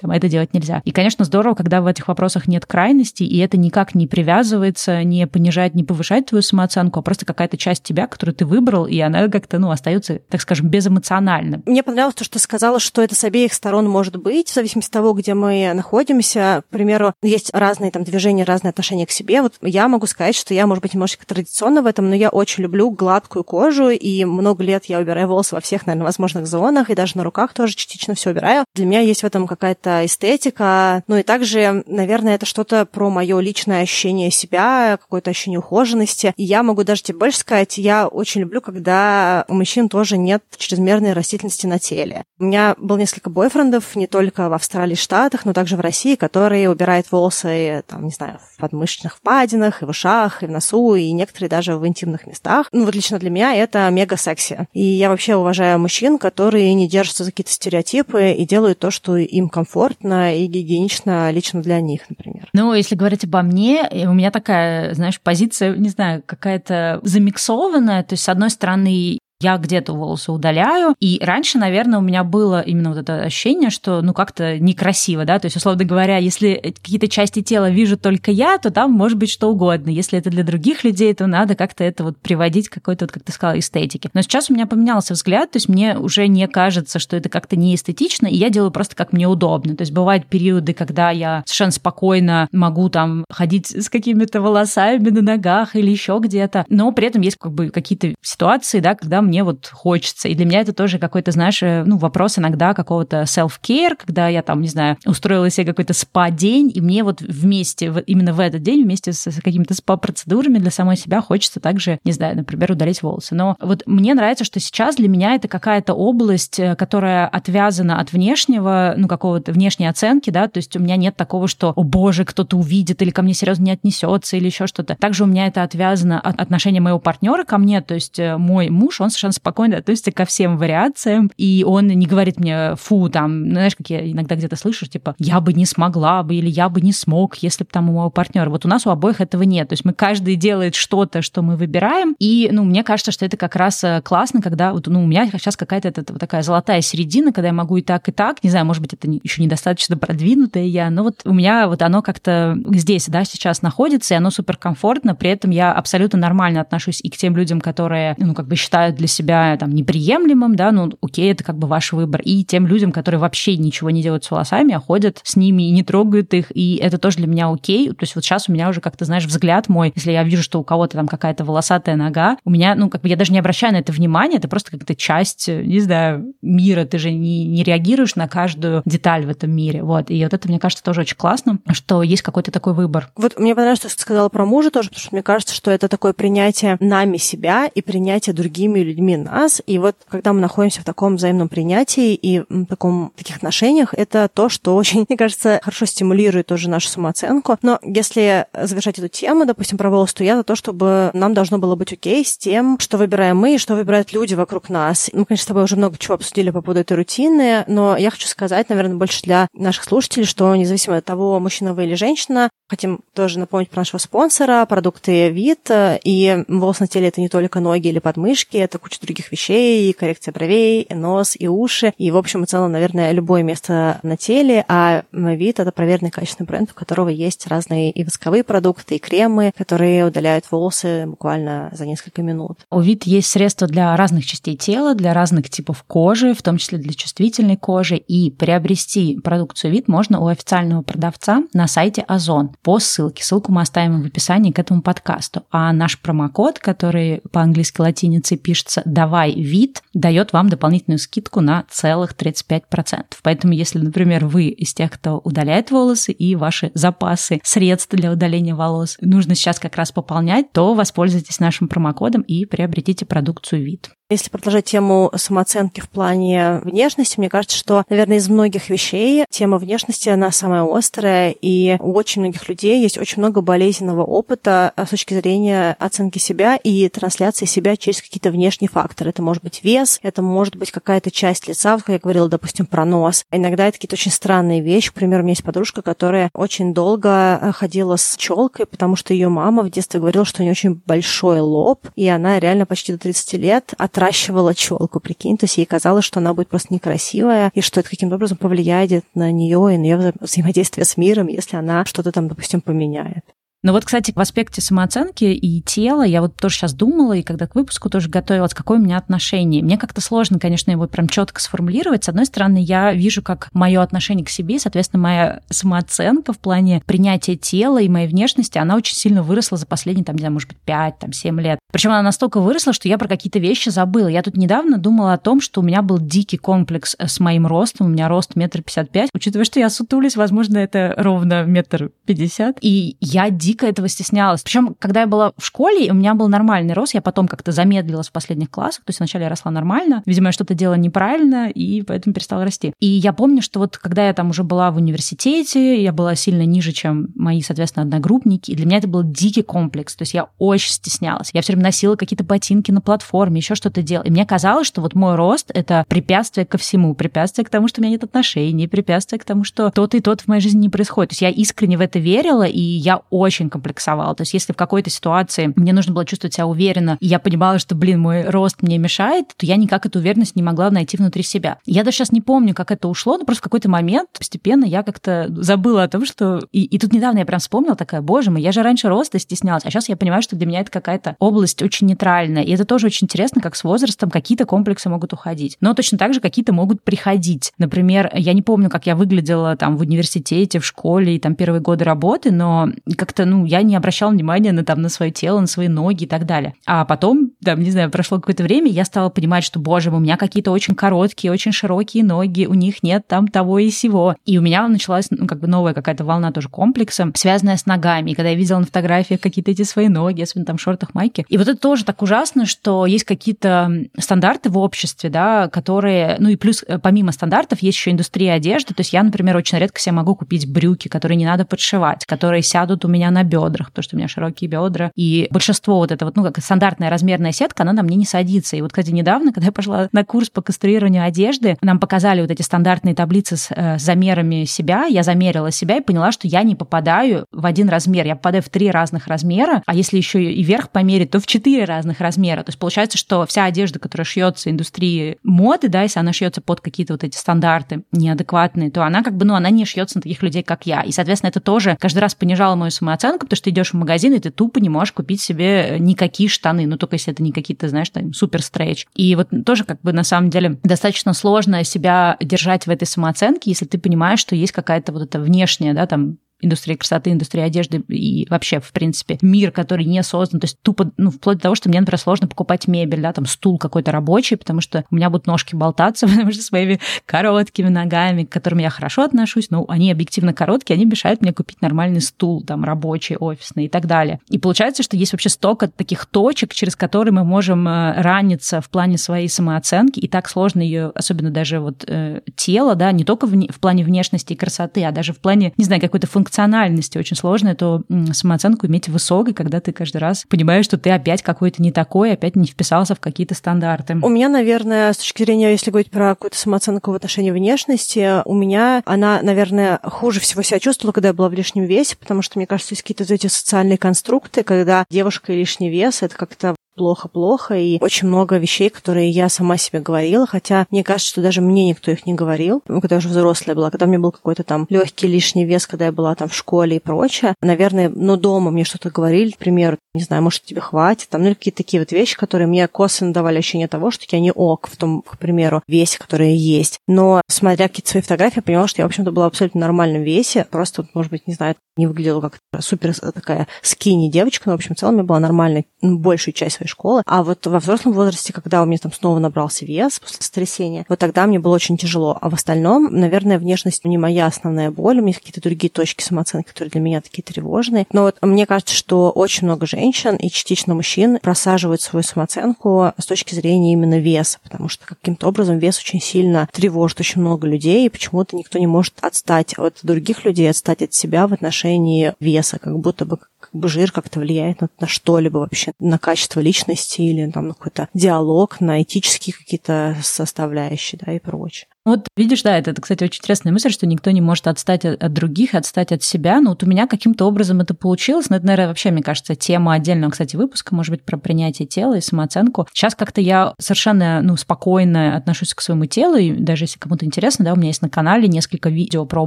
там, 0.00 0.10
это 0.10 0.28
делать 0.28 0.54
нельзя. 0.54 0.82
И, 0.84 0.90
конечно, 0.90 1.24
здорово, 1.24 1.54
когда 1.54 1.80
в 1.80 1.86
этих 1.86 2.08
вопросах 2.08 2.46
нет 2.46 2.66
крайности, 2.66 3.22
и 3.22 3.38
это 3.38 3.56
никак 3.56 3.94
не 3.94 4.06
привязывается, 4.06 5.02
не 5.04 5.26
понижает, 5.26 5.74
не 5.74 5.84
повышает 5.84 6.26
твою 6.26 6.42
самооценку, 6.42 7.00
а 7.00 7.02
просто 7.02 7.26
какая-то 7.26 7.56
часть 7.56 7.82
тебя, 7.82 8.06
которую 8.06 8.34
ты 8.34 8.46
выбрал, 8.46 8.86
и 8.86 8.98
она 9.00 9.28
как-то, 9.28 9.58
ну, 9.58 9.70
остается, 9.70 10.20
так 10.28 10.40
скажем, 10.40 10.68
безэмоциональным. 10.68 11.62
Мне 11.66 11.82
понравилось 11.82 12.14
то, 12.14 12.24
что 12.24 12.34
ты 12.34 12.38
сказала, 12.38 12.80
что 12.80 13.02
это 13.02 13.14
с 13.14 13.24
обеих 13.24 13.52
сторон 13.52 13.88
может 13.88 14.16
быть, 14.16 14.48
в 14.48 14.54
зависимости 14.54 14.88
от 14.88 14.92
того, 14.92 15.12
где 15.12 15.34
мы 15.34 15.72
находимся. 15.74 16.62
К 16.68 16.72
примеру, 16.72 17.12
есть 17.22 17.50
разные 17.52 17.90
там 17.90 18.04
движения, 18.04 18.44
разные 18.44 18.70
отношения 18.70 19.06
к 19.06 19.10
себе. 19.10 19.42
Вот 19.42 19.54
я 19.62 19.88
могу 19.88 20.06
сказать, 20.06 20.34
что 20.34 20.54
я, 20.54 20.66
может 20.66 20.82
быть, 20.82 20.94
немножечко 20.94 21.26
традиционно 21.26 21.82
в 21.82 21.86
этом, 21.86 22.08
но 22.08 22.14
я 22.14 22.30
очень 22.30 22.62
люблю 22.62 22.90
гладкую 22.90 23.44
кожу, 23.44 23.90
и 23.90 24.24
много 24.24 24.64
лет 24.64 24.86
я 24.86 24.98
убираю 24.98 25.28
волосы 25.28 25.43
во 25.52 25.60
всех, 25.60 25.86
наверное, 25.86 26.06
возможных 26.06 26.46
зонах, 26.46 26.90
и 26.90 26.94
даже 26.94 27.16
на 27.16 27.24
руках 27.24 27.52
тоже 27.52 27.74
частично 27.74 28.14
все 28.14 28.30
убираю. 28.30 28.64
Для 28.74 28.86
меня 28.86 29.00
есть 29.00 29.22
в 29.22 29.26
этом 29.26 29.46
какая-то 29.46 30.04
эстетика. 30.04 31.02
Ну 31.06 31.16
и 31.16 31.22
также, 31.22 31.84
наверное, 31.86 32.34
это 32.34 32.46
что-то 32.46 32.86
про 32.86 33.10
мое 33.10 33.38
личное 33.40 33.82
ощущение 33.82 34.30
себя, 34.30 34.98
какое-то 35.00 35.30
ощущение 35.30 35.58
ухоженности. 35.58 36.32
И 36.36 36.44
я 36.44 36.62
могу 36.62 36.84
даже 36.84 37.02
тебе 37.02 37.18
больше 37.18 37.38
сказать, 37.38 37.78
я 37.78 38.08
очень 38.08 38.42
люблю, 38.42 38.60
когда 38.60 39.44
у 39.48 39.54
мужчин 39.54 39.88
тоже 39.88 40.16
нет 40.16 40.42
чрезмерной 40.56 41.12
растительности 41.12 41.66
на 41.66 41.78
теле. 41.78 42.24
У 42.38 42.44
меня 42.44 42.74
было 42.78 42.98
несколько 42.98 43.30
бойфрендов, 43.30 43.96
не 43.96 44.06
только 44.06 44.48
в 44.48 44.52
Австралии, 44.52 44.94
Штатах, 44.94 45.44
но 45.44 45.52
также 45.52 45.76
в 45.76 45.80
России, 45.80 46.14
которые 46.14 46.70
убирают 46.70 47.10
волосы, 47.10 47.82
там, 47.86 48.04
не 48.04 48.10
знаю, 48.10 48.38
в 48.54 48.60
подмышечных 48.60 49.16
впадинах, 49.16 49.82
и 49.82 49.84
в 49.84 49.90
ушах, 49.90 50.42
и 50.42 50.46
в 50.46 50.50
носу, 50.50 50.94
и 50.94 51.10
некоторые 51.12 51.48
даже 51.48 51.76
в 51.76 51.86
интимных 51.86 52.26
местах. 52.26 52.68
Ну 52.72 52.84
вот 52.84 52.94
лично 52.94 53.18
для 53.18 53.30
меня 53.30 53.54
это 53.54 53.88
мега 53.90 54.16
секси. 54.16 54.66
И 54.72 54.82
я 54.82 55.08
вообще 55.08 55.33
уважаю 55.36 55.78
мужчин, 55.78 56.18
которые 56.18 56.74
не 56.74 56.88
держатся 56.88 57.24
за 57.24 57.30
какие-то 57.30 57.52
стереотипы 57.52 58.32
и 58.32 58.44
делают 58.44 58.78
то, 58.78 58.90
что 58.90 59.16
им 59.16 59.48
комфортно 59.48 60.36
и 60.36 60.46
гигиенично 60.46 61.30
лично 61.30 61.62
для 61.62 61.80
них, 61.80 62.02
например. 62.08 62.48
Ну, 62.52 62.72
если 62.74 62.94
говорить 62.94 63.24
обо 63.24 63.42
мне, 63.42 63.88
у 64.06 64.12
меня 64.12 64.30
такая, 64.30 64.94
знаешь, 64.94 65.20
позиция, 65.20 65.76
не 65.76 65.88
знаю, 65.88 66.22
какая-то 66.24 67.00
замиксованная. 67.02 68.02
То 68.02 68.14
есть, 68.14 68.24
с 68.24 68.28
одной 68.28 68.50
стороны, 68.50 69.18
я 69.44 69.58
где-то 69.58 69.92
волосы 69.92 70.32
удаляю. 70.32 70.94
И 71.00 71.20
раньше, 71.22 71.58
наверное, 71.58 71.98
у 71.98 72.02
меня 72.02 72.24
было 72.24 72.60
именно 72.60 72.90
вот 72.90 72.98
это 72.98 73.20
ощущение, 73.22 73.70
что, 73.70 74.00
ну, 74.00 74.14
как-то 74.14 74.58
некрасиво, 74.58 75.24
да, 75.24 75.38
то 75.38 75.46
есть, 75.46 75.56
условно 75.56 75.84
говоря, 75.84 76.16
если 76.16 76.74
какие-то 76.82 77.08
части 77.08 77.42
тела 77.42 77.70
вижу 77.70 77.98
только 77.98 78.30
я, 78.30 78.56
то 78.58 78.70
там 78.70 78.92
может 78.92 79.18
быть 79.18 79.30
что 79.30 79.50
угодно. 79.50 79.90
Если 79.90 80.18
это 80.18 80.30
для 80.30 80.44
других 80.44 80.82
людей, 80.84 81.12
то 81.14 81.26
надо 81.26 81.54
как-то 81.54 81.84
это 81.84 82.04
вот 82.04 82.16
приводить 82.16 82.68
к 82.68 82.74
какой-то, 82.74 83.04
вот, 83.04 83.12
как 83.12 83.22
ты 83.22 83.32
сказала, 83.32 83.58
эстетике. 83.58 84.08
Но 84.14 84.22
сейчас 84.22 84.50
у 84.50 84.54
меня 84.54 84.66
поменялся 84.66 85.12
взгляд, 85.14 85.50
то 85.50 85.56
есть 85.56 85.68
мне 85.68 85.98
уже 85.98 86.26
не 86.26 86.48
кажется, 86.48 86.98
что 86.98 87.16
это 87.16 87.28
как-то 87.28 87.56
не 87.56 87.74
эстетично, 87.74 88.26
и 88.26 88.36
я 88.36 88.48
делаю 88.48 88.70
просто 88.70 88.96
как 88.96 89.12
мне 89.12 89.28
удобно. 89.28 89.76
То 89.76 89.82
есть 89.82 89.92
бывают 89.92 90.26
периоды, 90.26 90.72
когда 90.72 91.10
я 91.10 91.42
совершенно 91.44 91.72
спокойно 91.72 92.48
могу 92.52 92.88
там 92.88 93.24
ходить 93.30 93.66
с 93.70 93.90
какими-то 93.90 94.40
волосами 94.40 95.10
на 95.10 95.22
ногах 95.22 95.76
или 95.76 95.90
еще 95.90 96.18
где-то, 96.20 96.64
но 96.68 96.92
при 96.92 97.08
этом 97.08 97.22
есть 97.22 97.36
как 97.36 97.52
бы 97.52 97.68
какие-то 97.68 98.14
ситуации, 98.22 98.80
да, 98.80 98.94
когда 98.94 99.20
мне 99.20 99.33
мне 99.34 99.42
вот 99.42 99.66
хочется. 99.66 100.28
И 100.28 100.34
для 100.36 100.46
меня 100.46 100.60
это 100.60 100.72
тоже 100.72 101.00
какой-то, 101.00 101.32
знаешь, 101.32 101.60
э, 101.60 101.82
ну, 101.84 101.96
вопрос 101.96 102.38
иногда 102.38 102.72
какого-то 102.72 103.22
self-care, 103.22 103.96
когда 103.96 104.28
я 104.28 104.42
там, 104.42 104.60
не 104.60 104.68
знаю, 104.68 104.96
устроила 105.04 105.50
себе 105.50 105.66
какой-то 105.66 105.92
спа-день, 105.92 106.70
и 106.72 106.80
мне 106.80 107.02
вот 107.02 107.20
вместе, 107.20 107.92
именно 108.06 108.32
в 108.32 108.38
этот 108.38 108.62
день, 108.62 108.84
вместе 108.84 109.12
с 109.12 109.28
какими-то 109.42 109.74
спа-процедурами 109.74 110.58
для 110.58 110.70
самой 110.70 110.96
себя 110.96 111.20
хочется 111.20 111.58
также, 111.58 111.98
не 112.04 112.12
знаю, 112.12 112.36
например, 112.36 112.70
удалить 112.70 113.02
волосы. 113.02 113.34
Но 113.34 113.56
вот 113.60 113.82
мне 113.86 114.14
нравится, 114.14 114.44
что 114.44 114.60
сейчас 114.60 114.94
для 114.94 115.08
меня 115.08 115.34
это 115.34 115.48
какая-то 115.48 115.94
область, 115.94 116.60
э, 116.60 116.76
которая 116.76 117.26
отвязана 117.26 117.98
от 117.98 118.12
внешнего, 118.12 118.94
ну, 118.96 119.08
какого-то 119.08 119.50
внешней 119.50 119.86
оценки, 119.86 120.30
да, 120.30 120.46
то 120.46 120.58
есть 120.58 120.76
у 120.76 120.78
меня 120.78 120.94
нет 120.94 121.16
такого, 121.16 121.48
что, 121.48 121.72
о 121.74 121.82
боже, 121.82 122.24
кто-то 122.24 122.56
увидит 122.56 123.02
или 123.02 123.10
ко 123.10 123.22
мне 123.22 123.34
серьезно 123.34 123.64
не 123.64 123.72
отнесется 123.72 124.36
или 124.36 124.46
еще 124.46 124.68
что-то. 124.68 124.94
Также 124.94 125.24
у 125.24 125.26
меня 125.26 125.48
это 125.48 125.64
отвязано 125.64 126.20
от 126.20 126.40
отношения 126.40 126.80
моего 126.80 127.00
партнера 127.00 127.42
ко 127.42 127.58
мне, 127.58 127.80
то 127.80 127.94
есть 127.94 128.20
э, 128.20 128.36
мой 128.36 128.70
муж, 128.70 129.00
он 129.00 129.10
совершенно 129.14 129.32
спокойно 129.32 129.78
относится 129.78 130.12
ко 130.12 130.24
всем 130.24 130.56
вариациям, 130.56 131.30
и 131.36 131.64
он 131.66 131.86
не 131.86 132.06
говорит 132.06 132.38
мне, 132.38 132.74
фу, 132.76 133.08
там, 133.08 133.50
знаешь, 133.50 133.76
как 133.76 133.90
я 133.90 134.10
иногда 134.10 134.34
где-то 134.34 134.56
слышу, 134.56 134.86
типа, 134.86 135.14
я 135.18 135.40
бы 135.40 135.52
не 135.52 135.66
смогла 135.66 136.22
бы, 136.22 136.34
или 136.34 136.48
я 136.48 136.68
бы 136.68 136.80
не 136.80 136.92
смог, 136.92 137.36
если 137.36 137.64
бы 137.64 137.70
там 137.70 137.90
у 137.90 137.94
моего 137.94 138.10
партнера. 138.10 138.50
Вот 138.50 138.64
у 138.64 138.68
нас 138.68 138.86
у 138.86 138.90
обоих 138.90 139.20
этого 139.20 139.42
нет. 139.42 139.68
То 139.68 139.72
есть 139.74 139.84
мы 139.84 139.92
каждый 139.92 140.36
делает 140.36 140.74
что-то, 140.74 141.22
что 141.22 141.42
мы 141.42 141.56
выбираем, 141.56 142.14
и, 142.18 142.48
ну, 142.52 142.64
мне 142.64 142.82
кажется, 142.82 143.12
что 143.12 143.24
это 143.24 143.36
как 143.36 143.56
раз 143.56 143.82
э, 143.84 144.02
классно, 144.02 144.42
когда 144.42 144.72
вот, 144.72 144.86
ну, 144.86 145.02
у 145.02 145.06
меня 145.06 145.26
сейчас 145.26 145.56
какая-то 145.56 145.88
это, 145.88 146.04
вот 146.12 146.20
такая 146.20 146.42
золотая 146.42 146.80
середина, 146.80 147.32
когда 147.32 147.48
я 147.48 147.52
могу 147.54 147.76
и 147.76 147.82
так, 147.82 148.08
и 148.08 148.12
так. 148.12 148.42
Не 148.42 148.50
знаю, 148.50 148.66
может 148.66 148.82
быть, 148.82 148.94
это 148.94 149.08
еще 149.10 149.42
недостаточно 149.42 149.96
продвинутая 149.96 150.64
я, 150.64 150.90
но 150.90 151.02
вот 151.02 151.22
у 151.24 151.32
меня 151.32 151.68
вот 151.68 151.82
оно 151.82 152.02
как-то 152.02 152.56
здесь, 152.72 153.06
да, 153.08 153.24
сейчас 153.24 153.62
находится, 153.62 154.14
и 154.14 154.16
оно 154.16 154.30
суперкомфортно, 154.30 155.14
при 155.14 155.30
этом 155.30 155.50
я 155.50 155.72
абсолютно 155.72 156.18
нормально 156.18 156.60
отношусь 156.60 157.00
и 157.02 157.10
к 157.10 157.16
тем 157.16 157.36
людям, 157.36 157.60
которые, 157.60 158.14
ну, 158.18 158.34
как 158.34 158.46
бы 158.46 158.56
считают 158.56 158.96
для 159.04 159.08
себя 159.08 159.56
там 159.58 159.74
неприемлемым, 159.74 160.56
да, 160.56 160.72
ну 160.72 160.90
окей, 161.02 161.30
это 161.30 161.44
как 161.44 161.58
бы 161.58 161.68
ваш 161.68 161.92
выбор. 161.92 162.22
И 162.22 162.42
тем 162.42 162.66
людям, 162.66 162.90
которые 162.90 163.20
вообще 163.20 163.58
ничего 163.58 163.90
не 163.90 164.02
делают 164.02 164.24
с 164.24 164.30
волосами, 164.30 164.74
а 164.74 164.80
ходят 164.80 165.20
с 165.22 165.36
ними 165.36 165.68
и 165.68 165.70
не 165.72 165.82
трогают 165.82 166.32
их, 166.32 166.46
и 166.54 166.76
это 166.76 166.96
тоже 166.96 167.18
для 167.18 167.26
меня 167.26 167.50
окей. 167.50 167.90
То 167.90 167.98
есть 168.00 168.14
вот 168.14 168.24
сейчас 168.24 168.48
у 168.48 168.52
меня 168.52 168.70
уже 168.70 168.80
как-то, 168.80 169.04
знаешь, 169.04 169.26
взгляд 169.26 169.68
мой, 169.68 169.92
если 169.94 170.12
я 170.12 170.24
вижу, 170.24 170.42
что 170.42 170.58
у 170.58 170.64
кого-то 170.64 170.96
там 170.96 171.06
какая-то 171.06 171.44
волосатая 171.44 171.96
нога, 171.96 172.38
у 172.46 172.50
меня, 172.50 172.74
ну, 172.74 172.88
как 172.88 173.02
бы 173.02 173.08
я 173.08 173.16
даже 173.16 173.32
не 173.32 173.38
обращаю 173.38 173.74
на 173.74 173.78
это 173.78 173.92
внимания, 173.92 174.38
это 174.38 174.48
просто 174.48 174.70
как-то 174.70 174.94
часть, 174.94 175.48
не 175.48 175.80
знаю, 175.80 176.32
мира, 176.40 176.86
ты 176.86 176.96
же 176.96 177.10
не, 177.10 177.46
не 177.46 177.62
реагируешь 177.62 178.16
на 178.16 178.26
каждую 178.26 178.82
деталь 178.86 179.26
в 179.26 179.28
этом 179.28 179.50
мире, 179.50 179.82
вот. 179.82 180.10
И 180.10 180.22
вот 180.24 180.32
это, 180.32 180.48
мне 180.48 180.58
кажется, 180.58 180.82
тоже 180.82 181.02
очень 181.02 181.16
классно, 181.16 181.58
что 181.72 182.02
есть 182.02 182.22
какой-то 182.22 182.50
такой 182.50 182.72
выбор. 182.72 183.10
Вот 183.16 183.38
мне 183.38 183.54
понравилось, 183.54 183.80
что 183.80 183.94
ты 183.94 184.00
сказала 184.00 184.30
про 184.30 184.46
мужа 184.46 184.70
тоже, 184.70 184.88
потому 184.88 185.00
что 185.00 185.14
мне 185.14 185.22
кажется, 185.22 185.54
что 185.54 185.70
это 185.70 185.88
такое 185.88 186.14
принятие 186.14 186.78
нами 186.80 187.18
себя 187.18 187.66
и 187.66 187.82
принятие 187.82 188.34
другими 188.34 188.80
людьми 188.80 188.93
людьми 188.94 189.16
нас. 189.16 189.60
И 189.66 189.78
вот 189.78 189.96
когда 190.08 190.32
мы 190.32 190.40
находимся 190.40 190.80
в 190.80 190.84
таком 190.84 191.16
взаимном 191.16 191.48
принятии 191.48 192.14
и 192.14 192.42
в 192.48 192.66
таком, 192.66 193.12
таких 193.16 193.36
отношениях, 193.36 193.94
это 193.96 194.28
то, 194.32 194.48
что 194.48 194.76
очень, 194.76 195.04
мне 195.08 195.16
кажется, 195.16 195.60
хорошо 195.62 195.86
стимулирует 195.86 196.46
тоже 196.46 196.70
нашу 196.70 196.88
самооценку. 196.88 197.56
Но 197.62 197.78
если 197.82 198.46
завершать 198.52 198.98
эту 198.98 199.08
тему, 199.08 199.44
допустим, 199.44 199.78
про 199.78 199.90
волос, 199.90 200.14
то 200.14 200.24
я 200.24 200.36
за 200.36 200.44
то, 200.44 200.54
чтобы 200.54 201.10
нам 201.12 201.34
должно 201.34 201.58
было 201.58 201.74
быть 201.74 201.92
окей 201.92 202.24
с 202.24 202.38
тем, 202.38 202.78
что 202.78 202.96
выбираем 202.96 203.36
мы 203.36 203.56
и 203.56 203.58
что 203.58 203.74
выбирают 203.74 204.12
люди 204.12 204.34
вокруг 204.34 204.68
нас. 204.68 205.10
Мы, 205.12 205.24
конечно, 205.24 205.44
с 205.44 205.48
тобой 205.48 205.64
уже 205.64 205.76
много 205.76 205.98
чего 205.98 206.14
обсудили 206.14 206.50
по 206.50 206.62
поводу 206.62 206.80
этой 206.80 206.96
рутины, 206.96 207.64
но 207.66 207.96
я 207.96 208.10
хочу 208.10 208.28
сказать, 208.28 208.68
наверное, 208.68 208.96
больше 208.96 209.22
для 209.22 209.48
наших 209.52 209.84
слушателей, 209.84 210.26
что 210.26 210.54
независимо 210.54 210.96
от 210.96 211.04
того, 211.04 211.40
мужчина 211.40 211.74
вы 211.74 211.84
или 211.84 211.94
женщина, 211.94 212.50
хотим 212.68 213.00
тоже 213.14 213.38
напомнить 213.38 213.70
про 213.70 213.80
нашего 213.80 213.98
спонсора, 213.98 214.64
продукты 214.66 215.30
вид, 215.30 215.70
и 215.70 216.44
волос 216.48 216.80
на 216.80 216.86
теле 216.86 217.08
это 217.08 217.20
не 217.20 217.28
только 217.28 217.60
ноги 217.60 217.88
или 217.88 217.98
подмышки, 217.98 218.56
это 218.56 218.78
куча 218.84 219.00
других 219.00 219.32
вещей, 219.32 219.90
коррекция 219.94 220.32
бровей, 220.32 220.82
и 220.82 220.94
нос, 220.94 221.36
и 221.38 221.48
уши, 221.48 221.94
и, 221.96 222.10
в 222.10 222.18
общем 222.18 222.44
и 222.44 222.46
целом, 222.46 222.72
наверное, 222.72 223.12
любое 223.12 223.42
место 223.42 223.98
на 224.02 224.18
теле, 224.18 224.62
а 224.68 225.04
вид— 225.10 225.58
это 225.60 225.72
проверенный 225.72 226.10
качественный 226.10 226.46
бренд, 226.46 226.70
у 226.70 226.74
которого 226.74 227.08
есть 227.08 227.46
разные 227.46 227.90
и 227.90 228.04
восковые 228.04 228.44
продукты, 228.44 228.96
и 228.96 228.98
кремы, 228.98 229.52
которые 229.56 230.04
удаляют 230.04 230.44
волосы 230.50 231.06
буквально 231.06 231.70
за 231.72 231.86
несколько 231.86 232.20
минут. 232.20 232.58
У 232.70 232.80
вид 232.80 233.04
есть 233.04 233.28
средства 233.28 233.66
для 233.66 233.96
разных 233.96 234.26
частей 234.26 234.54
тела, 234.54 234.94
для 234.94 235.14
разных 235.14 235.48
типов 235.48 235.82
кожи, 235.84 236.34
в 236.34 236.42
том 236.42 236.58
числе 236.58 236.76
для 236.76 236.92
чувствительной 236.92 237.56
кожи, 237.56 237.96
и 237.96 238.30
приобрести 238.30 239.18
продукцию 239.18 239.70
вид 239.70 239.88
можно 239.88 240.20
у 240.20 240.26
официального 240.26 240.82
продавца 240.82 241.42
на 241.54 241.66
сайте 241.68 242.02
Озон 242.02 242.50
по 242.62 242.78
ссылке. 242.78 243.24
Ссылку 243.24 243.50
мы 243.50 243.62
оставим 243.62 244.02
в 244.02 244.06
описании 244.06 244.52
к 244.52 244.58
этому 244.58 244.82
подкасту. 244.82 245.44
А 245.50 245.72
наш 245.72 245.98
промокод, 245.98 246.58
который 246.58 247.22
по-английски 247.32 247.80
латиницей 247.80 248.36
пишется 248.36 248.73
«давай 248.84 249.32
вид», 249.32 249.82
дает 249.92 250.32
вам 250.32 250.48
дополнительную 250.48 250.98
скидку 250.98 251.40
на 251.40 251.64
целых 251.70 252.14
35%. 252.14 253.04
Поэтому, 253.22 253.52
если, 253.52 253.78
например, 253.78 254.26
вы 254.26 254.48
из 254.48 254.74
тех, 254.74 254.90
кто 254.90 255.18
удаляет 255.18 255.70
волосы 255.70 256.12
и 256.12 256.36
ваши 256.36 256.70
запасы 256.74 257.40
средств 257.44 257.94
для 257.94 258.12
удаления 258.12 258.54
волос 258.54 258.96
нужно 259.00 259.34
сейчас 259.34 259.58
как 259.58 259.76
раз 259.76 259.92
пополнять, 259.92 260.52
то 260.52 260.74
воспользуйтесь 260.74 261.40
нашим 261.40 261.68
промокодом 261.68 262.22
и 262.22 262.44
приобретите 262.44 263.06
продукцию 263.06 263.64
вид. 263.64 263.90
Если 264.10 264.28
продолжать 264.28 264.66
тему 264.66 265.10
самооценки 265.16 265.80
в 265.80 265.88
плане 265.88 266.60
внешности, 266.62 267.18
мне 267.18 267.30
кажется, 267.30 267.56
что, 267.56 267.84
наверное, 267.88 268.18
из 268.18 268.28
многих 268.28 268.68
вещей 268.68 269.24
тема 269.30 269.56
внешности, 269.56 270.10
она 270.10 270.30
самая 270.30 270.62
острая, 270.62 271.34
и 271.40 271.78
у 271.80 271.94
очень 271.94 272.20
многих 272.20 272.46
людей 272.50 272.82
есть 272.82 272.98
очень 272.98 273.20
много 273.20 273.40
болезненного 273.40 274.04
опыта 274.04 274.74
с 274.76 274.90
точки 274.90 275.14
зрения 275.14 275.74
оценки 275.78 276.18
себя 276.18 276.56
и 276.56 276.86
трансляции 276.90 277.46
себя 277.46 277.78
через 277.78 278.02
какие-то 278.02 278.30
внешние 278.30 278.68
факторы. 278.68 279.08
Это 279.08 279.22
может 279.22 279.42
быть 279.42 279.64
вес, 279.64 279.98
это 280.02 280.20
может 280.20 280.56
быть 280.56 280.70
какая-то 280.70 281.10
часть 281.10 281.48
лица, 281.48 281.72
вот 281.72 281.84
как 281.84 281.94
я 281.94 281.98
говорила, 281.98 282.28
допустим, 282.28 282.66
про 282.66 282.84
нос. 282.84 283.24
Иногда 283.32 283.68
это 283.68 283.78
какие-то 283.78 283.94
очень 283.94 284.12
странные 284.12 284.60
вещи. 284.60 284.90
К 284.90 284.94
примеру, 284.94 285.22
у 285.22 285.24
меня 285.24 285.32
есть 285.32 285.44
подружка, 285.44 285.80
которая 285.80 286.28
очень 286.34 286.74
долго 286.74 287.54
ходила 287.56 287.96
с 287.96 288.16
челкой, 288.18 288.66
потому 288.66 288.96
что 288.96 289.14
ее 289.14 289.30
мама 289.30 289.62
в 289.62 289.70
детстве 289.70 289.98
говорила, 289.98 290.26
что 290.26 290.42
у 290.42 290.44
нее 290.44 290.52
очень 290.52 290.82
большой 290.84 291.40
лоб, 291.40 291.88
и 291.96 292.06
она 292.06 292.38
реально 292.38 292.66
почти 292.66 292.92
до 292.92 292.98
30 292.98 293.32
лет 293.40 293.72
отращивала 293.94 294.54
челку, 294.54 294.98
прикинь. 294.98 295.38
То 295.38 295.44
есть 295.44 295.56
ей 295.56 295.66
казалось, 295.66 296.04
что 296.04 296.18
она 296.18 296.34
будет 296.34 296.48
просто 296.48 296.74
некрасивая, 296.74 297.52
и 297.54 297.60
что 297.60 297.80
это 297.80 297.90
каким-то 297.90 298.16
образом 298.16 298.36
повлияет 298.36 299.04
на 299.14 299.30
нее 299.30 299.74
и 299.74 299.78
на 299.78 299.84
ее 299.84 300.12
взаимодействие 300.20 300.84
с 300.84 300.96
миром, 300.96 301.28
если 301.28 301.56
она 301.56 301.84
что-то 301.84 302.10
там, 302.10 302.26
допустим, 302.26 302.60
поменяет. 302.60 303.24
Но 303.64 303.72
вот, 303.72 303.86
кстати, 303.86 304.12
в 304.14 304.20
аспекте 304.20 304.60
самооценки 304.60 305.24
и 305.24 305.62
тела 305.62 306.02
я 306.02 306.20
вот 306.20 306.36
тоже 306.36 306.54
сейчас 306.54 306.74
думала, 306.74 307.14
и 307.14 307.22
когда 307.22 307.46
к 307.46 307.54
выпуску 307.54 307.88
тоже 307.88 308.10
готовилась, 308.10 308.52
какое 308.52 308.78
у 308.78 308.82
меня 308.82 308.98
отношение. 308.98 309.62
Мне 309.62 309.78
как-то 309.78 310.02
сложно, 310.02 310.38
конечно, 310.38 310.70
его 310.70 310.86
прям 310.86 311.08
четко 311.08 311.40
сформулировать. 311.40 312.04
С 312.04 312.10
одной 312.10 312.26
стороны, 312.26 312.58
я 312.58 312.92
вижу, 312.92 313.22
как 313.22 313.48
мое 313.54 313.80
отношение 313.80 314.26
к 314.26 314.28
себе, 314.28 314.58
соответственно, 314.58 315.02
моя 315.02 315.40
самооценка 315.48 316.34
в 316.34 316.38
плане 316.38 316.82
принятия 316.84 317.36
тела 317.36 317.80
и 317.80 317.88
моей 317.88 318.06
внешности, 318.06 318.58
она 318.58 318.76
очень 318.76 318.96
сильно 318.96 319.22
выросла 319.22 319.56
за 319.56 319.64
последние, 319.64 320.04
там, 320.04 320.16
не 320.16 320.20
знаю, 320.20 320.34
может 320.34 320.50
быть, 320.50 320.58
5, 320.58 320.98
там, 320.98 321.14
7 321.14 321.40
лет. 321.40 321.58
Причем 321.72 321.90
она 321.90 322.02
настолько 322.02 322.40
выросла, 322.40 322.74
что 322.74 322.86
я 322.86 322.98
про 322.98 323.08
какие-то 323.08 323.38
вещи 323.38 323.70
забыла. 323.70 324.08
Я 324.08 324.22
тут 324.22 324.36
недавно 324.36 324.76
думала 324.76 325.14
о 325.14 325.18
том, 325.18 325.40
что 325.40 325.62
у 325.62 325.64
меня 325.64 325.80
был 325.80 325.98
дикий 325.98 326.36
комплекс 326.36 326.94
э, 326.98 327.08
с 327.08 327.18
моим 327.18 327.46
ростом. 327.46 327.86
У 327.86 327.90
меня 327.90 328.08
рост 328.08 328.36
метр 328.36 328.62
пятьдесят 328.62 328.90
пять. 328.90 329.08
Учитывая, 329.14 329.44
что 329.46 329.58
я 329.58 329.70
сутулюсь, 329.70 330.16
возможно, 330.16 330.58
это 330.58 330.94
ровно 330.98 331.44
метр 331.44 331.90
пятьдесят. 332.04 332.58
И 332.60 332.96
я 333.00 333.30
дико 333.30 333.53
дико 333.54 333.66
этого 333.66 333.88
стеснялась. 333.88 334.42
Причем, 334.42 334.74
когда 334.78 335.02
я 335.02 335.06
была 335.06 335.32
в 335.36 335.44
школе, 335.44 335.90
у 335.90 335.94
меня 335.94 336.14
был 336.14 336.28
нормальный 336.28 336.74
рост, 336.74 336.94
я 336.94 337.02
потом 337.02 337.28
как-то 337.28 337.52
замедлилась 337.52 338.08
в 338.08 338.12
последних 338.12 338.50
классах, 338.50 338.84
то 338.84 338.90
есть 338.90 338.98
вначале 338.98 339.24
я 339.24 339.30
росла 339.30 339.50
нормально, 339.50 340.02
видимо, 340.06 340.28
я 340.28 340.32
что-то 340.32 340.54
делала 340.54 340.76
неправильно, 340.76 341.48
и 341.48 341.82
поэтому 341.82 342.14
перестала 342.14 342.44
расти. 342.44 342.72
И 342.80 342.86
я 342.86 343.12
помню, 343.12 343.42
что 343.42 343.60
вот 343.60 343.78
когда 343.78 344.06
я 344.06 344.12
там 344.12 344.30
уже 344.30 344.42
была 344.42 344.70
в 344.70 344.76
университете, 344.76 345.80
я 345.80 345.92
была 345.92 346.14
сильно 346.16 346.44
ниже, 346.44 346.72
чем 346.72 347.08
мои, 347.14 347.42
соответственно, 347.42 347.84
одногруппники, 347.84 348.50
и 348.50 348.56
для 348.56 348.66
меня 348.66 348.78
это 348.78 348.88
был 348.88 349.02
дикий 349.04 349.42
комплекс, 349.42 349.94
то 349.94 350.02
есть 350.02 350.14
я 350.14 350.28
очень 350.38 350.72
стеснялась. 350.72 351.30
Я 351.32 351.42
все 351.42 351.52
время 351.52 351.64
носила 351.64 351.96
какие-то 351.96 352.24
ботинки 352.24 352.70
на 352.72 352.80
платформе, 352.80 353.38
еще 353.38 353.54
что-то 353.54 353.82
делала. 353.82 354.06
И 354.06 354.10
мне 354.10 354.26
казалось, 354.26 354.66
что 354.66 354.80
вот 354.80 354.94
мой 354.94 355.14
рост— 355.14 355.50
это 355.54 355.84
препятствие 355.88 356.46
ко 356.46 356.58
всему, 356.58 356.94
препятствие 356.94 357.44
к 357.44 357.50
тому, 357.50 357.68
что 357.68 357.80
у 357.80 357.82
меня 357.82 357.92
нет 357.92 358.04
отношений, 358.04 358.66
препятствие 358.66 359.20
к 359.20 359.24
тому, 359.24 359.44
что 359.44 359.70
тот 359.70 359.94
и 359.94 360.00
тот 360.00 360.22
в 360.22 360.28
моей 360.28 360.40
жизни 360.40 360.62
не 360.62 360.68
происходит. 360.68 361.10
То 361.10 361.12
есть 361.12 361.22
я 361.22 361.30
искренне 361.30 361.78
в 361.78 361.80
это 361.80 361.98
верила, 361.98 362.44
и 362.44 362.60
я 362.60 363.02
очень 363.10 363.43
очень 363.44 363.50
комплексовала. 363.50 364.14
То 364.14 364.22
есть 364.22 364.34
если 364.34 364.52
в 364.52 364.56
какой-то 364.56 364.90
ситуации 364.90 365.52
мне 365.56 365.72
нужно 365.72 365.92
было 365.92 366.04
чувствовать 366.04 366.34
себя 366.34 366.46
уверенно, 366.46 366.96
и 367.00 367.06
я 367.06 367.18
понимала, 367.18 367.58
что, 367.58 367.74
блин, 367.74 368.00
мой 368.00 368.24
рост 368.24 368.62
мне 368.62 368.78
мешает, 368.78 369.28
то 369.36 369.46
я 369.46 369.56
никак 369.56 369.86
эту 369.86 369.98
уверенность 369.98 370.36
не 370.36 370.42
могла 370.42 370.70
найти 370.70 370.96
внутри 370.96 371.22
себя. 371.22 371.58
Я 371.66 371.84
даже 371.84 371.98
сейчас 371.98 372.12
не 372.12 372.20
помню, 372.20 372.54
как 372.54 372.70
это 372.70 372.88
ушло, 372.88 373.18
но 373.18 373.24
просто 373.24 373.42
в 373.42 373.44
какой-то 373.44 373.70
момент 373.70 374.08
постепенно 374.18 374.64
я 374.64 374.82
как-то 374.82 375.26
забыла 375.28 375.84
о 375.84 375.88
том, 375.88 376.04
что... 376.06 376.40
И, 376.52 376.64
и 376.64 376.78
тут 376.78 376.92
недавно 376.92 377.18
я 377.18 377.26
прям 377.26 377.40
вспомнила 377.40 377.76
такая, 377.76 378.00
боже 378.00 378.30
мой, 378.30 378.42
я 378.42 378.52
же 378.52 378.62
раньше 378.62 378.88
роста 378.88 379.18
стеснялась, 379.18 379.64
а 379.64 379.70
сейчас 379.70 379.88
я 379.88 379.96
понимаю, 379.96 380.22
что 380.22 380.36
для 380.36 380.46
меня 380.46 380.60
это 380.60 380.70
какая-то 380.70 381.16
область 381.18 381.62
очень 381.62 381.86
нейтральная. 381.86 382.42
И 382.42 382.52
это 382.52 382.64
тоже 382.64 382.86
очень 382.86 383.06
интересно, 383.06 383.40
как 383.40 383.56
с 383.56 383.64
возрастом 383.64 384.10
какие-то 384.10 384.44
комплексы 384.46 384.88
могут 384.88 385.12
уходить. 385.12 385.56
Но 385.60 385.74
точно 385.74 385.98
так 385.98 386.14
же 386.14 386.20
какие-то 386.20 386.52
могут 386.52 386.82
приходить. 386.82 387.52
Например, 387.58 388.10
я 388.14 388.32
не 388.32 388.42
помню, 388.42 388.70
как 388.70 388.86
я 388.86 388.96
выглядела 388.96 389.56
там 389.56 389.76
в 389.76 389.80
университете, 389.80 390.58
в 390.58 390.66
школе 390.66 391.16
и 391.16 391.18
там 391.18 391.34
первые 391.34 391.60
годы 391.60 391.84
работы, 391.84 392.30
но 392.30 392.68
как-то, 392.96 393.23
ну, 393.24 393.44
я 393.44 393.62
не 393.62 393.76
обращала 393.76 394.10
внимания 394.10 394.52
на, 394.52 394.64
там, 394.64 394.82
на 394.82 394.88
свое 394.88 395.10
тело, 395.10 395.40
на 395.40 395.46
свои 395.46 395.68
ноги 395.68 396.04
и 396.04 396.06
так 396.06 396.26
далее. 396.26 396.54
А 396.66 396.84
потом, 396.84 397.32
там, 397.44 397.60
не 397.60 397.70
знаю, 397.70 397.90
прошло 397.90 398.18
какое-то 398.18 398.42
время, 398.42 398.70
я 398.70 398.84
стала 398.84 399.10
понимать, 399.10 399.44
что, 399.44 399.58
боже 399.58 399.90
у 399.90 399.98
меня 399.98 400.16
какие-то 400.16 400.50
очень 400.50 400.74
короткие, 400.74 401.32
очень 401.32 401.52
широкие 401.52 402.04
ноги, 402.04 402.46
у 402.46 402.54
них 402.54 402.82
нет 402.82 403.06
там 403.06 403.28
того 403.28 403.58
и 403.58 403.70
сего. 403.70 404.16
И 404.24 404.38
у 404.38 404.42
меня 404.42 404.66
началась, 404.68 405.06
ну, 405.10 405.26
как 405.26 405.40
бы 405.40 405.46
новая 405.46 405.74
какая-то 405.74 406.04
волна 406.04 406.32
тоже 406.32 406.48
комплекса, 406.48 407.10
связанная 407.14 407.56
с 407.56 407.66
ногами. 407.66 408.10
И 408.10 408.14
когда 408.14 408.30
я 408.30 408.34
видела 408.36 408.58
на 408.58 408.66
фотографиях 408.66 409.20
какие-то 409.20 409.50
эти 409.50 409.62
свои 409.62 409.88
ноги, 409.88 410.22
особенно 410.22 410.46
там 410.46 410.56
в 410.56 410.60
шортах, 410.60 410.94
майке. 410.94 411.24
И 411.28 411.38
вот 411.38 411.48
это 411.48 411.58
тоже 411.58 411.84
так 411.84 412.00
ужасно, 412.02 412.46
что 412.46 412.86
есть 412.86 413.04
какие-то 413.04 413.86
стандарты 413.98 414.50
в 414.50 414.58
обществе, 414.58 415.10
да, 415.10 415.48
которые, 415.48 416.16
ну 416.18 416.28
и 416.28 416.36
плюс 416.36 416.64
э, 416.66 416.78
помимо 416.78 417.12
стандартов 417.12 417.60
есть 417.60 417.76
еще 417.76 417.90
индустрия 417.90 418.34
одежды. 418.34 418.74
То 418.74 418.80
есть 418.80 418.92
я, 418.92 419.02
например, 419.02 419.36
очень 419.36 419.58
редко 419.58 419.80
себе 419.80 419.92
могу 419.92 420.14
купить 420.14 420.50
брюки, 420.50 420.88
которые 420.88 421.16
не 421.16 421.26
надо 421.26 421.44
подшивать, 421.44 422.04
которые 422.06 422.42
сядут 422.42 422.84
у 422.84 422.88
меня 422.88 423.10
на 423.10 423.22
бедрах, 423.24 423.68
потому 423.68 423.82
что 423.82 423.96
у 423.96 423.98
меня 423.98 424.08
широкие 424.08 424.48
бедра. 424.48 424.90
И 424.94 425.28
большинство 425.30 425.76
вот 425.76 425.92
это 425.92 426.04
вот, 426.04 426.16
ну, 426.16 426.22
как 426.22 426.38
стандартная 426.42 426.90
размерная 426.90 427.32
сетка, 427.34 427.62
она 427.62 427.72
на 427.72 427.82
мне 427.82 427.96
не 427.96 428.06
садится. 428.06 428.56
И 428.56 428.62
вот, 428.62 428.72
кстати, 428.72 428.90
недавно, 428.90 429.32
когда 429.32 429.46
я 429.46 429.52
пошла 429.52 429.88
на 429.92 430.04
курс 430.04 430.30
по 430.30 430.42
конструированию 430.42 431.04
одежды, 431.04 431.56
нам 431.60 431.78
показали 431.78 432.20
вот 432.20 432.30
эти 432.30 432.42
стандартные 432.42 432.94
таблицы 432.94 433.36
с, 433.36 433.48
э, 433.50 433.78
замерами 433.78 434.44
себя, 434.44 434.86
я 434.86 435.02
замерила 435.02 435.50
себя 435.50 435.76
и 435.76 435.80
поняла, 435.80 436.12
что 436.12 436.26
я 436.26 436.42
не 436.42 436.54
попадаю 436.54 437.26
в 437.32 437.44
один 437.46 437.68
размер, 437.68 438.06
я 438.06 438.16
попадаю 438.16 438.42
в 438.42 438.48
три 438.48 438.70
разных 438.70 439.06
размера, 439.06 439.62
а 439.66 439.74
если 439.74 439.96
еще 439.96 440.32
и 440.32 440.42
вверх 440.42 440.70
померить, 440.70 441.10
то 441.10 441.20
в 441.20 441.26
четыре 441.26 441.64
разных 441.64 442.00
размера. 442.00 442.42
То 442.42 442.50
есть 442.50 442.58
получается, 442.58 442.98
что 442.98 443.26
вся 443.26 443.44
одежда, 443.44 443.78
которая 443.78 444.04
шьется 444.04 444.50
индустрии 444.50 445.18
моды, 445.22 445.68
да, 445.68 445.82
если 445.82 446.00
она 446.00 446.12
шьется 446.12 446.40
под 446.40 446.60
какие-то 446.60 446.94
вот 446.94 447.04
эти 447.04 447.16
стандарты 447.16 447.82
неадекватные, 447.92 448.70
то 448.70 448.84
она 448.84 449.02
как 449.02 449.16
бы, 449.16 449.24
ну, 449.24 449.34
она 449.34 449.50
не 449.50 449.64
шьется 449.64 449.98
на 449.98 450.02
таких 450.02 450.22
людей, 450.22 450.42
как 450.42 450.66
я. 450.66 450.82
И, 450.82 450.92
соответственно, 450.92 451.30
это 451.30 451.40
тоже 451.40 451.76
каждый 451.80 451.98
раз 451.98 452.14
понижало 452.14 452.54
мою 452.54 452.70
самооценку, 452.70 453.26
потому 453.26 453.36
что 453.36 453.50
идешь 453.50 453.70
в 453.70 453.74
магазин, 453.74 454.14
и 454.14 454.18
ты 454.18 454.30
тупо 454.30 454.58
не 454.58 454.68
можешь 454.68 454.92
купить 454.92 455.20
себе 455.20 455.76
никакие 455.78 456.28
штаны, 456.28 456.66
ну, 456.66 456.76
только 456.76 456.94
если 456.94 457.12
это 457.12 457.22
не 457.24 457.32
какие-то, 457.32 457.68
знаешь, 457.68 457.90
там, 457.90 458.12
супер 458.12 458.42
стрейч. 458.42 458.86
И 458.94 459.14
вот 459.16 459.28
тоже 459.44 459.64
как 459.64 459.80
бы 459.82 459.92
на 459.92 460.04
самом 460.04 460.30
деле 460.30 460.58
достаточно 460.62 461.12
сложно 461.12 461.64
себя 461.64 462.16
держать 462.20 462.66
в 462.66 462.70
этой 462.70 462.86
самооценке, 462.86 463.50
если 463.50 463.66
ты 463.66 463.78
понимаешь, 463.78 464.20
что 464.20 464.36
есть 464.36 464.52
какая-то 464.52 464.92
вот 464.92 465.02
эта 465.02 465.18
внешняя, 465.20 465.74
да, 465.74 465.86
там, 465.86 466.18
индустрии 466.40 466.74
красоты, 466.74 467.10
индустрии 467.10 467.42
одежды 467.42 467.78
и 467.88 468.26
вообще, 468.28 468.60
в 468.60 468.72
принципе, 468.72 469.18
мир, 469.22 469.50
который 469.50 469.84
не 469.84 470.02
создан. 470.02 470.40
То 470.40 470.44
есть 470.46 470.60
тупо, 470.62 470.90
ну, 470.96 471.10
вплоть 471.10 471.38
до 471.38 471.44
того, 471.44 471.54
что 471.54 471.68
мне, 471.68 471.80
например, 471.80 471.98
сложно 471.98 472.28
покупать 472.28 472.68
мебель, 472.68 473.00
да, 473.00 473.12
там 473.12 473.26
стул 473.26 473.58
какой-то 473.58 473.92
рабочий, 473.92 474.36
потому 474.36 474.60
что 474.60 474.84
у 474.90 474.96
меня 474.96 475.10
будут 475.10 475.26
ножки 475.26 475.54
болтаться, 475.54 476.06
потому 476.08 476.32
что 476.32 476.42
своими 476.42 476.80
короткими 477.06 477.68
ногами, 477.68 478.24
к 478.24 478.30
которым 478.30 478.58
я 478.58 478.70
хорошо 478.70 479.02
отношусь, 479.02 479.50
но 479.50 479.64
они 479.68 479.90
объективно 479.90 480.32
короткие, 480.32 480.74
они 480.74 480.84
мешают 480.84 481.22
мне 481.22 481.32
купить 481.32 481.62
нормальный 481.62 482.00
стул, 482.00 482.42
там, 482.42 482.64
рабочий, 482.64 483.16
офисный 483.16 483.66
и 483.66 483.68
так 483.68 483.86
далее. 483.86 484.20
И 484.28 484.38
получается, 484.38 484.82
что 484.82 484.96
есть 484.96 485.12
вообще 485.12 485.28
столько 485.28 485.68
таких 485.68 486.06
точек, 486.06 486.52
через 486.52 486.76
которые 486.76 487.12
мы 487.12 487.24
можем 487.24 487.66
э, 487.66 488.00
раниться 488.00 488.60
в 488.60 488.68
плане 488.68 488.98
своей 488.98 489.28
самооценки, 489.28 490.00
и 490.00 490.08
так 490.08 490.28
сложно 490.28 490.60
ее, 490.60 490.92
особенно 490.94 491.30
даже 491.30 491.60
вот 491.60 491.84
э, 491.86 492.20
тело, 492.36 492.74
да, 492.74 492.92
не 492.92 493.04
только 493.04 493.26
в, 493.26 493.30
в 493.30 493.60
плане 493.60 493.84
внешности 493.84 494.32
и 494.32 494.36
красоты, 494.36 494.84
а 494.84 494.92
даже 494.92 495.12
в 495.12 495.18
плане, 495.18 495.52
не 495.56 495.64
знаю, 495.64 495.80
какой-то 495.80 496.06
функции 496.06 496.23
функциональности 496.24 496.98
очень 496.98 497.16
сложно 497.16 497.48
эту 497.48 497.84
самооценку 498.12 498.66
иметь 498.66 498.88
высокой, 498.88 499.34
когда 499.34 499.60
ты 499.60 499.72
каждый 499.72 499.98
раз 499.98 500.24
понимаешь, 500.28 500.64
что 500.64 500.78
ты 500.78 500.90
опять 500.90 501.22
какой-то 501.22 501.62
не 501.62 501.70
такой, 501.70 502.12
опять 502.12 502.34
не 502.34 502.46
вписался 502.46 502.94
в 502.94 503.00
какие-то 503.00 503.34
стандарты. 503.34 503.96
У 504.02 504.08
меня, 504.08 504.28
наверное, 504.28 504.92
с 504.92 504.96
точки 504.96 505.24
зрения, 505.24 505.50
если 505.50 505.70
говорить 505.70 505.90
про 505.90 506.10
какую-то 506.10 506.38
самооценку 506.38 506.90
в 506.90 506.94
отношении 506.94 507.30
внешности, 507.30 508.26
у 508.26 508.34
меня 508.34 508.82
она, 508.86 509.20
наверное, 509.22 509.78
хуже 509.82 510.20
всего 510.20 510.42
себя 510.42 510.58
чувствовала, 510.58 510.92
когда 510.92 511.08
я 511.08 511.14
была 511.14 511.28
в 511.28 511.34
лишнем 511.34 511.64
весе, 511.64 511.96
потому 511.96 512.22
что, 512.22 512.38
мне 512.38 512.46
кажется, 512.46 512.72
есть 512.72 512.82
какие-то 512.82 513.12
эти 513.12 513.26
социальные 513.26 513.78
конструкты, 513.78 514.42
когда 514.42 514.84
девушка 514.90 515.32
и 515.32 515.36
лишний 515.36 515.70
вес— 515.70 516.02
это 516.02 516.16
как-то 516.16 516.54
плохо-плохо, 516.74 517.54
и 517.54 517.78
очень 517.80 518.08
много 518.08 518.36
вещей, 518.38 518.70
которые 518.70 519.10
я 519.10 519.28
сама 519.28 519.56
себе 519.56 519.80
говорила, 519.80 520.26
хотя 520.26 520.66
мне 520.70 520.84
кажется, 520.84 521.10
что 521.10 521.22
даже 521.22 521.40
мне 521.40 521.68
никто 521.68 521.90
их 521.90 522.06
не 522.06 522.14
говорил, 522.14 522.62
ну, 522.68 522.80
когда 522.80 522.96
я 522.96 522.98
уже 522.98 523.08
взрослая 523.08 523.54
была, 523.54 523.70
когда 523.70 523.86
у 523.86 523.88
меня 523.88 523.98
был 523.98 524.12
какой-то 524.12 524.42
там 524.42 524.66
легкий 524.68 525.06
лишний 525.06 525.44
вес, 525.44 525.66
когда 525.66 525.86
я 525.86 525.92
была 525.92 526.14
там 526.14 526.28
в 526.28 526.34
школе 526.34 526.76
и 526.76 526.80
прочее. 526.80 527.34
Наверное, 527.40 527.88
но 527.88 528.16
дома 528.16 528.50
мне 528.50 528.64
что-то 528.64 528.90
говорили, 528.90 529.30
к 529.30 529.38
примеру, 529.38 529.78
не 529.94 530.02
знаю, 530.02 530.22
может, 530.22 530.42
тебе 530.42 530.60
хватит, 530.60 531.08
там, 531.08 531.22
ну, 531.22 531.30
какие-то 531.30 531.58
такие 531.58 531.80
вот 531.80 531.92
вещи, 531.92 532.16
которые 532.16 532.48
мне 532.48 532.66
косвенно 532.66 533.12
давали 533.12 533.38
ощущение 533.38 533.68
того, 533.68 533.90
что 533.90 534.04
я 534.10 534.20
не 534.20 534.32
ок 534.32 534.68
в 534.70 534.76
том, 534.76 535.02
к 535.02 535.18
примеру, 535.18 535.62
весе, 535.68 535.98
который 535.98 536.34
есть. 536.34 536.78
Но, 536.88 537.22
смотря 537.28 537.68
какие-то 537.68 537.90
свои 537.90 538.02
фотографии, 538.02 538.38
я 538.38 538.42
поняла, 538.42 538.66
что 538.66 538.82
я, 538.82 538.86
в 538.86 538.90
общем-то, 538.90 539.12
была 539.12 539.26
в 539.26 539.28
абсолютно 539.28 539.60
нормальном 539.60 540.02
весе, 540.02 540.46
просто, 540.50 540.86
может 540.94 541.10
быть, 541.10 541.26
не 541.26 541.34
знаю, 541.34 541.54
не 541.76 541.86
выглядела 541.86 542.20
как 542.20 542.38
супер 542.60 542.94
такая 542.94 543.48
скини 543.62 544.10
девочка, 544.10 544.48
но, 544.48 544.52
в 544.52 544.56
общем, 544.56 544.74
в 544.74 544.78
целом 544.78 544.98
я 544.98 545.02
была 545.02 545.20
нормальной, 545.20 545.66
ну, 545.80 545.98
большую 545.98 546.34
часть 546.34 546.60
своей 546.64 546.70
школы. 546.70 547.02
А 547.06 547.22
вот 547.22 547.46
во 547.46 547.58
взрослом 547.58 547.92
возрасте, 547.92 548.32
когда 548.32 548.62
у 548.62 548.66
меня 548.66 548.78
там 548.78 548.92
снова 548.92 549.18
набрался 549.18 549.64
вес 549.64 550.00
после 550.00 550.22
сотрясения, 550.22 550.84
вот 550.88 550.98
тогда 550.98 551.26
мне 551.26 551.38
было 551.38 551.54
очень 551.54 551.76
тяжело. 551.76 552.18
А 552.20 552.30
в 552.30 552.34
остальном, 552.34 552.88
наверное, 552.90 553.38
внешность 553.38 553.84
не 553.84 553.98
моя 553.98 554.26
основная 554.26 554.70
боль, 554.70 554.98
у 554.98 555.02
меня 555.02 555.14
какие-то 555.14 555.42
другие 555.42 555.70
точки 555.70 556.02
самооценки, 556.02 556.48
которые 556.48 556.70
для 556.70 556.80
меня 556.80 557.00
такие 557.00 557.22
тревожные. 557.22 557.86
Но 557.92 558.02
вот 558.02 558.16
мне 558.22 558.46
кажется, 558.46 558.74
что 558.74 559.10
очень 559.10 559.46
много 559.46 559.66
женщин 559.66 560.16
и 560.16 560.30
частично 560.30 560.74
мужчин 560.74 561.18
просаживают 561.20 561.80
свою 561.80 562.02
самооценку 562.02 562.92
с 562.98 563.06
точки 563.06 563.34
зрения 563.34 563.72
именно 563.72 563.98
веса, 563.98 564.38
потому 564.42 564.68
что 564.68 564.86
каким-то 564.86 565.28
образом 565.28 565.58
вес 565.58 565.78
очень 565.78 566.00
сильно 566.00 566.48
тревожит 566.52 567.00
очень 567.00 567.20
много 567.20 567.46
людей, 567.46 567.86
и 567.86 567.90
почему-то 567.90 568.36
никто 568.36 568.58
не 568.58 568.66
может 568.66 568.94
отстать 569.00 569.54
от 569.58 569.78
других 569.82 570.24
людей, 570.24 570.48
отстать 570.48 570.82
от 570.82 570.94
себя 570.94 571.26
в 571.26 571.32
отношении 571.32 572.14
веса, 572.20 572.58
как 572.58 572.78
будто 572.78 573.04
бы 573.04 573.18
как 573.54 573.60
бы 573.60 573.68
жир 573.68 573.92
как-то 573.92 574.18
влияет 574.18 574.60
на, 574.60 574.68
на 574.80 574.88
что-либо 574.88 575.38
вообще, 575.38 575.72
на 575.78 575.96
качество 575.96 576.40
личности 576.40 577.02
или 577.02 577.30
там, 577.30 577.48
на 577.48 577.54
какой-то 577.54 577.88
диалог, 577.94 578.60
на 578.60 578.82
этические 578.82 579.32
какие-то 579.32 579.96
составляющие, 580.02 581.00
да, 581.04 581.12
и 581.12 581.20
прочее. 581.20 581.68
Вот 581.84 582.08
видишь, 582.16 582.42
да, 582.42 582.56
это, 582.56 582.72
кстати, 582.80 583.04
очень 583.04 583.20
интересная 583.20 583.52
мысль, 583.52 583.70
что 583.70 583.86
никто 583.86 584.10
не 584.10 584.22
может 584.22 584.46
отстать 584.46 584.86
от, 584.86 585.12
других, 585.12 585.54
отстать 585.54 585.92
от 585.92 586.02
себя. 586.02 586.40
Но 586.40 586.50
вот 586.50 586.62
у 586.62 586.66
меня 586.66 586.86
каким-то 586.86 587.26
образом 587.26 587.60
это 587.60 587.74
получилось. 587.74 588.30
Но 588.30 588.36
это, 588.36 588.46
наверное, 588.46 588.68
вообще, 588.68 588.90
мне 588.90 589.02
кажется, 589.02 589.34
тема 589.34 589.74
отдельного, 589.74 590.10
кстати, 590.10 590.34
выпуска, 590.36 590.74
может 590.74 590.92
быть, 590.92 591.02
про 591.02 591.18
принятие 591.18 591.68
тела 591.68 591.98
и 591.98 592.00
самооценку. 592.00 592.66
Сейчас 592.72 592.94
как-то 592.94 593.20
я 593.20 593.52
совершенно, 593.60 594.22
ну, 594.22 594.36
спокойно 594.36 595.14
отношусь 595.14 595.52
к 595.52 595.60
своему 595.60 595.84
телу, 595.84 596.16
и 596.16 596.32
даже 596.32 596.64
если 596.64 596.78
кому-то 596.78 597.04
интересно, 597.04 597.44
да, 597.44 597.52
у 597.52 597.56
меня 597.56 597.68
есть 597.68 597.82
на 597.82 597.90
канале 597.90 598.28
несколько 598.28 598.70
видео 598.70 599.04
про 599.04 599.26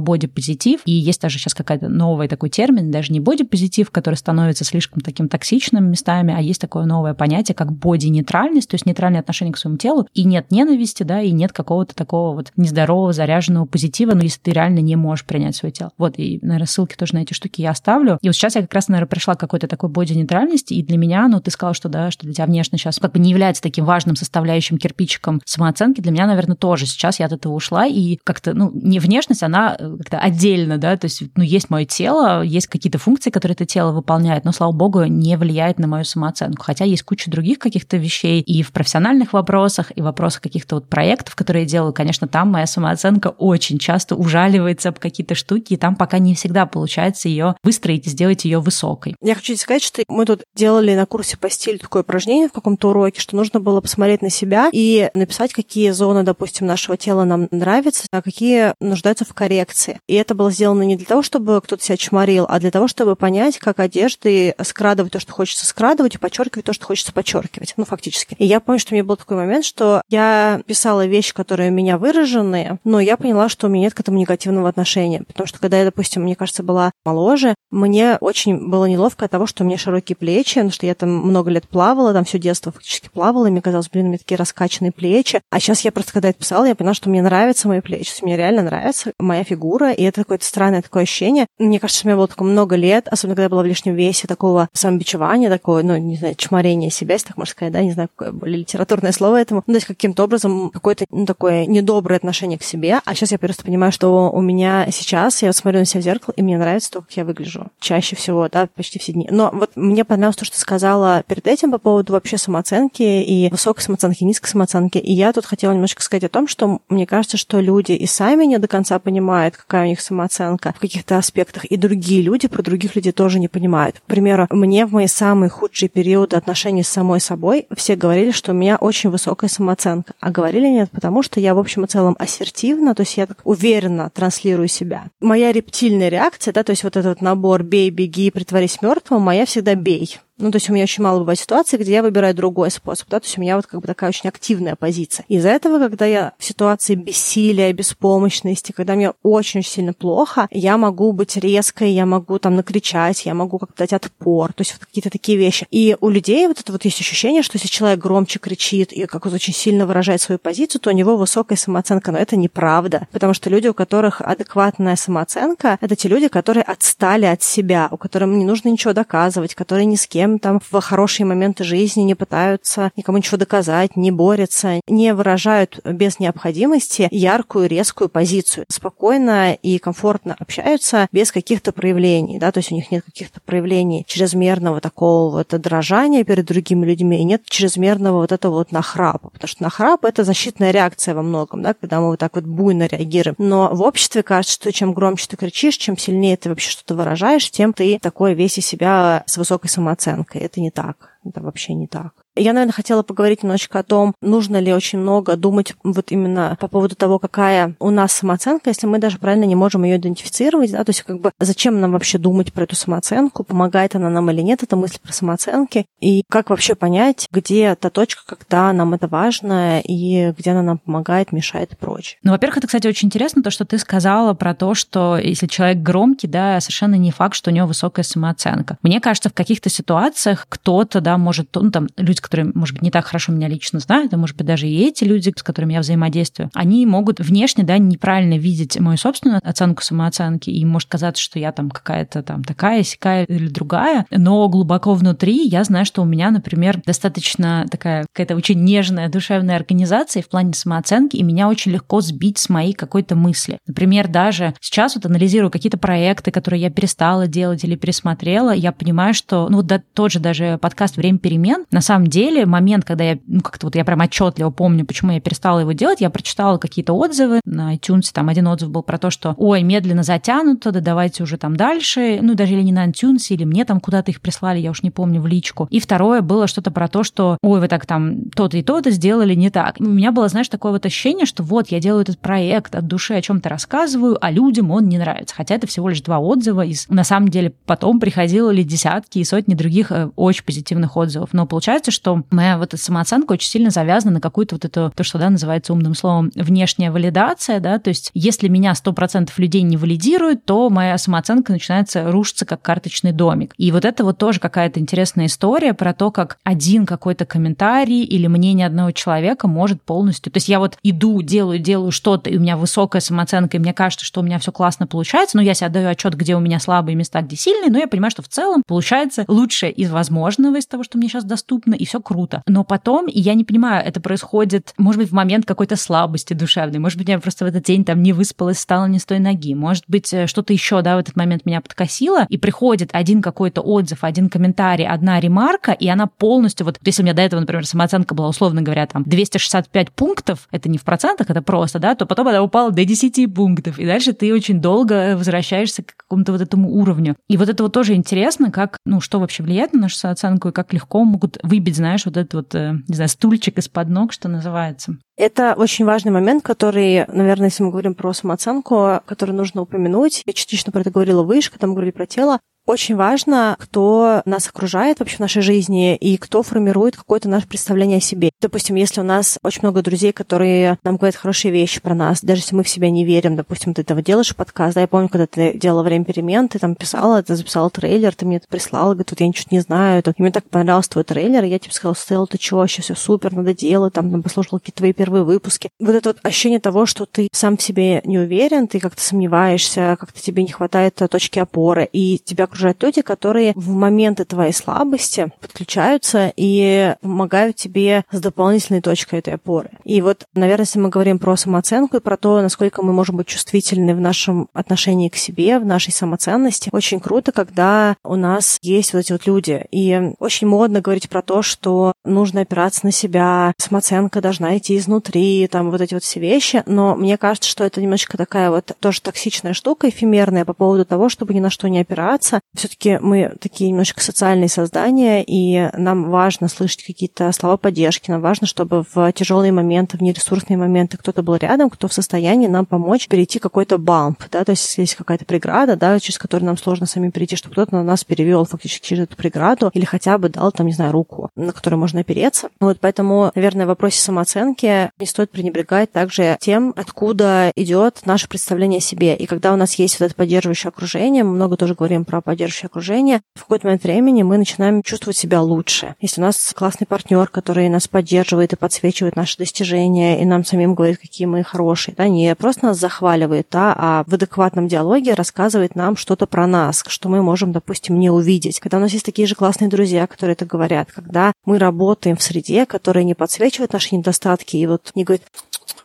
бодипозитив, 0.00 0.80
и 0.84 0.90
есть 0.90 1.20
даже 1.20 1.38
сейчас 1.38 1.54
какая-то 1.54 1.88
новый 1.88 2.26
такой 2.26 2.50
термин, 2.50 2.90
даже 2.90 3.12
не 3.12 3.20
бодипозитив, 3.20 3.92
который 3.92 4.16
становится 4.16 4.64
слишком 4.64 5.00
таким 5.00 5.28
токсичным 5.28 5.88
местами, 5.90 6.34
а 6.36 6.40
есть 6.40 6.60
такое 6.60 6.86
новое 6.86 7.14
понятие, 7.14 7.54
как 7.54 7.72
боди-нейтральность, 7.72 8.68
то 8.68 8.74
есть 8.74 8.86
нейтральное 8.86 9.20
отношение 9.20 9.54
к 9.54 9.58
своему 9.58 9.78
телу, 9.78 10.08
и 10.12 10.24
нет 10.24 10.50
ненависти, 10.50 11.04
да, 11.04 11.20
и 11.20 11.30
нет 11.30 11.52
какого-то 11.52 11.94
такого 11.94 12.34
вот 12.34 12.47
нездорового, 12.56 13.12
заряженного 13.12 13.66
позитива, 13.66 14.14
но 14.14 14.22
если 14.22 14.40
ты 14.40 14.52
реально 14.52 14.80
не 14.80 14.96
можешь 14.96 15.24
принять 15.24 15.56
свое 15.56 15.72
тело. 15.72 15.92
Вот, 15.98 16.14
и, 16.18 16.38
наверное, 16.42 16.66
ссылки 16.66 16.96
тоже 16.96 17.14
на 17.14 17.18
эти 17.18 17.32
штуки 17.32 17.60
я 17.60 17.70
оставлю. 17.70 18.18
И 18.20 18.28
вот 18.28 18.34
сейчас 18.34 18.54
я 18.54 18.62
как 18.62 18.74
раз, 18.74 18.88
наверное, 18.88 19.08
пришла 19.08 19.34
к 19.34 19.40
какой-то 19.40 19.68
такой 19.68 19.88
боди-нейтральности, 19.88 20.74
и 20.74 20.82
для 20.82 20.96
меня, 20.96 21.28
ну, 21.28 21.40
ты 21.40 21.50
сказала, 21.50 21.74
что, 21.74 21.88
да, 21.88 22.10
что 22.10 22.24
для 22.24 22.34
тебя 22.34 22.46
внешне 22.46 22.78
сейчас 22.78 22.98
как 22.98 23.12
бы 23.12 23.18
не 23.18 23.30
является 23.30 23.62
таким 23.62 23.84
важным 23.84 24.16
составляющим 24.16 24.78
кирпичиком 24.78 25.40
самооценки, 25.44 26.00
для 26.00 26.12
меня, 26.12 26.26
наверное, 26.26 26.56
тоже. 26.56 26.86
Сейчас 26.86 27.20
я 27.20 27.26
от 27.26 27.32
этого 27.32 27.52
ушла, 27.52 27.86
и 27.86 28.18
как-то, 28.24 28.54
ну, 28.54 28.70
не 28.72 28.98
внешность, 28.98 29.42
она 29.42 29.76
э, 29.78 29.96
как-то 29.98 30.18
отдельно, 30.18 30.78
да, 30.78 30.96
то 30.96 31.06
есть, 31.06 31.22
ну, 31.36 31.42
есть 31.42 31.70
мое 31.70 31.84
тело, 31.84 32.42
есть 32.42 32.66
какие-то 32.66 32.98
функции, 32.98 33.30
которые 33.30 33.54
это 33.54 33.66
тело 33.66 33.92
выполняет, 33.92 34.44
но, 34.44 34.52
слава 34.52 34.72
богу, 34.72 35.04
не 35.04 35.36
влияет 35.36 35.78
на 35.78 35.86
мою 35.86 36.04
самооценку. 36.04 36.62
Хотя 36.62 36.84
есть 36.84 37.02
куча 37.02 37.30
других 37.30 37.58
каких-то 37.58 37.96
вещей 37.96 38.40
и 38.40 38.62
в 38.62 38.72
профессиональных 38.72 39.32
вопросах, 39.32 39.92
и 39.94 40.00
в 40.00 40.04
вопросах 40.04 40.42
каких-то 40.42 40.76
вот 40.76 40.88
проектов, 40.88 41.34
которые 41.34 41.64
я 41.64 41.68
делаю, 41.68 41.92
конечно, 41.92 42.28
там 42.28 42.37
моя 42.44 42.66
самооценка 42.66 43.28
очень 43.28 43.78
часто 43.78 44.14
ужаливается 44.14 44.90
об 44.90 44.98
какие-то 44.98 45.34
штуки, 45.34 45.74
и 45.74 45.76
там 45.76 45.96
пока 45.96 46.18
не 46.18 46.34
всегда 46.34 46.66
получается 46.66 47.28
ее 47.28 47.56
выстроить 47.62 48.06
и 48.06 48.10
сделать 48.10 48.44
ее 48.44 48.60
высокой. 48.60 49.16
Я 49.22 49.34
хочу 49.34 49.56
сказать, 49.56 49.82
что 49.82 50.02
мы 50.08 50.24
тут 50.24 50.42
делали 50.54 50.94
на 50.94 51.06
курсе 51.06 51.36
по 51.36 51.50
стилю 51.50 51.78
такое 51.78 52.02
упражнение 52.02 52.48
в 52.48 52.52
каком-то 52.52 52.90
уроке, 52.90 53.20
что 53.20 53.36
нужно 53.36 53.60
было 53.60 53.80
посмотреть 53.80 54.22
на 54.22 54.30
себя 54.30 54.70
и 54.72 55.10
написать, 55.14 55.52
какие 55.52 55.90
зоны, 55.90 56.22
допустим, 56.22 56.66
нашего 56.66 56.96
тела 56.96 57.24
нам 57.24 57.48
нравятся, 57.50 58.06
а 58.12 58.22
какие 58.22 58.74
нуждаются 58.80 59.24
в 59.24 59.34
коррекции. 59.34 60.00
И 60.08 60.14
это 60.14 60.34
было 60.34 60.50
сделано 60.50 60.82
не 60.82 60.96
для 60.96 61.06
того, 61.06 61.22
чтобы 61.22 61.60
кто-то 61.60 61.82
себя 61.82 61.96
чморил, 61.96 62.46
а 62.48 62.58
для 62.60 62.70
того, 62.70 62.88
чтобы 62.88 63.16
понять, 63.16 63.58
как 63.58 63.80
одежды 63.80 64.54
скрадывать 64.62 65.12
то, 65.12 65.20
что 65.20 65.32
хочется 65.32 65.66
скрадывать, 65.66 66.14
и 66.14 66.18
подчеркивать 66.18 66.64
то, 66.64 66.72
что 66.72 66.86
хочется 66.86 67.12
подчеркивать. 67.12 67.74
Ну, 67.76 67.84
фактически. 67.84 68.34
И 68.38 68.46
я 68.46 68.60
помню, 68.60 68.78
что 68.78 68.92
у 68.92 68.94
меня 68.94 69.04
был 69.04 69.16
такой 69.16 69.36
момент, 69.36 69.64
что 69.64 70.02
я 70.08 70.60
писала 70.66 71.06
вещи, 71.06 71.34
которые 71.34 71.70
меня 71.70 71.98
выраженные, 72.28 72.78
но 72.84 73.00
я 73.00 73.16
поняла, 73.16 73.48
что 73.48 73.66
у 73.66 73.70
меня 73.70 73.84
нет 73.84 73.94
к 73.94 74.00
этому 74.00 74.18
негативного 74.18 74.68
отношения. 74.68 75.22
Потому 75.26 75.46
что 75.46 75.58
когда 75.58 75.78
я, 75.78 75.84
допустим, 75.84 76.22
мне 76.22 76.36
кажется, 76.36 76.62
была 76.62 76.92
моложе, 77.04 77.54
мне 77.70 78.16
очень 78.20 78.68
было 78.68 78.86
неловко 78.86 79.24
от 79.24 79.30
того, 79.30 79.46
что 79.46 79.64
у 79.64 79.66
меня 79.66 79.78
широкие 79.78 80.16
плечи, 80.16 80.54
потому 80.54 80.70
что 80.70 80.86
я 80.86 80.94
там 80.94 81.10
много 81.10 81.50
лет 81.50 81.68
плавала, 81.68 82.12
там 82.12 82.24
все 82.24 82.38
детство 82.38 82.72
фактически 82.72 83.08
плавала, 83.08 83.46
и 83.46 83.50
мне 83.50 83.60
казалось, 83.60 83.88
блин, 83.88 84.06
у 84.06 84.08
меня 84.08 84.18
такие 84.18 84.36
раскачанные 84.36 84.92
плечи. 84.92 85.40
А 85.50 85.60
сейчас 85.60 85.82
я 85.82 85.92
просто, 85.92 86.12
когда 86.12 86.30
это 86.30 86.38
писала, 86.38 86.64
я 86.64 86.74
поняла, 86.74 86.94
что 86.94 87.10
мне 87.10 87.22
нравятся 87.22 87.68
мои 87.68 87.80
плечи, 87.80 88.12
мне 88.22 88.36
реально 88.36 88.62
нравится 88.62 89.12
моя 89.18 89.44
фигура, 89.44 89.92
и 89.92 90.02
это 90.02 90.22
какое-то 90.22 90.44
странное 90.44 90.82
такое 90.82 91.02
ощущение. 91.04 91.46
Мне 91.58 91.80
кажется, 91.80 92.06
у 92.06 92.08
меня 92.08 92.16
было 92.16 92.28
такое 92.28 92.48
много 92.48 92.76
лет, 92.76 93.08
особенно 93.08 93.34
когда 93.34 93.44
я 93.44 93.48
была 93.48 93.62
в 93.62 93.66
лишнем 93.66 93.94
весе, 93.94 94.26
такого 94.26 94.68
самобичевания, 94.72 95.48
такого, 95.48 95.82
ну, 95.82 95.96
не 95.96 96.16
знаю, 96.16 96.34
чморения 96.36 96.90
себя, 96.90 97.14
если 97.14 97.28
так 97.28 97.36
можно 97.36 97.52
сказать, 97.52 97.72
да, 97.72 97.82
не 97.82 97.92
знаю, 97.92 98.08
какое 98.14 98.32
более 98.32 98.58
литературное 98.58 99.12
слово 99.12 99.40
этому. 99.40 99.62
Ну, 99.66 99.74
то 99.74 99.76
есть 99.76 99.86
каким-то 99.86 100.24
образом 100.24 100.70
какое-то, 100.70 101.04
ну, 101.10 101.26
такое 101.26 101.66
недоброе 101.66 102.17
отношение 102.18 102.58
к 102.58 102.62
себе. 102.62 103.00
А 103.04 103.14
сейчас 103.14 103.32
я 103.32 103.38
просто 103.38 103.64
понимаю, 103.64 103.92
что 103.92 104.30
у 104.30 104.40
меня 104.40 104.86
сейчас, 104.90 105.42
я 105.42 105.48
вот 105.48 105.56
смотрю 105.56 105.80
на 105.80 105.86
себя 105.86 106.00
в 106.00 106.04
зеркало, 106.04 106.34
и 106.36 106.42
мне 106.42 106.58
нравится 106.58 106.90
то, 106.90 107.00
как 107.00 107.12
я 107.12 107.24
выгляжу. 107.24 107.68
Чаще 107.80 108.16
всего, 108.16 108.48
да, 108.48 108.68
почти 108.74 108.98
все 108.98 109.12
дни. 109.12 109.28
Но 109.30 109.50
вот 109.52 109.70
мне 109.74 110.04
понравилось 110.04 110.36
то, 110.36 110.44
что 110.44 110.56
ты 110.56 110.60
сказала 110.60 111.22
перед 111.26 111.46
этим 111.46 111.70
по 111.70 111.78
поводу 111.78 112.12
вообще 112.12 112.38
самооценки 112.38 113.02
и 113.02 113.48
высокой 113.50 113.82
самооценки, 113.82 114.24
низкой 114.24 114.48
самооценки. 114.48 114.98
И 114.98 115.12
я 115.12 115.32
тут 115.32 115.46
хотела 115.46 115.72
немножко 115.72 116.02
сказать 116.02 116.24
о 116.24 116.28
том, 116.28 116.48
что 116.48 116.80
мне 116.88 117.06
кажется, 117.06 117.36
что 117.36 117.60
люди 117.60 117.92
и 117.92 118.06
сами 118.06 118.44
не 118.44 118.58
до 118.58 118.68
конца 118.68 118.98
понимают, 118.98 119.56
какая 119.56 119.84
у 119.84 119.88
них 119.88 120.00
самооценка 120.00 120.74
в 120.76 120.80
каких-то 120.80 121.18
аспектах, 121.18 121.64
и 121.64 121.76
другие 121.76 122.22
люди 122.22 122.48
про 122.48 122.62
других 122.62 122.96
людей 122.96 123.12
тоже 123.12 123.38
не 123.38 123.48
понимают. 123.48 124.00
К 124.00 124.02
примеру, 124.02 124.46
мне 124.50 124.86
в 124.86 124.92
мои 124.92 125.06
самые 125.06 125.50
худшие 125.50 125.88
периоды 125.88 126.36
отношений 126.36 126.82
с 126.82 126.88
самой 126.88 127.20
собой 127.20 127.66
все 127.76 127.96
говорили, 127.96 128.30
что 128.30 128.52
у 128.52 128.54
меня 128.54 128.76
очень 128.76 129.10
высокая 129.10 129.48
самооценка. 129.48 130.14
А 130.20 130.30
говорили 130.30 130.68
нет, 130.68 130.90
потому 130.90 131.22
что 131.22 131.40
я, 131.40 131.54
в 131.54 131.58
общем 131.58 131.84
и 131.84 131.88
целом, 131.88 132.07
ассертивна, 132.18 132.94
то 132.94 133.02
есть 133.02 133.16
я 133.16 133.26
так 133.26 133.40
уверенно 133.44 134.10
транслирую 134.10 134.68
себя. 134.68 135.06
Моя 135.20 135.52
рептильная 135.52 136.08
реакция, 136.08 136.52
да, 136.52 136.62
то 136.62 136.70
есть 136.70 136.84
вот 136.84 136.96
этот 136.96 137.20
набор 137.20 137.62
«бей, 137.62 137.90
беги, 137.90 138.30
притворись 138.30 138.82
мертвым», 138.82 139.22
моя 139.22 139.44
всегда 139.44 139.74
«бей». 139.74 140.18
Ну, 140.38 140.52
то 140.52 140.56
есть 140.56 140.70
у 140.70 140.72
меня 140.72 140.84
очень 140.84 141.02
мало 141.02 141.18
бывает 141.18 141.38
ситуаций, 141.40 141.78
где 141.78 141.92
я 141.92 142.02
выбираю 142.02 142.32
другой 142.32 142.70
способ, 142.70 143.08
да, 143.08 143.18
то 143.18 143.26
есть 143.26 143.36
у 143.38 143.40
меня 143.40 143.56
вот 143.56 143.66
как 143.66 143.80
бы 143.80 143.86
такая 143.88 144.10
очень 144.10 144.28
активная 144.28 144.76
позиция. 144.76 145.24
Из-за 145.28 145.48
этого, 145.48 145.80
когда 145.80 146.06
я 146.06 146.32
в 146.38 146.44
ситуации 146.44 146.94
бессилия, 146.94 147.72
беспомощности, 147.72 148.70
когда 148.70 148.94
мне 148.94 149.12
очень-очень 149.24 149.70
сильно 149.70 149.92
плохо, 149.92 150.46
я 150.52 150.78
могу 150.78 151.12
быть 151.12 151.36
резкой, 151.36 151.90
я 151.90 152.06
могу 152.06 152.38
там 152.38 152.54
накричать, 152.54 153.26
я 153.26 153.34
могу 153.34 153.58
как-то 153.58 153.78
дать 153.78 153.92
отпор, 153.92 154.52
то 154.52 154.60
есть 154.60 154.74
вот 154.74 154.86
какие-то 154.86 155.10
такие 155.10 155.36
вещи. 155.36 155.66
И 155.72 155.96
у 156.00 156.08
людей 156.08 156.46
вот 156.46 156.60
это 156.60 156.70
вот 156.70 156.84
есть 156.84 157.00
ощущение, 157.00 157.42
что 157.42 157.56
если 157.56 157.68
человек 157.68 157.98
громче 157.98 158.38
кричит 158.38 158.92
и 158.92 159.06
как 159.06 159.24
вот 159.24 159.34
очень 159.34 159.54
сильно 159.54 159.86
выражает 159.86 160.20
свою 160.20 160.38
позицию, 160.38 160.80
то 160.80 160.90
у 160.90 160.92
него 160.92 161.16
высокая 161.16 161.58
самооценка, 161.58 162.12
но 162.12 162.18
это 162.18 162.36
неправда, 162.36 163.08
потому 163.10 163.34
что 163.34 163.50
люди, 163.50 163.66
у 163.66 163.74
которых 163.74 164.20
адекватная 164.20 164.94
самооценка, 164.94 165.78
это 165.80 165.96
те 165.96 166.08
люди, 166.08 166.28
которые 166.28 166.62
отстали 166.62 167.26
от 167.26 167.42
себя, 167.42 167.88
у 167.90 167.96
которых 167.96 168.28
не 168.28 168.44
нужно 168.44 168.68
ничего 168.68 168.92
доказывать, 168.92 169.56
которые 169.56 169.86
ни 169.86 169.96
с 169.96 170.06
кем 170.06 170.27
совсем 170.28 170.38
там 170.38 170.60
в 170.60 170.80
хорошие 170.80 171.26
моменты 171.26 171.64
жизни 171.64 172.02
не 172.02 172.14
пытаются 172.14 172.90
никому 172.96 173.18
ничего 173.18 173.36
доказать, 173.36 173.96
не 173.96 174.10
борются, 174.10 174.80
не 174.86 175.14
выражают 175.14 175.80
без 175.84 176.18
необходимости 176.18 177.08
яркую, 177.10 177.68
резкую 177.68 178.08
позицию. 178.08 178.66
Спокойно 178.68 179.54
и 179.54 179.78
комфортно 179.78 180.36
общаются 180.38 181.08
без 181.12 181.32
каких-то 181.32 181.72
проявлений, 181.72 182.38
да, 182.38 182.52
то 182.52 182.58
есть 182.58 182.72
у 182.72 182.74
них 182.74 182.90
нет 182.90 183.04
каких-то 183.04 183.40
проявлений 183.40 184.04
чрезмерного 184.06 184.80
такого 184.80 185.30
вот 185.30 185.60
дрожания 185.60 186.24
перед 186.24 186.46
другими 186.46 186.84
людьми 186.84 187.18
и 187.18 187.24
нет 187.24 187.42
чрезмерного 187.46 188.18
вот 188.18 188.32
этого 188.32 188.54
вот 188.54 188.72
нахрапа, 188.72 189.30
потому 189.30 189.48
что 189.48 189.62
нахрап— 189.62 190.04
это 190.06 190.24
защитная 190.24 190.70
реакция 190.70 191.14
во 191.14 191.22
многом, 191.22 191.62
да, 191.62 191.74
когда 191.74 192.00
мы 192.00 192.08
вот 192.08 192.18
так 192.18 192.34
вот 192.34 192.44
буйно 192.44 192.86
реагируем. 192.86 193.36
Но 193.38 193.70
в 193.72 193.82
обществе 193.82 194.22
кажется, 194.22 194.54
что 194.54 194.72
чем 194.72 194.92
громче 194.92 195.26
ты 195.28 195.36
кричишь, 195.36 195.76
чем 195.76 195.96
сильнее 195.96 196.36
ты 196.36 196.48
вообще 196.48 196.70
что-то 196.70 196.94
выражаешь, 196.94 197.50
тем 197.50 197.72
ты 197.72 197.98
такой 198.00 198.34
весь 198.34 198.58
из 198.58 198.66
себя 198.66 199.22
с 199.26 199.36
высокой 199.36 199.68
самооценкой 199.68 200.17
оценкой. 200.18 200.42
Это 200.42 200.60
не 200.60 200.70
так. 200.70 201.18
Это 201.24 201.40
вообще 201.40 201.74
не 201.74 201.86
так. 201.86 202.17
Я, 202.38 202.52
наверное, 202.52 202.72
хотела 202.72 203.02
поговорить 203.02 203.42
немножечко 203.42 203.80
о 203.80 203.82
том, 203.82 204.14
нужно 204.20 204.58
ли 204.58 204.72
очень 204.72 204.98
много 204.98 205.36
думать 205.36 205.74
вот 205.82 206.12
именно 206.12 206.56
по 206.60 206.68
поводу 206.68 206.94
того, 206.94 207.18
какая 207.18 207.74
у 207.80 207.90
нас 207.90 208.12
самооценка, 208.12 208.70
если 208.70 208.86
мы 208.86 208.98
даже 208.98 209.18
правильно 209.18 209.44
не 209.44 209.56
можем 209.56 209.84
ее 209.84 209.96
идентифицировать, 209.96 210.72
да, 210.72 210.84
то 210.84 210.90
есть 210.90 211.02
как 211.02 211.20
бы 211.20 211.32
зачем 211.40 211.80
нам 211.80 211.92
вообще 211.92 212.18
думать 212.18 212.52
про 212.52 212.64
эту 212.64 212.76
самооценку, 212.76 213.42
помогает 213.42 213.96
она 213.96 214.08
нам 214.10 214.30
или 214.30 214.40
нет, 214.40 214.62
эта 214.62 214.76
мысль 214.76 214.98
про 215.02 215.12
самооценки, 215.12 215.86
и 216.00 216.22
как 216.30 216.50
вообще 216.50 216.74
понять, 216.74 217.26
где 217.32 217.74
та 217.74 217.90
точка, 217.90 218.22
когда 218.26 218.72
нам 218.72 218.94
это 218.94 219.08
важно, 219.08 219.80
и 219.80 220.32
где 220.38 220.50
она 220.52 220.62
нам 220.62 220.78
помогает, 220.78 221.32
мешает 221.32 221.72
и 221.72 221.76
прочее. 221.76 222.18
Ну, 222.22 222.32
во-первых, 222.32 222.58
это, 222.58 222.66
кстати, 222.68 222.86
очень 222.86 223.06
интересно, 223.08 223.42
то, 223.42 223.50
что 223.50 223.64
ты 223.64 223.78
сказала 223.78 224.34
про 224.34 224.54
то, 224.54 224.74
что 224.74 225.18
если 225.18 225.46
человек 225.46 225.78
громкий, 225.78 226.28
да, 226.28 226.60
совершенно 226.60 226.94
не 226.94 227.10
факт, 227.10 227.34
что 227.34 227.50
у 227.50 227.54
него 227.54 227.66
высокая 227.66 228.04
самооценка. 228.04 228.78
Мне 228.82 229.00
кажется, 229.00 229.28
в 229.28 229.34
каких-то 229.34 229.68
ситуациях 229.70 230.46
кто-то, 230.48 231.00
да, 231.00 231.18
может, 231.18 231.48
ну, 231.54 231.70
там, 231.70 231.88
люди, 231.96 232.20
которые, 232.28 232.52
может 232.54 232.74
быть, 232.74 232.82
не 232.82 232.90
так 232.90 233.06
хорошо 233.06 233.32
меня 233.32 233.48
лично 233.48 233.80
знают, 233.80 234.12
а 234.12 234.16
может 234.16 234.36
быть, 234.36 234.46
даже 234.46 234.68
и 234.68 234.86
эти 234.86 235.04
люди, 235.04 235.32
с 235.34 235.42
которыми 235.42 235.72
я 235.72 235.80
взаимодействую, 235.80 236.50
они 236.54 236.84
могут 236.86 237.20
внешне, 237.20 237.64
да, 237.64 237.78
неправильно 237.78 238.38
видеть 238.38 238.78
мою 238.78 238.98
собственную 238.98 239.40
оценку 239.42 239.82
самооценки, 239.82 240.50
и 240.50 240.64
может 240.64 240.88
казаться, 240.88 241.22
что 241.22 241.38
я 241.38 241.52
там 241.52 241.70
какая-то 241.70 242.22
там 242.22 242.44
такая, 242.44 242.82
сякая 242.82 243.24
или 243.24 243.48
другая, 243.48 244.06
но 244.10 244.48
глубоко 244.48 244.94
внутри 244.94 245.46
я 245.48 245.64
знаю, 245.64 245.86
что 245.86 246.02
у 246.02 246.04
меня, 246.04 246.30
например, 246.30 246.80
достаточно 246.84 247.66
такая 247.70 248.06
какая-то 248.12 248.36
очень 248.36 248.62
нежная 248.62 249.08
душевная 249.08 249.56
организация 249.56 250.22
в 250.22 250.28
плане 250.28 250.52
самооценки, 250.52 251.16
и 251.16 251.22
меня 251.22 251.48
очень 251.48 251.72
легко 251.72 252.00
сбить 252.00 252.38
с 252.38 252.48
моей 252.48 252.74
какой-то 252.74 253.16
мысли. 253.16 253.58
Например, 253.66 254.08
даже 254.08 254.54
сейчас 254.60 254.94
вот 254.94 255.06
анализирую 255.06 255.50
какие-то 255.50 255.78
проекты, 255.78 256.30
которые 256.30 256.60
я 256.60 256.70
перестала 256.70 257.26
делать 257.26 257.64
или 257.64 257.76
пересмотрела, 257.76 258.50
я 258.50 258.72
понимаю, 258.72 259.14
что, 259.14 259.48
ну, 259.48 259.62
да, 259.62 259.80
тот 259.94 260.12
же 260.12 260.20
даже 260.20 260.58
подкаст 260.60 260.96
«Время 260.96 261.18
перемен», 261.18 261.64
на 261.70 261.80
самом 261.80 262.06
деле, 262.06 262.17
момент, 262.46 262.84
когда 262.84 263.04
я, 263.04 263.18
ну, 263.26 263.40
как-то 263.40 263.66
вот 263.66 263.76
я 263.76 263.84
прям 263.84 264.00
отчетливо 264.00 264.50
помню, 264.50 264.84
почему 264.84 265.12
я 265.12 265.20
перестала 265.20 265.60
его 265.60 265.72
делать, 265.72 266.00
я 266.00 266.10
прочитала 266.10 266.58
какие-то 266.58 266.92
отзывы 266.92 267.40
на 267.44 267.74
iTunes, 267.74 268.10
там 268.12 268.28
один 268.28 268.46
отзыв 268.46 268.70
был 268.70 268.82
про 268.82 268.98
то, 268.98 269.10
что, 269.10 269.34
ой, 269.36 269.62
медленно 269.62 270.02
затянуто, 270.02 270.72
да 270.72 270.80
давайте 270.80 271.22
уже 271.22 271.36
там 271.36 271.56
дальше, 271.56 272.18
ну, 272.22 272.34
даже 272.34 272.54
или 272.54 272.62
не 272.62 272.72
на 272.72 272.86
iTunes, 272.86 273.26
или 273.30 273.44
мне 273.44 273.64
там 273.64 273.80
куда-то 273.80 274.10
их 274.10 274.20
прислали, 274.20 274.58
я 274.58 274.70
уж 274.70 274.82
не 274.82 274.90
помню, 274.90 275.20
в 275.20 275.26
личку. 275.26 275.66
И 275.70 275.80
второе 275.80 276.22
было 276.22 276.46
что-то 276.46 276.70
про 276.70 276.88
то, 276.88 277.02
что, 277.02 277.38
ой, 277.42 277.60
вы 277.60 277.68
так 277.68 277.86
там 277.86 278.30
то-то 278.30 278.56
и 278.56 278.62
то-то 278.62 278.90
сделали 278.90 279.34
не 279.34 279.50
так. 279.50 279.76
У 279.78 279.84
меня 279.84 280.12
было, 280.12 280.28
знаешь, 280.28 280.48
такое 280.48 280.72
вот 280.72 280.86
ощущение, 280.86 281.26
что 281.26 281.42
вот 281.42 281.68
я 281.68 281.80
делаю 281.80 282.02
этот 282.02 282.18
проект 282.18 282.74
от 282.74 282.86
души, 282.86 283.14
о 283.14 283.22
чем-то 283.22 283.48
рассказываю, 283.48 284.18
а 284.20 284.30
людям 284.30 284.70
он 284.70 284.88
не 284.88 284.98
нравится. 284.98 285.34
Хотя 285.34 285.54
это 285.54 285.66
всего 285.66 285.88
лишь 285.88 286.00
два 286.00 286.18
отзыва 286.18 286.64
из, 286.64 286.88
на 286.88 287.04
самом 287.04 287.28
деле, 287.28 287.52
потом 287.66 288.00
приходило 288.00 288.50
ли 288.50 288.64
десятки 288.64 289.18
и 289.18 289.24
сотни 289.24 289.54
других 289.54 289.92
э, 289.92 290.10
очень 290.16 290.44
позитивных 290.44 290.96
отзывов. 290.96 291.30
Но 291.32 291.46
получается, 291.46 291.90
что 291.90 292.07
моя 292.30 292.58
вот 292.58 292.74
эта 292.74 292.82
самооценка 292.82 293.32
очень 293.32 293.48
сильно 293.48 293.70
завязана 293.70 294.14
на 294.14 294.20
какую-то 294.20 294.56
вот 294.56 294.64
эту, 294.64 294.92
то, 294.94 295.04
что, 295.04 295.18
да, 295.18 295.30
называется 295.30 295.72
умным 295.72 295.94
словом, 295.94 296.30
внешняя 296.34 296.90
валидация, 296.90 297.60
да, 297.60 297.78
то 297.78 297.88
есть 297.88 298.10
если 298.14 298.48
меня 298.48 298.72
100% 298.72 299.30
людей 299.36 299.62
не 299.62 299.76
валидируют, 299.76 300.44
то 300.44 300.70
моя 300.70 300.98
самооценка 300.98 301.52
начинается 301.52 302.10
рушиться 302.10 302.46
как 302.46 302.62
карточный 302.62 303.12
домик. 303.12 303.54
И 303.58 303.72
вот 303.72 303.84
это 303.84 304.04
вот 304.04 304.18
тоже 304.18 304.40
какая-то 304.40 304.80
интересная 304.80 305.26
история 305.26 305.74
про 305.74 305.92
то, 305.92 306.10
как 306.10 306.38
один 306.44 306.86
какой-то 306.86 307.26
комментарий 307.26 308.04
или 308.04 308.26
мнение 308.26 308.66
одного 308.66 308.92
человека 308.92 309.48
может 309.48 309.82
полностью... 309.82 310.32
То 310.32 310.38
есть 310.38 310.48
я 310.48 310.58
вот 310.58 310.76
иду, 310.82 311.20
делаю, 311.22 311.58
делаю 311.58 311.90
что-то, 311.90 312.30
и 312.30 312.36
у 312.36 312.40
меня 312.40 312.56
высокая 312.56 313.00
самооценка, 313.00 313.56
и 313.56 313.60
мне 313.60 313.72
кажется, 313.72 314.04
что 314.04 314.20
у 314.20 314.24
меня 314.24 314.38
все 314.38 314.52
классно 314.52 314.86
получается, 314.86 315.36
но 315.36 315.42
я 315.42 315.54
себе 315.54 315.66
отдаю 315.66 315.88
отчет, 315.88 316.14
где 316.14 316.36
у 316.36 316.40
меня 316.40 316.60
слабые 316.60 316.94
места, 316.94 317.22
где 317.22 317.36
сильные, 317.36 317.70
но 317.70 317.78
я 317.78 317.86
понимаю, 317.86 318.10
что 318.10 318.22
в 318.22 318.28
целом 318.28 318.62
получается 318.66 319.24
лучшее 319.28 319.72
из 319.72 319.90
возможного, 319.90 320.56
из 320.56 320.66
того, 320.66 320.82
что 320.82 320.98
мне 320.98 321.08
сейчас 321.08 321.24
доступно, 321.24 321.74
и 321.74 321.84
все 321.88 322.00
круто. 322.00 322.42
Но 322.46 322.64
потом, 322.64 323.08
и 323.08 323.18
я 323.18 323.34
не 323.34 323.44
понимаю, 323.44 323.84
это 323.84 324.00
происходит, 324.00 324.74
может 324.78 325.00
быть, 325.00 325.10
в 325.10 325.14
момент 325.14 325.46
какой-то 325.46 325.76
слабости 325.76 326.34
душевной, 326.34 326.78
может 326.78 326.98
быть, 326.98 327.08
я 327.08 327.18
просто 327.18 327.44
в 327.44 327.48
этот 327.48 327.64
день 327.64 327.84
там 327.84 328.02
не 328.02 328.12
выспалась, 328.12 328.58
стала 328.58 328.86
не 328.86 328.98
с 328.98 329.04
той 329.04 329.18
ноги, 329.18 329.54
может 329.54 329.84
быть, 329.88 330.12
э, 330.12 330.26
что-то 330.26 330.52
еще, 330.52 330.82
да, 330.82 330.96
в 330.96 331.00
этот 331.00 331.16
момент 331.16 331.46
меня 331.46 331.60
подкосило, 331.60 332.26
и 332.28 332.36
приходит 332.36 332.90
один 332.92 333.22
какой-то 333.22 333.62
отзыв, 333.62 334.04
один 334.04 334.28
комментарий, 334.28 334.86
одна 334.86 335.18
ремарка, 335.20 335.72
и 335.72 335.88
она 335.88 336.06
полностью, 336.06 336.66
вот 336.66 336.78
если 336.84 337.02
у 337.02 337.04
меня 337.04 337.14
до 337.14 337.22
этого, 337.22 337.40
например, 337.40 337.66
самооценка 337.66 338.14
была, 338.14 338.28
условно 338.28 338.62
говоря, 338.62 338.86
там 338.86 339.02
265 339.04 339.90
пунктов, 339.92 340.48
это 340.50 340.68
не 340.68 340.78
в 340.78 340.84
процентах, 340.84 341.30
это 341.30 341.42
просто, 341.42 341.78
да, 341.78 341.94
то 341.94 342.06
потом 342.06 342.28
она 342.28 342.42
упала 342.42 342.70
до 342.70 342.84
10 342.84 343.32
пунктов, 343.34 343.78
и 343.78 343.86
дальше 343.86 344.12
ты 344.12 344.32
очень 344.32 344.60
долго 344.60 345.16
возвращаешься 345.16 345.82
к 345.82 345.96
какому-то 345.96 346.32
вот 346.32 346.40
этому 346.40 346.70
уровню. 346.70 347.16
И 347.28 347.36
вот 347.36 347.48
это 347.48 347.62
вот 347.62 347.72
тоже 347.72 347.94
интересно, 347.94 348.50
как, 348.50 348.76
ну, 348.84 349.00
что 349.00 349.18
вообще 349.20 349.42
влияет 349.42 349.72
на 349.72 349.80
нашу 349.80 349.96
самооценку, 349.96 350.48
и 350.48 350.52
как 350.52 350.72
легко 350.72 351.04
могут 351.04 351.38
выбить, 351.42 351.76
знаешь, 351.78 352.04
вот 352.04 352.16
этот 352.16 352.34
вот, 352.34 352.54
э, 352.54 352.74
не 352.86 352.94
знаю, 352.94 353.08
стульчик 353.08 353.58
из-под 353.58 353.88
ног, 353.88 354.12
что 354.12 354.28
называется. 354.28 354.96
Это 355.16 355.54
очень 355.56 355.84
важный 355.84 356.12
момент, 356.12 356.44
который, 356.44 357.06
наверное, 357.06 357.48
если 357.48 357.62
мы 357.62 357.70
говорим 357.70 357.94
про 357.94 358.12
самооценку, 358.12 359.00
который 359.06 359.32
нужно 359.32 359.62
упомянуть. 359.62 360.22
Я 360.26 360.32
частично 360.32 360.70
про 360.70 360.82
это 360.82 360.90
говорила 360.90 361.22
выше, 361.22 361.50
когда 361.50 361.66
мы 361.66 361.72
говорили 361.72 361.92
про 361.92 362.06
тело. 362.06 362.38
Очень 362.68 362.96
важно, 362.96 363.56
кто 363.58 364.20
нас 364.26 364.46
окружает 364.46 365.00
вообще 365.00 365.16
в 365.16 365.20
нашей 365.20 365.40
жизни 365.40 365.96
и 365.96 366.18
кто 366.18 366.42
формирует 366.42 366.98
какое-то 366.98 367.26
наше 367.26 367.48
представление 367.48 367.96
о 367.96 368.02
себе. 368.02 368.30
Допустим, 368.42 368.76
если 368.76 369.00
у 369.00 369.04
нас 369.04 369.38
очень 369.42 369.62
много 369.62 369.80
друзей, 369.80 370.12
которые 370.12 370.76
нам 370.84 370.98
говорят 370.98 371.16
хорошие 371.16 371.50
вещи 371.50 371.80
про 371.80 371.94
нас, 371.94 372.20
даже 372.20 372.42
если 372.42 372.54
мы 372.54 372.64
в 372.64 372.68
себя 372.68 372.90
не 372.90 373.06
верим, 373.06 373.36
допустим, 373.36 373.72
ты 373.72 373.80
этого 373.80 374.02
делаешь 374.02 374.36
подкаст, 374.36 374.74
да, 374.74 374.82
я 374.82 374.86
помню, 374.86 375.08
когда 375.08 375.26
ты 375.26 375.56
делала 375.56 375.82
время 375.82 376.04
перемен, 376.04 376.46
ты 376.46 376.58
там 376.58 376.74
писала, 376.74 377.22
ты 377.22 377.36
записала 377.36 377.70
трейлер, 377.70 378.14
ты 378.14 378.26
мне 378.26 378.36
это 378.36 378.46
прислала, 378.48 378.92
говорит, 378.92 379.12
вот 379.12 379.20
я 379.20 379.28
ничего 379.28 379.48
не 379.50 379.60
знаю, 379.60 380.02
и 380.04 380.22
мне 380.22 380.30
так 380.30 380.44
понравился 380.50 380.90
твой 380.90 381.04
трейлер, 381.04 381.44
и 381.44 381.48
я 381.48 381.58
тебе 381.58 381.72
сказала, 381.72 381.96
Стелла, 381.96 382.26
ты 382.26 382.36
чего, 382.36 382.60
вообще 382.60 382.82
все 382.82 382.94
супер, 382.94 383.32
надо 383.32 383.54
делать, 383.54 383.94
там, 383.94 384.10
там 384.10 384.22
послушала 384.22 384.58
какие-то 384.58 384.80
твои 384.80 384.92
первые 384.92 385.24
выпуски. 385.24 385.70
Вот 385.80 385.94
это 385.94 386.10
вот 386.10 386.18
ощущение 386.22 386.60
того, 386.60 386.84
что 386.84 387.06
ты 387.06 387.28
сам 387.32 387.56
в 387.56 387.62
себе 387.62 388.02
не 388.04 388.18
уверен, 388.18 388.68
ты 388.68 388.78
как-то 388.78 389.00
сомневаешься, 389.00 389.96
как-то 389.98 390.20
тебе 390.20 390.42
не 390.42 390.52
хватает 390.52 391.00
точки 391.10 391.38
опоры, 391.38 391.88
и 391.90 392.18
тебя 392.18 392.46
окружают 392.58 392.82
люди, 392.82 393.02
которые 393.02 393.52
в 393.54 393.68
моменты 393.68 394.24
твоей 394.24 394.52
слабости 394.52 395.30
подключаются 395.40 396.32
и 396.36 396.96
помогают 397.00 397.56
тебе 397.56 398.04
с 398.10 398.20
дополнительной 398.20 398.80
точкой 398.80 399.20
этой 399.20 399.34
опоры. 399.34 399.70
И 399.84 400.02
вот, 400.02 400.24
наверное, 400.34 400.64
если 400.64 400.80
мы 400.80 400.88
говорим 400.88 401.20
про 401.20 401.36
самооценку 401.36 401.96
и 401.96 402.00
про 402.00 402.16
то, 402.16 402.42
насколько 402.42 402.82
мы 402.82 402.92
можем 402.92 403.16
быть 403.16 403.28
чувствительны 403.28 403.94
в 403.94 404.00
нашем 404.00 404.48
отношении 404.54 405.08
к 405.08 405.16
себе, 405.16 405.60
в 405.60 405.66
нашей 405.66 405.92
самоценности, 405.92 406.70
очень 406.72 406.98
круто, 406.98 407.30
когда 407.30 407.96
у 408.04 408.16
нас 408.16 408.58
есть 408.60 408.92
вот 408.92 409.00
эти 409.00 409.12
вот 409.12 409.26
люди. 409.26 409.64
И 409.70 410.12
очень 410.18 410.48
модно 410.48 410.80
говорить 410.80 411.08
про 411.08 411.22
то, 411.22 411.42
что 411.42 411.92
нужно 412.04 412.40
опираться 412.40 412.84
на 412.84 412.92
себя, 412.92 413.52
самооценка 413.58 414.20
должна 414.20 414.56
идти 414.58 414.76
изнутри, 414.76 415.46
там 415.46 415.70
вот 415.70 415.80
эти 415.80 415.94
вот 415.94 416.02
все 416.02 416.18
вещи. 416.18 416.64
Но 416.66 416.96
мне 416.96 417.16
кажется, 417.16 417.48
что 417.48 417.62
это 417.62 417.80
немножечко 417.80 418.16
такая 418.16 418.50
вот 418.50 418.72
тоже 418.80 419.00
токсичная 419.00 419.52
штука, 419.52 419.88
эфемерная 419.88 420.44
по 420.44 420.54
поводу 420.54 420.84
того, 420.84 421.08
чтобы 421.08 421.34
ни 421.34 421.40
на 421.40 421.50
что 421.50 421.68
не 421.68 421.80
опираться. 421.80 422.40
Все-таки 422.54 422.98
мы 422.98 423.34
такие 423.40 423.70
немножко 423.70 424.00
социальные 424.00 424.48
создания, 424.48 425.22
и 425.22 425.70
нам 425.76 426.10
важно 426.10 426.48
слышать 426.48 426.82
какие-то 426.82 427.30
слова 427.32 427.56
поддержки, 427.56 428.10
нам 428.10 428.20
важно, 428.20 428.46
чтобы 428.46 428.84
в 428.92 429.12
тяжелые 429.12 429.52
моменты, 429.52 429.96
в 429.96 430.02
нересурсные 430.02 430.56
моменты 430.56 430.96
кто-то 430.96 431.22
был 431.22 431.36
рядом, 431.36 431.70
кто 431.70 431.88
в 431.88 431.92
состоянии 431.92 432.46
нам 432.46 432.66
помочь 432.66 433.08
перейти 433.08 433.38
какой-то 433.38 433.78
бамп, 433.78 434.22
да, 434.30 434.44
то 434.44 434.52
есть 434.52 434.78
есть 434.78 434.94
какая-то 434.94 435.24
преграда, 435.24 435.76
да, 435.76 436.00
через 436.00 436.18
которую 436.18 436.46
нам 436.46 436.56
сложно 436.56 436.86
сами 436.86 437.10
перейти, 437.10 437.36
чтобы 437.36 437.52
кто-то 437.52 437.74
на 437.74 437.82
нас 437.84 438.04
перевел 438.04 438.44
фактически 438.44 438.86
через 438.86 439.04
эту 439.04 439.16
преграду 439.16 439.70
или 439.74 439.84
хотя 439.84 440.18
бы 440.18 440.28
дал, 440.28 440.50
там, 440.52 440.66
не 440.66 440.72
знаю, 440.72 440.92
руку, 440.92 441.30
на 441.36 441.52
которую 441.52 441.78
можно 441.78 442.00
опереться. 442.00 442.48
Вот 442.60 442.78
поэтому, 442.80 443.30
наверное, 443.34 443.66
в 443.66 443.68
вопросе 443.68 444.00
самооценки 444.00 444.90
не 444.98 445.06
стоит 445.06 445.30
пренебрегать 445.30 445.92
также 445.92 446.36
тем, 446.40 446.72
откуда 446.76 447.52
идет 447.56 448.00
наше 448.04 448.28
представление 448.28 448.78
о 448.78 448.82
себе. 448.82 449.14
И 449.14 449.26
когда 449.26 449.52
у 449.52 449.56
нас 449.56 449.74
есть 449.74 450.00
вот 450.00 450.06
это 450.06 450.14
поддерживающее 450.14 450.68
окружение, 450.68 451.24
мы 451.24 451.32
много 451.32 451.56
тоже 451.56 451.74
говорим 451.74 452.04
про 452.04 452.20
поддерживающее 452.28 452.66
окружение, 452.66 453.22
в 453.34 453.40
какой-то 453.40 453.68
момент 453.68 453.84
времени 453.84 454.22
мы 454.22 454.36
начинаем 454.36 454.82
чувствовать 454.82 455.16
себя 455.16 455.40
лучше. 455.40 455.94
Если 455.98 456.20
у 456.20 456.24
нас 456.24 456.52
классный 456.54 456.86
партнер, 456.86 457.26
который 457.26 457.70
нас 457.70 457.88
поддерживает 457.88 458.52
и 458.52 458.56
подсвечивает 458.56 459.16
наши 459.16 459.38
достижения, 459.38 460.20
и 460.20 460.26
нам 460.26 460.44
самим 460.44 460.74
говорит, 460.74 460.98
какие 460.98 461.26
мы 461.26 461.42
хорошие, 461.42 461.94
да, 461.96 462.06
не 462.06 462.34
просто 462.34 462.66
нас 462.66 462.76
захваливает, 462.76 463.46
да, 463.50 463.74
а 463.74 464.04
в 464.06 464.12
адекватном 464.12 464.68
диалоге 464.68 465.14
рассказывает 465.14 465.74
нам 465.74 465.96
что-то 465.96 466.26
про 466.26 466.46
нас, 466.46 466.84
что 466.86 467.08
мы 467.08 467.22
можем, 467.22 467.52
допустим, 467.52 467.98
не 467.98 468.10
увидеть. 468.10 468.60
Когда 468.60 468.76
у 468.76 468.80
нас 468.80 468.92
есть 468.92 469.06
такие 469.06 469.26
же 469.26 469.34
классные 469.34 469.70
друзья, 469.70 470.06
которые 470.06 470.34
это 470.34 470.44
говорят, 470.44 470.92
когда 470.92 471.32
мы 471.46 471.58
работаем 471.58 472.18
в 472.18 472.22
среде, 472.22 472.66
которая 472.66 473.04
не 473.04 473.14
подсвечивает 473.14 473.72
наши 473.72 473.96
недостатки, 473.96 474.58
и 474.58 474.66
вот 474.66 474.90
не 474.94 475.04
говорит, 475.04 475.22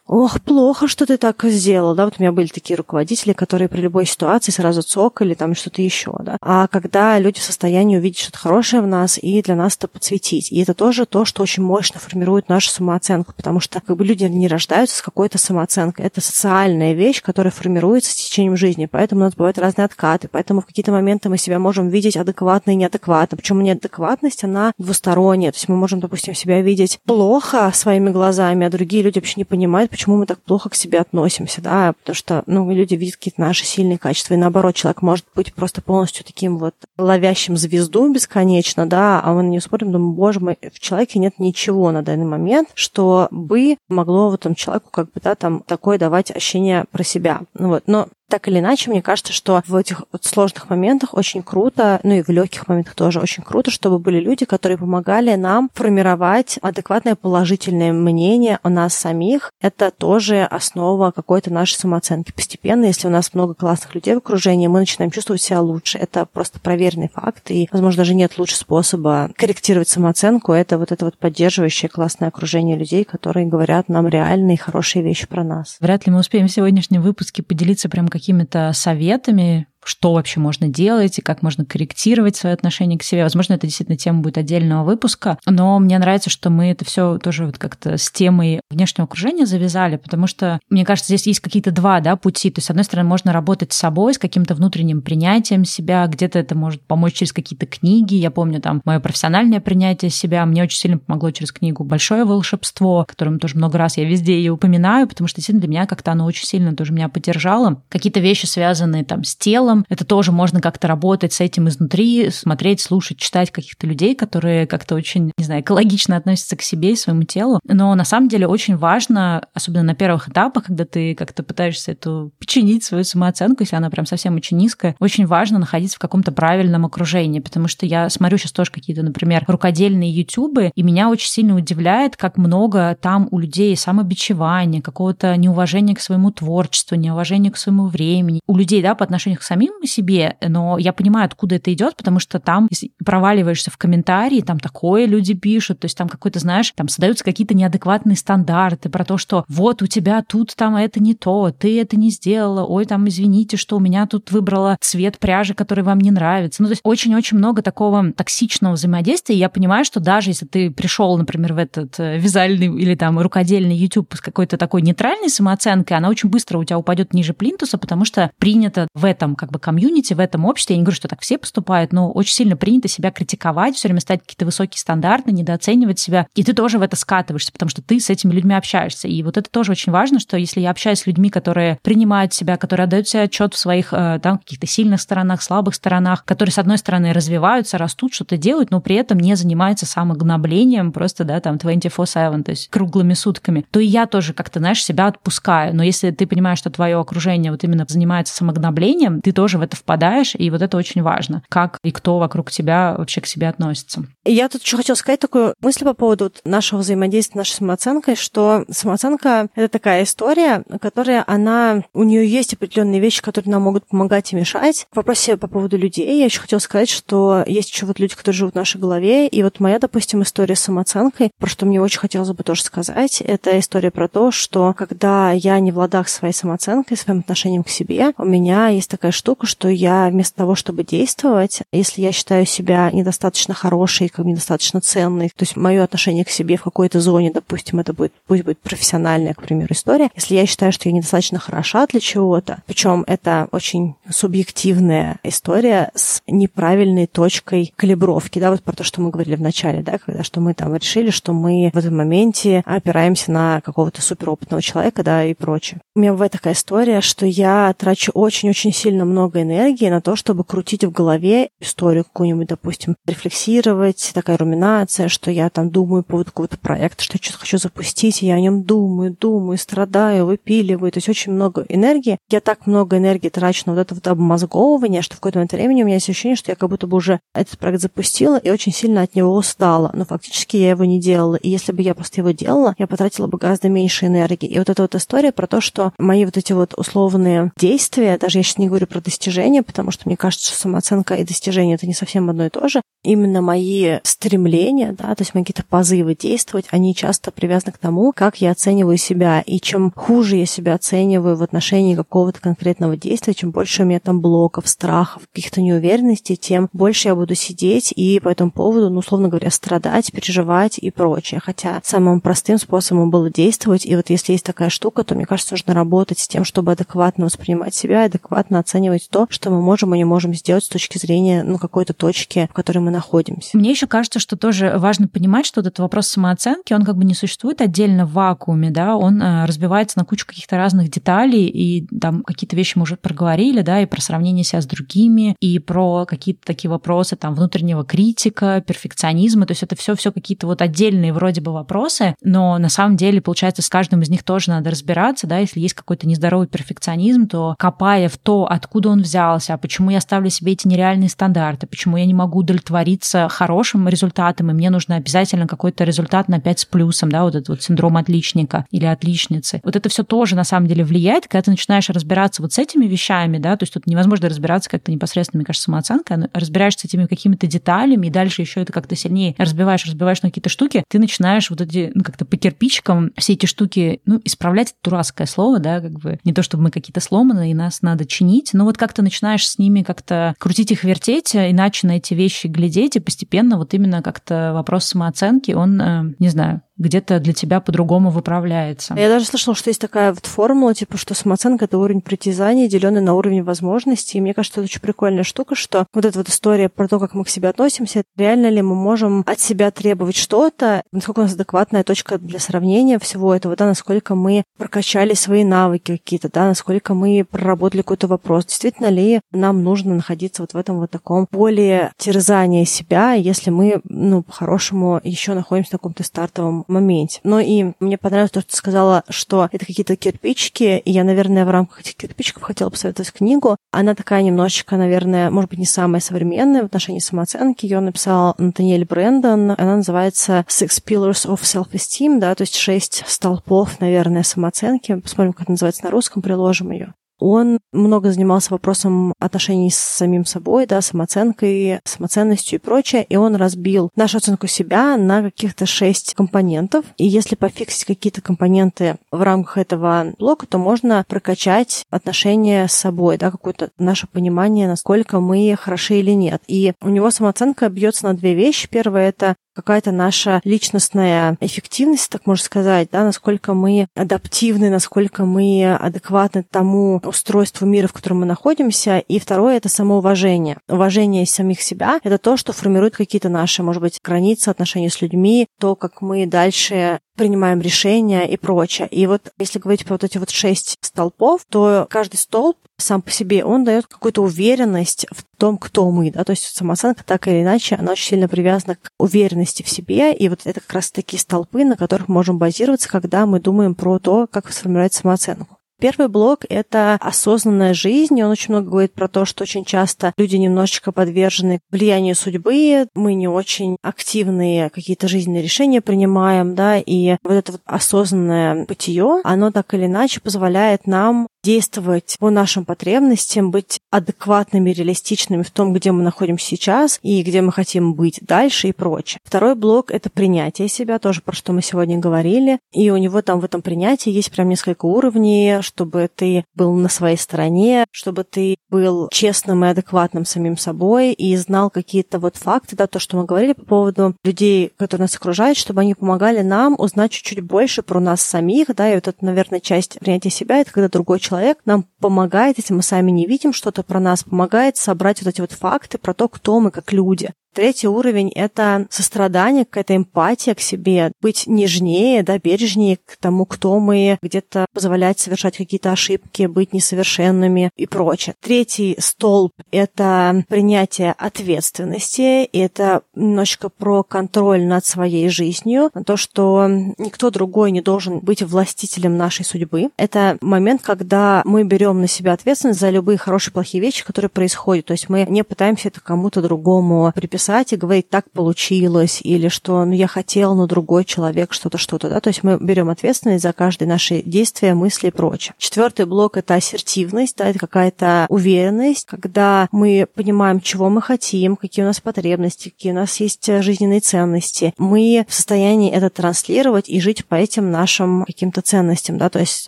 ох, 0.06 0.42
плохо, 0.42 0.88
что 0.88 1.06
ты 1.06 1.18
так 1.18 1.44
сделал, 1.46 1.96
да, 1.96 2.06
вот 2.06 2.16
у 2.18 2.22
меня 2.22 2.32
были 2.32 2.48
такие 2.48 2.76
руководители, 2.76 3.34
которые 3.34 3.70
при 3.70 3.82
любой 3.82 4.06
ситуации 4.06 4.52
сразу 4.52 4.82
цокали, 4.82 5.34
там 5.34 5.56
что-то 5.56 5.82
еще, 5.82 6.14
да. 6.20 6.38
А 6.42 6.68
когда 6.68 7.18
люди 7.20 7.40
в 7.40 7.44
состоянии 7.44 7.98
увидеть 7.98 8.20
что-то 8.20 8.38
хорошее 8.38 8.82
в 8.82 8.88
нас 8.88 9.18
и 9.18 9.42
для 9.42 9.56
нас 9.56 9.76
это 9.76 9.88
подсветить. 9.88 10.52
И 10.52 10.62
это 10.62 10.74
тоже 10.74 11.06
то, 11.06 11.26
что 11.26 11.44
очень 11.44 11.64
мощно 11.64 12.00
формирует 12.00 12.50
нашу 12.50 12.70
самооценку, 12.70 13.34
потому 13.36 13.60
что 13.60 13.82
как 13.82 13.98
бы 13.98 14.06
люди 14.06 14.26
не 14.26 14.48
рождаются 14.48 14.98
с 14.98 15.02
какой-то 15.02 15.38
самооценкой. 15.38 16.06
Это 16.06 16.22
социальная 16.22 16.94
вещь, 16.94 17.22
которая 17.22 17.52
формируется 17.52 18.12
с 18.12 18.16
течением 18.16 18.58
жизни, 18.58 18.86
поэтому 18.86 19.22
у 19.22 19.24
нас 19.26 19.36
бывают 19.36 19.58
разные 19.58 19.86
откаты, 19.86 20.28
поэтому 20.32 20.62
в 20.62 20.66
какие-то 20.66 20.92
моменты 20.92 21.30
мы 21.30 21.38
себя 21.38 21.60
можем 21.60 21.90
видеть 21.90 22.18
адекватно 22.18 22.72
и 22.72 22.76
неадекватно. 22.76 23.38
Почему 23.38 23.62
неадекватность, 23.62 24.44
она 24.44 24.74
двусторонняя, 24.78 25.52
то 25.52 25.58
есть 25.58 25.70
мы 25.70 25.76
можем, 25.76 26.00
допустим, 26.00 26.36
себя 26.36 26.62
видеть 26.62 27.00
плохо 27.06 27.72
своими 27.74 28.10
глазами, 28.10 28.66
а 28.66 28.70
другие 28.70 29.04
люди 29.04 29.20
вообще 29.20 29.36
не 29.38 29.46
понимают, 29.46 29.93
почему 29.94 30.18
мы 30.18 30.26
так 30.26 30.42
плохо 30.42 30.70
к 30.70 30.76
себе 30.76 31.00
относимся, 31.00 31.62
да, 31.62 31.94
потому 31.94 32.16
что, 32.16 32.42
ну, 32.48 32.72
люди 32.72 32.96
видят 32.96 33.18
какие-то 33.18 33.42
наши 33.42 33.64
сильные 33.64 34.00
качества, 34.00 34.34
и 34.34 34.38
наоборот, 34.38 34.74
человек 34.74 35.04
может 35.04 35.24
быть 35.36 35.54
просто 35.54 35.84
полностью 35.84 36.26
таким 36.26 36.58
вот 36.58 36.74
ловящим 36.98 37.56
звезду 37.58 38.12
бесконечно, 38.12 38.90
да, 38.90 39.22
а 39.24 39.34
мы 39.36 39.44
на 39.44 39.50
нее 39.50 39.62
смотрим, 39.62 39.92
думаем, 39.92 40.14
боже 40.14 40.40
мой, 40.40 40.58
в 40.74 40.80
человеке 40.80 41.20
нет 41.20 41.38
ничего 41.38 41.92
на 41.92 42.02
данный 42.02 42.26
момент, 42.26 42.70
что 42.74 43.28
бы 43.30 43.78
могло 43.88 44.32
вот 44.32 44.40
этому 44.40 44.56
человеку 44.56 44.90
как 44.90 45.12
бы, 45.12 45.22
да, 45.22 45.36
там 45.36 45.60
такое 45.60 46.00
давать 46.00 46.32
ощущение 46.32 46.86
про 46.92 47.04
себя. 47.04 47.42
Ну 47.54 47.68
вот, 47.68 47.84
но 47.86 48.08
так 48.30 48.48
или 48.48 48.60
иначе, 48.60 48.90
мне 48.90 49.02
кажется, 49.02 49.34
что 49.34 49.62
в 49.68 49.76
этих 49.76 50.04
вот 50.12 50.26
сложных 50.26 50.70
моментах 50.70 51.14
очень 51.14 51.44
круто, 51.44 52.00
ну 52.04 52.14
и 52.14 52.24
в 52.24 52.30
легких 52.30 52.68
моментах 52.68 52.96
тоже 52.96 53.20
очень 53.20 53.44
круто, 53.44 53.70
чтобы 53.72 54.00
были 54.00 54.20
люди, 54.20 54.46
которые 54.46 54.78
помогали 54.78 55.36
нам 55.36 55.70
формировать 55.74 56.58
адекватное 56.62 57.16
положительное 57.16 57.94
мнение 57.94 58.60
о 58.64 58.70
нас 58.70 58.96
самих. 58.96 59.52
Это 59.62 59.92
тоже 59.92 60.44
основа 60.44 61.12
какой-то 61.12 61.52
нашей 61.52 61.76
самооценки. 61.76 62.32
Постепенно, 62.32 62.86
если 62.86 63.08
у 63.08 63.12
нас 63.12 63.34
много 63.34 63.54
классных 63.54 63.94
людей 63.96 64.16
в 64.16 64.20
окружении, 64.20 64.68
мы 64.68 64.80
начинаем 64.80 65.12
чувствовать 65.12 65.42
себя 65.42 65.62
лучше. 65.62 65.98
Это 65.98 66.26
просто 66.26 66.60
проверенный 66.60 67.10
факт, 67.14 67.52
и, 67.52 67.68
возможно, 67.72 68.00
даже 68.00 68.16
нет 68.16 68.38
лучше 68.38 68.56
способа 68.56 69.30
корректировать 69.36 69.90
самооценку. 69.90 70.54
Это 70.54 70.78
вот 70.78 70.92
это 70.92 71.06
вот 71.06 71.18
поддерживающее 71.18 71.90
классное 71.90 72.30
окружение 72.30 72.78
людей, 72.78 73.04
которые 73.04 73.46
говорят 73.46 73.90
нам 73.90 74.08
реальные 74.08 74.58
хорошие 74.58 75.04
вещи 75.04 75.28
про 75.28 75.44
нас. 75.44 75.78
Вряд 75.80 76.06
ли 76.06 76.12
мы 76.12 76.20
успеем 76.20 76.48
в 76.48 76.52
сегодняшнем 76.52 77.02
выпуске 77.02 77.44
поделиться 77.44 77.90
прям 77.90 78.08
какими-то 78.14 78.72
советами, 78.74 79.68
что 79.86 80.14
вообще 80.14 80.40
можно 80.40 80.68
делать 80.68 81.20
и 81.20 81.22
как 81.22 81.42
можно 81.42 81.66
корректировать 81.66 82.36
свое 82.36 82.54
отношение 82.54 83.00
к 83.00 83.04
себе. 83.04 83.24
Возможно, 83.24 83.54
это 83.54 83.68
действительно 83.68 83.98
тема 83.98 84.22
будет 84.22 84.38
отдельного 84.38 84.84
выпуска, 84.84 85.38
но 85.46 85.80
мне 85.80 85.98
нравится, 86.00 86.30
что 86.30 86.50
мы 86.50 86.72
это 86.72 86.86
все 86.86 87.18
тоже 87.18 87.46
вот 87.46 87.58
как-то 87.58 87.98
с 87.98 88.12
темой 88.12 88.62
внешнего 88.70 89.06
окружения 89.06 89.46
завязали, 89.46 89.98
потому 89.98 90.28
что, 90.28 90.60
мне 90.70 90.86
кажется, 90.86 91.14
здесь 91.14 91.28
есть 91.28 91.40
какие-то 91.40 91.72
два 91.72 92.00
да, 92.00 92.16
пути. 92.16 92.50
То 92.50 92.60
есть, 92.60 92.68
с 92.68 92.70
одной 92.70 92.84
стороны, 92.84 93.08
можно 93.08 93.34
работать 93.34 93.74
с 93.74 93.78
собой, 93.78 94.14
с 94.14 94.18
каким-то 94.18 94.56
внутренним 94.56 95.02
принятием 95.02 95.66
себя, 95.66 96.06
где-то 96.08 96.40
это 96.40 96.56
может 96.56 96.82
помочь 96.82 97.14
через 97.14 97.34
какие-то 97.34 97.66
книги. 97.66 98.16
Я 98.16 98.32
помню 98.32 98.62
там 98.62 98.82
мое 98.86 99.00
профессиональное 99.00 99.60
принятие 99.60 100.12
себя. 100.12 100.46
Мне 100.46 100.64
очень 100.64 100.78
сильно 100.78 100.98
помогло 100.98 101.32
через 101.32 101.52
книгу 101.52 101.84
«Большое 101.84 102.26
волшебство», 102.26 103.06
которым 103.08 103.40
тоже 103.40 103.58
много 103.58 103.78
раз 103.78 103.98
я 103.98 104.06
везде 104.06 104.38
ее 104.38 104.52
упоминаю, 104.52 105.08
потому 105.08 105.28
что 105.28 105.38
действительно 105.38 105.62
для 105.62 105.70
меня 105.70 105.86
как-то 105.86 106.12
оно 106.12 106.26
очень 106.26 106.46
сильно 106.46 106.76
тоже 106.76 106.94
меня 106.94 107.10
поддержало. 107.10 107.82
Какие-то 107.90 108.20
вещи, 108.20 108.46
связанные 108.46 109.04
там 109.04 109.24
с 109.24 109.36
телом, 109.36 109.73
целом 109.74 109.86
это 109.90 110.06
тоже 110.06 110.32
можно 110.32 110.62
как-то 110.62 110.88
работать 110.88 111.34
с 111.34 111.42
этим 111.42 111.68
изнутри, 111.68 112.30
смотреть, 112.30 112.82
слушать, 112.82 113.18
читать 113.18 113.52
каких-то 113.52 113.88
людей, 113.88 114.16
которые 114.16 114.68
как-то 114.68 114.96
очень, 114.96 115.32
не 115.38 115.44
знаю, 115.44 115.62
экологично 115.62 116.18
относятся 116.18 116.56
к 116.56 116.62
себе 116.62 116.94
и 116.94 116.96
своему 116.96 117.24
телу. 117.24 117.60
Но 117.66 117.94
на 117.96 118.06
самом 118.06 118.30
деле 118.30 118.48
очень 118.48 118.78
важно, 118.78 119.48
особенно 119.54 119.84
на 119.84 119.96
первых 119.96 120.30
этапах, 120.30 120.66
когда 120.66 120.86
ты 120.86 121.16
как-то 121.16 121.44
пытаешься 121.44 121.92
эту 121.92 122.32
починить 122.40 122.84
свою 122.84 123.04
самооценку, 123.04 123.64
если 123.64 123.76
она 123.76 123.90
прям 123.90 124.06
совсем 124.06 124.36
очень 124.36 124.58
низкая, 124.58 124.96
очень 125.00 125.26
важно 125.26 125.60
находиться 125.60 125.98
в 125.98 126.00
каком-то 126.00 126.32
правильном 126.32 126.86
окружении, 126.86 127.40
потому 127.40 127.68
что 127.68 127.86
я 127.86 128.10
смотрю 128.10 128.38
сейчас 128.38 128.52
тоже 128.52 128.72
какие-то, 128.72 129.04
например, 129.04 129.44
рукодельные 129.48 130.12
ютубы, 130.12 130.72
и 130.76 130.84
меня 130.84 131.10
очень 131.10 131.30
сильно 131.30 131.56
удивляет, 131.56 132.18
как 132.18 132.38
много 132.38 132.98
там 133.02 133.28
у 133.32 133.40
людей 133.40 133.76
самобичевания, 133.76 134.82
какого-то 134.82 135.36
неуважения 135.38 135.96
к 135.96 136.02
своему 136.02 136.32
творчеству, 136.32 136.96
неуважения 136.96 137.52
к 137.52 137.58
своему 137.58 137.88
времени, 137.88 138.42
у 138.48 138.58
людей, 138.58 138.82
да, 138.82 138.96
по 138.96 139.04
отношению 139.04 139.40
к 139.40 139.44
самим 139.44 139.63
самим 139.64 139.84
себе, 139.86 140.38
но 140.42 140.78
я 140.78 140.94
понимаю, 140.94 141.26
откуда 141.26 141.56
это 141.56 141.74
идет, 141.74 141.96
потому 141.96 142.20
что 142.20 142.40
там, 142.40 142.70
проваливаешься 143.04 143.72
в 143.72 143.78
комментарии, 143.78 144.42
там 144.42 144.60
такое 144.60 145.06
люди 145.06 145.34
пишут, 145.34 145.80
то 145.80 145.86
есть 145.86 145.98
там 145.98 146.10
какой-то, 146.10 146.40
знаешь, 146.40 146.72
там 146.76 146.88
создаются 146.88 147.24
какие-то 147.24 147.54
неадекватные 147.54 148.16
стандарты 148.16 148.90
про 148.90 149.06
то, 149.06 149.18
что 149.18 149.46
вот 149.48 149.82
у 149.82 149.88
тебя 149.88 150.24
тут 150.28 150.54
там 150.56 150.76
это 150.76 151.02
не 151.02 151.14
то, 151.14 151.52
ты 151.52 151.80
это 151.80 151.98
не 151.98 152.10
сделала, 152.10 152.66
ой, 152.66 152.86
там 152.86 153.08
извините, 153.08 153.58
что 153.58 153.78
у 153.78 153.80
меня 153.80 154.06
тут 154.08 154.32
выбрала 154.32 154.78
цвет 154.82 155.20
пряжи, 155.20 155.54
который 155.54 155.84
вам 155.84 156.00
не 156.00 156.12
нравится. 156.12 156.62
Ну, 156.62 156.68
то 156.68 156.74
есть 156.74 156.82
очень-очень 156.84 157.38
много 157.38 157.62
такого 157.62 158.12
токсичного 158.12 158.74
взаимодействия, 158.74 159.36
и 159.36 159.40
я 159.40 159.50
понимаю, 159.50 159.86
что 159.86 160.00
даже 160.00 160.32
если 160.32 160.46
ты 160.46 160.72
пришел, 160.72 161.18
например, 161.18 161.54
в 161.54 161.58
этот 161.58 162.00
э, 162.00 162.18
вязальный 162.18 162.68
или 162.68 162.96
там 162.96 163.20
рукодельный 163.20 163.76
YouTube 163.76 164.14
с 164.16 164.22
какой-то 164.22 164.58
такой 164.58 164.82
нейтральной 164.82 165.30
самооценкой, 165.30 165.98
она 165.98 166.10
очень 166.10 166.30
быстро 166.30 166.58
у 166.58 166.64
тебя 166.64 166.78
упадет 166.78 167.14
ниже 167.14 167.34
плинтуса, 167.34 167.78
потому 167.78 168.06
что 168.06 168.32
принято 168.38 168.88
в 168.94 169.06
этом 169.06 169.36
как 169.36 169.52
бы 169.54 169.60
комьюнити, 169.60 170.14
в 170.14 170.20
этом 170.20 170.46
обществе, 170.46 170.76
я 170.76 170.78
не 170.78 170.84
говорю, 170.84 170.96
что 170.96 171.08
так 171.08 171.22
все 171.22 171.38
поступают, 171.38 171.94
но 171.94 172.12
очень 172.12 172.34
сильно 172.34 172.58
принято 172.58 172.88
себя 172.88 173.12
критиковать, 173.12 173.76
все 173.76 173.88
время 173.88 174.02
ставить 174.02 174.22
какие-то 174.22 174.46
высокие 174.46 174.80
стандарты, 174.80 175.32
недооценивать 175.32 176.00
себя, 176.00 176.28
и 176.36 176.44
ты 176.44 176.54
тоже 176.54 176.80
в 176.80 176.82
это 176.82 176.96
скатываешься, 176.96 177.52
потому 177.52 177.70
что 177.70 177.82
ты 177.82 178.00
с 178.00 178.10
этими 178.10 178.34
людьми 178.34 178.56
общаешься. 178.56 179.08
И 179.08 179.24
вот 179.24 179.38
это 179.38 179.50
тоже 179.50 179.72
очень 179.72 179.92
важно, 179.92 180.20
что 180.20 180.38
если 180.38 180.60
я 180.60 180.72
общаюсь 180.72 181.00
с 181.00 181.08
людьми, 181.08 181.30
которые 181.30 181.80
принимают 181.82 182.34
себя, 182.34 182.58
которые 182.58 182.86
отдают 182.86 183.08
себе 183.08 183.24
отчет 183.24 183.54
в 183.54 183.58
своих 183.58 183.94
э, 183.94 184.20
там 184.22 184.40
каких-то 184.40 184.68
сильных 184.68 185.02
сторонах, 185.02 185.42
слабых 185.42 185.76
сторонах, 185.76 186.26
которые, 186.26 186.52
с 186.52 186.58
одной 186.58 186.78
стороны, 186.78 187.14
развиваются, 187.14 187.78
растут, 187.78 188.14
что-то 188.14 188.38
делают, 188.38 188.72
но 188.72 188.82
при 188.82 188.96
этом 188.96 189.20
не 189.20 189.36
занимаются 189.36 189.86
самогноблением 189.86 190.92
просто, 190.92 191.24
да, 191.24 191.40
там 191.40 191.56
24-7, 191.56 192.44
то 192.44 192.52
есть 192.52 192.70
круглыми 192.70 193.14
сутками, 193.14 193.66
то 193.72 193.80
и 193.80 193.86
я 193.86 194.08
тоже 194.08 194.34
как-то, 194.34 194.60
знаешь, 194.60 194.84
себя 194.84 195.08
отпускаю. 195.08 195.76
Но 195.76 195.84
если 195.84 196.12
ты 196.12 196.26
понимаешь, 196.26 196.60
что 196.60 196.70
твое 196.70 197.00
окружение 197.00 197.52
вот 197.52 197.64
именно 197.64 197.86
занимается 197.88 198.36
самогноблением, 198.36 199.22
ты 199.22 199.32
тоже 199.32 199.43
в 199.52 199.62
это 199.62 199.76
впадаешь, 199.76 200.36
и 200.38 200.50
вот 200.50 200.62
это 200.62 200.78
очень 200.78 201.02
важно, 201.02 201.44
как 201.50 201.78
и 201.84 201.92
кто 201.92 202.20
вокруг 202.20 202.52
тебя 202.52 202.96
вообще 202.98 203.22
к 203.22 203.28
себе 203.28 203.48
относится. 203.48 204.06
Я 204.26 204.50
тут 204.50 204.64
еще 204.64 204.78
хотела 204.78 204.96
сказать 204.96 205.20
такую 205.20 205.54
мысль 205.62 205.84
по 205.84 205.94
поводу 205.94 206.32
нашего 206.46 206.80
взаимодействия, 206.80 207.40
нашей 207.40 207.56
самооценкой, 207.56 208.16
что 208.16 208.66
самооценка— 208.70 209.48
это 209.56 209.68
такая 209.68 210.04
история, 210.04 210.64
которая, 210.82 211.24
она, 211.28 211.84
у 211.94 212.04
нее 212.04 212.28
есть 212.28 212.54
определенные 212.54 213.02
вещи, 213.02 213.22
которые 213.22 213.52
нам 213.52 213.64
могут 213.64 213.88
помогать 213.88 214.32
и 214.32 214.36
мешать. 214.36 214.88
В 214.92 214.98
вопросе 214.98 215.38
по 215.38 215.48
поводу 215.48 215.78
людей 215.78 216.20
я 216.20 216.26
еще 216.26 216.40
хотела 216.40 216.60
сказать, 216.60 216.90
что 216.90 217.44
есть 217.48 217.72
еще 217.72 217.86
вот 217.86 218.00
люди, 218.00 218.16
которые 218.16 218.38
живут 218.38 218.54
в 218.54 218.58
нашей 218.58 218.80
голове, 218.80 219.28
и 219.28 219.44
вот 219.44 219.60
моя, 219.60 219.80
допустим, 219.80 220.22
история 220.24 220.56
с 220.56 220.62
самооценкой, 220.62 221.32
про 221.40 221.50
что 221.50 221.66
мне 221.66 221.82
очень 221.82 222.00
хотелось 222.00 222.32
бы 222.32 222.44
тоже 222.44 222.64
сказать, 222.64 223.22
это 223.22 223.60
история 223.60 223.92
про 223.92 224.08
то, 224.08 224.32
что 224.32 224.74
когда 224.74 225.32
я 225.32 225.60
не 225.60 225.72
в 225.72 225.78
ладах 225.78 226.08
своей 226.08 226.34
самооценкой, 226.34 226.98
своим 226.98 227.20
отношением 227.20 227.64
к 227.64 227.70
себе, 227.70 228.14
у 228.18 228.26
меня 228.26 228.68
есть 228.68 228.90
такая 228.90 229.12
штука, 229.12 229.33
штуку, 229.34 229.48
что 229.48 229.68
я 229.68 230.10
вместо 230.10 230.38
того, 230.38 230.54
чтобы 230.54 230.84
действовать, 230.84 231.62
если 231.72 232.02
я 232.02 232.12
считаю 232.12 232.46
себя 232.46 232.92
недостаточно 232.92 233.56
хорошей, 233.56 234.08
как 234.10 234.26
недостаточно 234.26 234.80
ценной, 234.80 235.30
то 235.30 235.42
есть 235.42 235.56
мое 235.56 235.84
отношение 235.84 236.24
к 236.24 236.30
себе 236.30 236.56
в 236.56 236.62
какой-то 236.62 237.00
зоне, 237.00 237.32
допустим, 237.34 237.80
это 237.80 237.94
будет, 237.94 238.14
пусть 238.28 238.44
будет 238.44 238.60
профессиональная, 238.60 239.34
к 239.34 239.42
примеру, 239.42 239.70
история, 239.72 240.12
если 240.16 240.36
я 240.36 240.46
считаю, 240.46 240.72
что 240.72 240.88
я 240.88 240.94
недостаточно 240.94 241.40
хороша 241.40 241.88
для 241.88 242.00
чего-то, 242.00 242.60
причем 242.68 243.04
это 243.08 243.48
очень 243.52 243.96
субъективная 244.08 245.18
история 245.24 245.90
с 245.96 246.22
неправильной 246.28 247.08
точкой 247.08 247.74
калибровки, 247.76 248.38
да, 248.38 248.52
вот 248.52 248.62
про 248.62 248.74
то, 248.74 248.84
что 248.84 249.02
мы 249.02 249.10
говорили 249.10 249.36
в 249.36 249.42
начале, 249.42 249.82
да, 249.82 249.98
когда 249.98 250.24
что 250.24 250.42
мы 250.42 250.54
там 250.54 250.76
решили, 250.76 251.10
что 251.10 251.34
мы 251.34 251.72
в 251.74 251.78
этом 251.78 251.98
моменте 251.98 252.62
опираемся 252.68 253.32
на 253.32 253.62
какого-то 253.62 254.04
суперопытного 254.04 254.62
человека, 254.62 255.02
да, 255.02 255.26
и 255.26 255.34
прочее. 255.34 255.82
У 255.96 256.02
меня 256.02 256.12
бывает 256.12 256.34
такая 256.34 256.54
история, 256.54 257.02
что 257.02 257.26
я 257.26 257.74
трачу 257.76 258.12
очень-очень 258.14 258.72
сильно 258.72 259.06
много 259.06 259.23
много 259.24 259.42
энергии 259.42 259.90
на 259.90 260.02
то, 260.02 260.16
чтобы 260.18 260.44
крутить 260.44 260.84
в 260.84 260.92
голове 260.92 261.50
историю 261.62 262.04
какую-нибудь, 262.04 262.48
допустим, 262.48 262.96
рефлексировать, 263.08 264.12
такая 264.14 264.38
руминация, 264.38 265.08
что 265.08 265.32
я 265.32 265.50
там 265.50 265.70
думаю 265.70 266.04
по 266.04 266.14
поводу 266.14 266.32
какого-то 266.32 266.58
проекта, 266.58 267.04
что 267.04 267.18
я 267.18 267.24
что-то 267.24 267.40
хочу 267.40 267.58
запустить, 267.58 268.22
и 268.22 268.28
я 268.28 268.36
о 268.36 268.40
нем 268.40 268.64
думаю, 268.64 269.16
думаю, 269.20 269.58
страдаю, 269.58 270.26
выпиливаю. 270.26 270.92
То 270.92 270.98
есть 270.98 271.08
очень 271.08 271.32
много 271.32 271.66
энергии. 271.70 272.18
Я 272.30 272.42
так 272.42 272.68
много 272.68 272.98
энергии 272.98 273.30
трачу 273.30 273.64
на 273.66 273.74
вот 273.74 273.80
это 273.80 273.96
вот 273.96 274.06
обмозговывание, 274.08 275.02
что 275.02 275.16
в 275.16 275.20
какой-то 275.20 275.40
момент 275.40 275.54
времени 275.54 275.84
у 275.84 275.86
меня 275.86 275.96
есть 275.96 276.10
ощущение, 276.10 276.36
что 276.36 276.52
я 276.52 276.56
как 276.56 276.70
будто 276.70 276.86
бы 276.86 276.98
уже 276.98 277.22
этот 277.34 277.58
проект 277.58 277.82
запустила 277.82 278.38
и 278.38 278.50
очень 278.50 278.74
сильно 278.74 279.04
от 279.04 279.16
него 279.16 279.34
устала. 279.34 279.92
Но 279.94 280.04
фактически 280.04 280.58
я 280.58 280.72
его 280.72 280.84
не 280.84 281.00
делала. 281.00 281.36
И 281.36 281.50
если 281.50 281.72
бы 281.72 281.82
я 281.82 281.96
просто 281.96 282.20
его 282.20 282.32
делала, 282.32 282.76
я 282.78 282.88
потратила 282.88 283.28
бы 283.28 283.38
гораздо 283.38 283.70
меньше 283.70 284.08
энергии. 284.08 284.50
И 284.50 284.60
вот 284.60 284.70
эта 284.70 284.82
вот 284.82 284.96
история 284.96 285.32
про 285.32 285.48
то, 285.48 285.62
что 285.62 285.94
мои 285.98 286.26
вот 286.26 286.36
эти 286.36 286.52
вот 286.52 286.74
условные 286.76 287.52
действия, 287.58 288.18
даже 288.18 288.40
я 288.40 288.44
сейчас 288.44 288.58
не 288.58 288.68
говорю 288.68 288.88
про 288.88 289.00
достижения, 289.14 289.64
потому 289.64 289.92
что 289.92 290.04
мне 290.06 290.18
кажется, 290.18 290.48
что 290.48 290.58
самооценка 290.58 291.14
и 291.16 291.24
достижение 291.24 291.76
это 291.76 291.88
не 291.88 291.94
совсем 291.94 292.30
одно 292.30 292.46
и 292.46 292.50
то 292.50 292.68
же. 292.68 292.82
Именно 293.04 293.42
мои 293.42 294.00
стремления, 294.04 294.94
да, 294.94 295.14
то 295.14 295.22
есть 295.22 295.34
мои 295.34 295.44
какие-то 295.44 295.64
позывы 295.68 296.16
действовать, 296.16 296.66
они 296.72 296.96
часто 296.96 297.32
привязаны 297.32 297.74
к 297.74 297.78
тому, 297.78 298.12
как 298.14 298.38
я 298.38 298.52
оцениваю 298.52 298.98
себя. 298.98 299.42
И 299.42 299.60
чем 299.60 299.92
хуже 299.92 300.38
я 300.38 300.46
себя 300.46 300.76
оцениваю 300.76 301.36
в 301.36 301.44
отношении 301.44 301.96
какого-то 301.96 302.40
конкретного 302.40 302.96
действия, 302.96 303.34
чем 303.34 303.52
больше 303.52 303.84
у 303.84 303.86
меня 303.86 304.00
там 304.00 304.22
блоков, 304.22 304.68
страхов, 304.68 305.24
каких-то 305.34 305.62
неуверенностей, 305.62 306.36
тем 306.36 306.70
больше 306.72 307.10
я 307.10 307.16
буду 307.16 307.36
сидеть 307.36 307.94
и 307.96 308.20
по 308.20 308.30
этому 308.30 308.52
поводу, 308.52 308.90
ну, 308.90 309.00
условно 309.00 309.28
говоря, 309.28 309.52
страдать, 309.52 310.12
переживать 310.12 310.78
и 310.78 310.90
прочее. 310.90 311.42
Хотя 311.44 311.82
самым 311.84 312.22
простым 312.22 312.58
способом 312.58 313.10
было 313.12 313.30
действовать. 313.30 313.86
И 313.86 313.96
вот 313.96 314.10
если 314.10 314.32
есть 314.32 314.46
такая 314.46 314.70
штука, 314.70 315.04
то, 315.04 315.14
мне 315.14 315.26
кажется, 315.26 315.54
нужно 315.54 315.74
работать 315.74 316.20
с 316.20 316.28
тем, 316.28 316.46
чтобы 316.46 316.72
адекватно 316.72 317.26
воспринимать 317.26 317.76
себя, 317.76 318.06
адекватно 318.06 318.60
оценивать 318.60 318.93
оценивать 318.94 319.10
то, 319.10 319.28
что 319.30 319.50
мы 319.50 319.62
можем 319.62 319.94
и 319.94 319.98
не 319.98 320.06
можем 320.06 320.34
сделать 320.34 320.64
с 320.64 320.70
точки 320.70 320.98
зрения 320.98 321.44
ну, 321.44 321.58
какой-то 321.58 321.94
точки, 321.94 322.48
в 322.50 322.54
которой 322.54 322.80
мы 322.80 322.92
находимся. 322.92 323.58
Мне 323.58 323.72
еще 323.72 323.88
кажется, 323.88 324.20
что 324.20 324.36
тоже 324.38 324.74
важно 324.78 325.08
понимать, 325.08 325.46
что 325.46 325.62
этот 325.62 325.80
вопрос 325.80 326.08
самооценки, 326.08 326.74
он 326.74 326.84
как 326.84 326.98
бы 326.98 327.06
не 327.06 327.14
существует 327.14 327.62
отдельно 327.62 328.06
в 328.06 328.14
вакууме, 328.14 328.72
да, 328.72 328.96
он 328.96 329.22
э, 329.22 329.46
разбивается 329.46 330.00
на 330.00 330.06
кучу 330.06 330.26
каких-то 330.26 330.58
разных 330.58 330.90
деталей, 330.90 331.48
и 331.48 331.88
там 332.00 332.24
какие-то 332.24 332.56
вещи 332.56 332.78
мы 332.78 332.84
уже 332.84 332.96
проговорили, 332.96 333.62
да, 333.62 333.82
и 333.82 333.86
про 333.86 334.02
сравнение 334.02 334.44
себя 334.44 334.62
с 334.62 334.66
другими, 334.66 335.36
и 335.40 335.60
про 335.60 336.06
какие-то 336.06 336.42
такие 336.46 336.70
вопросы 336.70 337.16
там 337.16 337.36
внутреннего 337.36 337.84
критика, 337.84 338.64
перфекционизма, 338.66 339.46
то 339.46 339.52
есть 339.52 339.64
это 339.64 339.76
все 339.76 339.96
все 339.96 340.12
какие-то 340.12 340.48
вот 340.48 340.62
отдельные 340.62 341.14
вроде 341.14 341.42
бы 341.42 341.52
вопросы, 341.52 342.16
но 342.24 342.58
на 342.58 342.70
самом 342.70 342.98
деле, 342.98 343.22
получается, 343.22 343.62
с 343.62 343.70
каждым 343.70 344.02
из 344.02 344.10
них 344.10 344.24
тоже 344.24 344.50
надо 344.50 344.70
разбираться, 344.70 345.28
да, 345.28 345.40
если 345.40 345.60
есть 345.60 345.74
какой-то 345.74 346.08
нездоровый 346.08 346.48
перфекционизм, 346.48 347.28
то 347.28 347.56
копая 347.58 348.10
в 348.10 348.18
то, 348.18 348.48
откуда 348.50 348.83
он 348.90 349.02
взялся, 349.02 349.54
а 349.54 349.58
почему 349.58 349.90
я 349.90 350.02
ставлю 350.02 350.30
себе 350.30 350.54
эти 350.54 350.68
нереальные 350.68 351.10
стандарты, 351.10 351.68
почему 351.68 351.98
я 351.98 352.06
не 352.06 352.14
могу 352.14 352.40
удовлетвориться 352.40 353.28
хорошим 353.30 353.88
результатом, 353.88 354.52
и 354.52 354.54
мне 354.54 354.70
нужно 354.70 354.96
обязательно 354.96 355.48
какой-то 355.48 355.84
результат 355.84 356.28
на 356.28 356.40
5 356.40 356.60
с 356.60 356.66
плюсом, 356.66 357.12
да, 357.12 357.24
вот 357.24 357.36
этот 357.36 357.50
вот 357.50 357.64
синдром 357.64 357.98
отличника 357.98 358.66
или 358.72 358.86
отличницы. 358.86 359.62
Вот 359.64 359.76
это 359.76 359.90
все 359.90 360.04
тоже 360.04 360.36
на 360.36 360.44
самом 360.44 360.68
деле 360.68 360.84
влияет, 360.84 361.28
когда 361.28 361.44
ты 361.44 361.52
начинаешь 361.52 361.90
разбираться 361.90 362.42
вот 362.42 362.54
с 362.54 362.60
этими 362.60 362.86
вещами, 362.86 363.38
да, 363.38 363.56
то 363.58 363.64
есть 363.64 363.74
тут 363.74 363.88
невозможно 363.88 364.30
разбираться 364.30 364.70
как-то 364.70 364.92
непосредственно, 364.92 365.40
мне 365.40 365.46
кажется, 365.46 365.66
самооценка, 365.66 366.30
а 366.32 366.40
разбираешься 366.40 366.82
с 366.82 366.86
этими 366.86 367.06
какими-то 367.06 367.48
деталями, 367.48 368.08
и 368.08 368.10
дальше 368.10 368.42
еще 368.42 368.62
это 368.62 368.74
как-то 368.74 368.96
сильнее 368.96 369.36
разбиваешь, 369.38 369.86
разбиваешь 369.86 370.22
на 370.22 370.30
какие-то 370.30 370.50
штуки, 370.50 370.84
ты 370.90 371.00
начинаешь 371.00 371.50
вот 371.50 371.62
эти, 371.62 371.92
ну, 371.94 372.04
как-то 372.04 372.26
по 372.26 372.38
кирпичикам 372.38 373.12
все 373.18 373.34
эти 373.34 373.46
штуки, 373.46 374.02
ну, 374.06 374.22
исправлять 374.24 374.70
это 374.70 374.78
дурацкое 374.84 375.28
слово, 375.28 375.60
да, 375.60 375.80
как 375.80 376.00
бы 376.00 376.20
не 376.24 376.34
то, 376.34 376.44
чтобы 376.44 376.64
мы 376.64 376.72
какие-то 376.72 377.00
сломаны, 377.00 377.52
и 377.52 377.54
нас 377.54 377.82
надо 377.82 378.06
чинить, 378.06 378.52
но 378.54 378.66
вот 378.66 378.73
как-то 378.78 379.02
начинаешь 379.02 379.48
с 379.48 379.58
ними 379.58 379.84
как-то 379.84 380.36
крутить 380.40 380.72
их, 380.72 380.84
вертеть, 380.84 381.36
иначе 381.36 381.88
на 381.88 381.98
эти 381.98 382.14
вещи 382.14 382.48
глядеть, 382.48 382.96
и 382.96 383.00
постепенно 383.00 383.58
вот 383.58 383.74
именно 383.74 384.02
как-то 384.02 384.52
вопрос 384.54 384.86
самооценки, 384.86 385.52
он, 385.52 385.82
э, 385.82 386.14
не 386.20 386.30
знаю, 386.30 386.62
где-то 386.78 387.20
для 387.20 387.34
тебя 387.34 387.60
по-другому 387.62 388.10
выправляется. 388.10 388.96
Я 388.98 389.10
даже 389.10 389.26
слышала, 389.26 389.56
что 389.56 389.70
есть 389.70 389.82
такая 389.82 390.14
вот 390.14 390.26
формула, 390.26 390.74
типа, 390.74 390.98
что 390.98 391.14
самооценка— 391.14 391.66
это 391.66 391.78
уровень 391.78 392.02
притязаний, 392.02 392.68
деленный 392.68 393.02
на 393.02 393.14
уровень 393.14 393.44
возможностей. 393.44 394.18
И 394.18 394.22
мне 394.22 394.34
кажется, 394.34 394.60
это 394.60 394.66
очень 394.66 394.82
прикольная 394.82 395.24
штука, 395.24 395.56
что 395.56 395.86
вот 395.94 396.06
эта 396.06 396.18
вот 396.18 396.30
история 396.30 396.70
про 396.70 396.88
то, 396.88 397.00
как 397.00 397.14
мы 397.14 397.24
к 397.24 397.30
себе 397.30 397.50
относимся, 397.50 398.04
реально 398.18 398.50
ли 398.50 398.62
мы 398.62 398.76
можем 398.76 399.24
от 399.28 399.40
себя 399.40 399.72
требовать 399.72 400.16
что-то, 400.16 400.84
насколько 400.92 401.20
у 401.20 401.24
нас 401.24 401.34
адекватная 401.34 401.84
точка 401.84 402.18
для 402.18 402.40
сравнения 402.40 403.00
всего 403.00 403.34
этого, 403.34 403.56
да, 403.56 403.66
насколько 403.66 404.16
мы 404.16 404.44
прокачали 404.58 405.14
свои 405.14 405.44
навыки 405.44 405.98
какие-то, 405.98 406.30
да, 406.30 406.48
насколько 406.48 406.94
мы 406.94 407.26
проработали 407.30 407.82
какой-то 407.82 408.08
вопрос. 408.08 408.46
Действительно 408.46 408.88
ли 408.88 409.22
нам 409.32 409.64
нужно 409.64 409.96
находиться 409.96 410.42
вот 410.42 410.54
в 410.54 410.58
этом 410.58 410.80
вот 410.80 410.92
таком 410.92 411.28
поле 411.28 411.92
терзания 411.98 412.66
себя, 412.66 413.14
если 413.14 413.50
мы, 413.50 413.82
ну, 413.84 414.24
по-хорошему 414.24 415.00
еще 415.04 415.34
находимся 415.34 415.74
на 415.74 415.78
каком-то 415.78 416.04
стартовом 416.04 416.63
моменте. 416.68 417.20
Но 417.24 417.40
и 417.40 417.74
мне 417.80 417.98
понравилось 417.98 418.32
то, 418.32 418.42
что 418.42 418.52
ты 418.52 418.58
сказала, 418.58 419.04
что 419.10 419.50
это 419.52 419.66
какие-то 419.66 419.96
кирпичики, 419.96 420.82
и 420.84 420.92
я, 420.92 421.04
наверное, 421.04 421.46
в 421.46 421.50
рамках 421.50 421.82
этих 421.82 421.96
кирпичиков 421.96 422.44
хотела 422.44 422.70
посоветовать 422.70 423.12
книгу. 423.12 423.58
Она 423.72 423.96
такая 423.96 424.24
немножечко, 424.24 424.78
наверное, 424.78 425.30
может 425.30 425.50
быть, 425.50 425.60
не 425.60 425.66
самая 425.66 426.02
современная 426.02 426.64
в 426.64 426.66
отношении 426.66 427.00
самооценки. 427.00 427.66
Ее 427.66 427.80
написал 427.80 428.36
Натаниэль 428.38 428.86
Брэндон. 428.86 429.52
Она 429.52 429.78
называется 429.78 430.46
Six 430.48 430.84
Pillars 430.86 431.28
of 431.28 431.42
Self-Esteem, 431.42 432.20
да, 432.20 432.36
то 432.36 432.42
есть 432.44 432.56
шесть 432.56 433.04
столпов, 433.08 433.80
наверное, 433.80 434.24
самооценки. 434.24 434.96
Посмотрим, 434.96 435.34
как 435.34 435.44
это 435.44 435.52
называется 435.52 435.86
на 435.86 435.92
русском, 435.92 436.22
приложим 436.22 436.72
ее. 436.72 436.94
Он 437.26 437.60
много 437.72 438.12
занимался 438.12 438.52
вопросом 438.52 439.14
отношений 439.18 439.72
с 439.72 439.78
самим 439.78 440.26
собой, 440.26 440.66
да, 440.66 440.82
самооценкой, 440.82 441.80
самоценностью 441.86 442.60
и 442.60 442.62
прочее, 442.62 443.06
и 443.08 443.16
он 443.16 443.38
разбил 443.38 443.92
нашу 443.96 444.18
оценку 444.18 444.48
себя 444.48 444.98
на 444.98 445.24
каких-то 445.24 445.66
шесть 445.66 446.16
компонентов. 446.16 446.84
И 446.98 447.08
если 447.08 447.36
пофиксить 447.36 447.86
какие-то 447.86 448.22
компоненты 448.22 448.98
в 449.10 449.22
рамках 449.22 449.58
этого 449.58 450.14
блока, 450.20 450.48
то 450.48 450.58
можно 450.58 451.06
прокачать 451.08 451.86
отношения 451.90 452.68
с 452.68 452.74
собой, 452.74 453.18
да, 453.18 453.32
какое-то 453.32 453.70
наше 453.78 454.06
понимание, 454.06 454.68
насколько 454.68 455.22
мы 455.22 455.56
хороши 455.58 456.00
или 456.00 456.12
нет. 456.12 456.42
И 456.48 456.74
у 456.82 456.90
него 456.90 457.10
самооценка 457.10 457.70
бьется 457.70 458.04
на 458.04 458.16
две 458.16 458.34
вещи. 458.34 458.68
Первое— 458.70 459.08
это 459.10 459.38
какая-то 459.56 459.92
наша 459.92 460.42
личностная 460.44 461.38
эффективность, 461.40 462.10
так 462.10 462.26
можно 462.26 462.44
сказать, 462.44 462.90
да, 462.92 463.04
насколько 463.04 463.54
мы 463.54 463.88
адаптивны, 463.96 464.70
насколько 464.70 465.26
мы 465.26 465.76
адекватны 465.76 466.44
тому 466.44 467.00
устройству 467.14 467.66
мира, 467.66 467.88
в 467.88 467.94
котором 467.94 468.20
мы 468.20 468.26
находимся. 468.26 469.00
И 469.00 469.20
второе— 469.20 469.58
это 469.58 469.70
самоуважение. 469.70 470.58
Уважение 470.68 471.26
самих 471.26 471.62
себя— 471.62 472.00
это 472.04 472.18
то, 472.18 472.38
что 472.38 472.54
формирует 472.54 472.96
какие-то 472.96 473.30
наши, 473.30 473.64
может 473.64 473.82
быть, 473.82 474.00
границы, 474.04 474.50
отношения 474.50 474.90
с 474.90 475.02
людьми, 475.02 475.48
то, 475.60 475.76
как 475.76 476.02
мы 476.02 476.26
дальше 476.26 477.00
принимаем 477.16 477.62
решения 477.62 478.28
и 478.28 478.38
прочее. 478.38 478.88
И 478.90 479.06
вот 479.06 479.32
если 479.38 479.60
говорить 479.60 479.86
про 479.86 479.94
вот 479.94 480.04
эти 480.04 480.18
вот 480.18 480.32
шесть 480.32 480.78
столпов, 480.82 481.46
то 481.48 481.88
каждый 481.90 482.18
столб 482.18 482.58
сам 482.78 483.02
по 483.02 483.12
себе, 483.12 483.46
он 483.46 483.64
дает 483.64 483.86
какую-то 483.86 484.24
уверенность 484.24 485.06
в 485.12 485.24
том, 485.38 485.58
кто 485.58 485.90
мы, 485.92 486.12
да, 486.12 486.24
то 486.24 486.32
есть 486.32 486.44
самооценка 486.44 487.04
так 487.04 487.28
или 487.28 487.44
иначе, 487.44 487.76
она 487.76 487.92
очень 487.92 488.10
сильно 488.10 488.28
привязана 488.28 488.76
к 488.76 488.90
уверенности 488.98 489.62
в 489.62 489.70
себе, 489.70 490.12
и 490.14 490.28
вот 490.28 490.42
это 490.46 490.60
как 490.60 490.74
раз 490.74 490.92
такие 490.92 491.20
столпы, 491.20 491.64
на 491.66 491.78
которых 491.78 492.08
мы 492.08 492.16
можем 492.16 492.40
базироваться, 492.40 492.90
когда 492.90 493.26
мы 493.26 493.40
думаем 493.40 493.76
про 493.76 494.00
то, 494.00 494.28
как 494.30 494.52
сформировать 494.52 494.94
самооценку. 494.94 495.58
Первый 495.84 496.08
блок— 496.08 496.46
это 496.50 496.98
осознанная 497.02 497.74
жизнь, 497.74 498.24
он 498.24 498.32
очень 498.32 498.54
много 498.54 498.70
говорит 498.70 498.94
про 498.94 499.10
то, 499.10 499.26
что 499.26 499.44
очень 499.44 499.66
часто 499.66 500.14
люди 500.16 500.38
немножечко 500.38 500.94
подвержены 500.94 501.60
влиянию 501.72 502.16
судьбы, 502.16 502.88
мы 502.96 503.16
не 503.16 503.28
очень 503.28 503.76
активные 503.82 504.70
какие-то 504.70 505.10
жизненные 505.10 505.44
решения 505.44 505.82
принимаем, 505.82 506.56
да, 506.56 506.78
и 506.78 507.18
вот 507.22 507.34
это 507.34 507.52
вот 507.52 507.62
осознанное 507.66 508.66
бытие, 508.66 509.20
оно 509.26 509.52
так 509.52 509.74
или 509.74 509.88
иначе 509.88 510.22
позволяет 510.22 510.88
нам 510.88 511.28
действовать 511.44 512.16
по 512.20 512.30
нашим 512.30 512.66
потребностям, 512.66 513.52
быть 513.52 513.80
адекватными, 513.92 514.72
реалистичными 514.72 515.44
в 515.44 515.52
том, 515.52 515.74
где 515.74 515.92
мы 515.92 516.02
находимся 516.04 516.48
сейчас 516.48 517.00
и 517.04 517.22
где 517.22 517.42
мы 517.42 517.52
хотим 517.52 517.94
быть 517.94 518.20
дальше 518.22 518.70
и 518.70 518.72
прочее. 518.72 519.20
Второй 519.24 519.56
блок— 519.56 519.92
это 519.92 520.10
принятие 520.10 520.70
себя, 520.70 521.00
тоже 521.00 521.22
про 521.22 521.36
что 521.36 521.52
мы 521.52 521.62
сегодня 521.62 521.98
говорили. 521.98 522.60
И 522.72 522.90
у 522.90 522.98
него 522.98 523.22
там 523.22 523.40
в 523.40 523.46
этом 523.46 523.62
принятии 523.62 524.10
есть 524.10 524.32
прям 524.32 524.50
несколько 524.50 524.86
уровней, 524.86 525.62
чтобы 525.62 526.10
ты 526.14 526.46
был 526.56 526.74
на 526.74 526.90
своей 526.90 527.18
стороне, 527.18 527.86
чтобы 527.92 528.24
ты 528.24 528.56
был 528.70 529.10
честным 529.12 529.66
и 529.66 529.68
адекватным 529.68 530.26
самим 530.26 530.58
собой 530.58 531.14
и 531.14 531.36
знал 531.36 531.70
какие-то 531.70 532.20
вот 532.20 532.38
факты, 532.38 532.76
да, 532.76 532.88
то, 532.88 533.00
что 533.00 533.18
мы 533.18 533.26
говорили 533.26 533.54
по 533.54 533.66
поводу 533.66 534.16
людей, 534.24 534.72
которые 534.78 535.04
нас 535.04 535.16
окружают, 535.16 535.58
чтобы 535.58 535.82
они 535.82 535.94
помогали 535.94 536.42
нам 536.42 536.76
узнать 536.78 537.12
чуть-чуть 537.12 537.42
больше 537.42 537.84
про 537.84 538.00
нас 538.00 538.22
самих, 538.22 538.74
да, 538.76 538.90
и 538.90 538.96
вот 538.96 539.08
это, 539.08 539.26
наверное, 539.26 539.60
часть 539.60 540.00
принятия 540.00 540.30
себя, 540.30 540.60
это 540.60 540.72
когда 540.72 540.88
другой 540.88 541.20
человек 541.20 541.33
человек 541.34 541.58
нам 541.66 541.88
помогает, 542.00 542.60
если 542.60 542.76
мы 542.76 542.84
сами 542.84 543.10
не 543.10 543.26
видим 543.26 543.54
что-то 543.54 543.82
про 543.82 544.00
нас, 544.00 544.24
помогает 544.24 544.78
собрать 544.78 545.24
вот 545.24 545.30
эти 545.30 545.42
вот 545.42 545.52
факты 545.52 545.98
про 545.98 546.14
то, 546.14 546.30
кто 546.30 546.60
мы 546.60 546.70
как 546.70 546.94
люди. 546.94 547.32
Третий 547.54 547.88
уровень— 547.88 548.30
это 548.36 548.88
сострадание, 548.90 549.64
какая-то 549.64 549.96
эмпатия 549.96 550.56
к 550.56 550.60
себе, 550.60 551.12
быть 551.22 551.44
нежнее, 551.46 552.24
да, 552.24 552.40
бережнее 552.40 552.98
к 552.98 553.16
тому, 553.18 553.46
кто 553.46 553.80
мы, 553.80 554.18
где-то 554.24 554.66
позволять 554.74 555.20
совершать 555.20 555.58
какие-то 555.58 555.92
ошибки, 555.92 556.48
быть 556.48 556.74
несовершенными 556.74 557.70
и 557.76 557.86
прочее. 557.86 558.36
Третий 558.42 558.96
столб— 559.00 559.52
это 559.72 560.44
принятие 560.50 561.12
ответственности, 561.12 562.46
и 562.46 562.58
это 562.58 563.04
немножечко 563.14 563.70
про 563.70 564.02
контроль 564.02 564.66
над 564.66 564.84
своей 564.84 565.30
жизнью, 565.30 565.92
то, 566.06 566.18
что 566.18 566.68
никто 566.68 567.30
другой 567.30 567.70
не 567.70 567.82
должен 567.82 568.20
быть 568.20 568.42
властителем 568.42 569.16
нашей 569.16 569.46
судьбы. 569.46 569.90
Это 569.98 570.38
момент, 570.42 570.82
когда 570.82 571.44
мы 571.46 571.64
берем 571.64 572.02
на 572.02 572.08
себя 572.08 572.34
ответственность 572.34 572.80
за 572.80 572.90
любые 572.90 573.20
хорошие 573.20 573.54
плохие 573.54 573.82
вещи, 573.82 574.04
которые 574.04 574.30
происходят. 574.30 574.88
То 574.88 574.94
есть 574.94 575.08
мы 575.08 575.26
не 575.30 575.44
пытаемся 575.44 575.90
это 575.90 576.02
кому-то 576.02 576.42
другому 576.42 577.12
приписать 577.14 577.43
писать 577.44 577.74
и 577.74 577.76
говорить, 577.76 578.10
так 578.10 578.32
получилось, 578.32 579.20
или 579.22 579.50
что 579.50 579.84
ну, 579.84 579.92
я 579.92 580.08
хотел, 580.08 580.56
но 580.56 580.66
другой 580.66 581.04
человек 581.04 581.52
что-то, 581.52 581.78
что-то. 581.78 582.10
Да? 582.10 582.22
То 582.22 582.30
есть 582.30 582.42
мы 582.42 582.58
берем 582.58 582.90
ответственность 582.90 583.44
за 583.44 583.52
каждое 583.52 583.86
наше 583.86 584.22
действие, 584.22 584.76
мысли 584.76 585.08
и 585.08 585.12
прочее. 585.12 585.54
Четвертый 585.58 586.06
блок— 586.06 586.38
это 586.38 586.54
ассертивность, 586.54 587.36
да, 587.36 587.50
это 587.50 587.60
какая-то 587.60 588.28
уверенность, 588.30 589.08
когда 589.08 589.68
мы 589.74 590.08
понимаем, 590.16 590.62
чего 590.62 590.90
мы 590.90 591.02
хотим, 591.02 591.58
какие 591.58 591.84
у 591.84 591.88
нас 591.88 592.00
потребности, 592.00 592.70
какие 592.70 592.94
у 592.94 592.96
нас 592.96 593.20
есть 593.20 593.46
жизненные 593.62 594.00
ценности. 594.00 594.74
Мы 594.78 595.26
в 595.28 595.34
состоянии 595.34 595.92
это 595.92 596.10
транслировать 596.10 596.88
и 596.88 597.02
жить 597.02 597.26
по 597.26 597.36
этим 597.36 597.72
нашим 597.72 598.24
каким-то 598.24 598.62
ценностям. 598.62 599.18
Да? 599.18 599.30
То 599.30 599.40
есть 599.40 599.68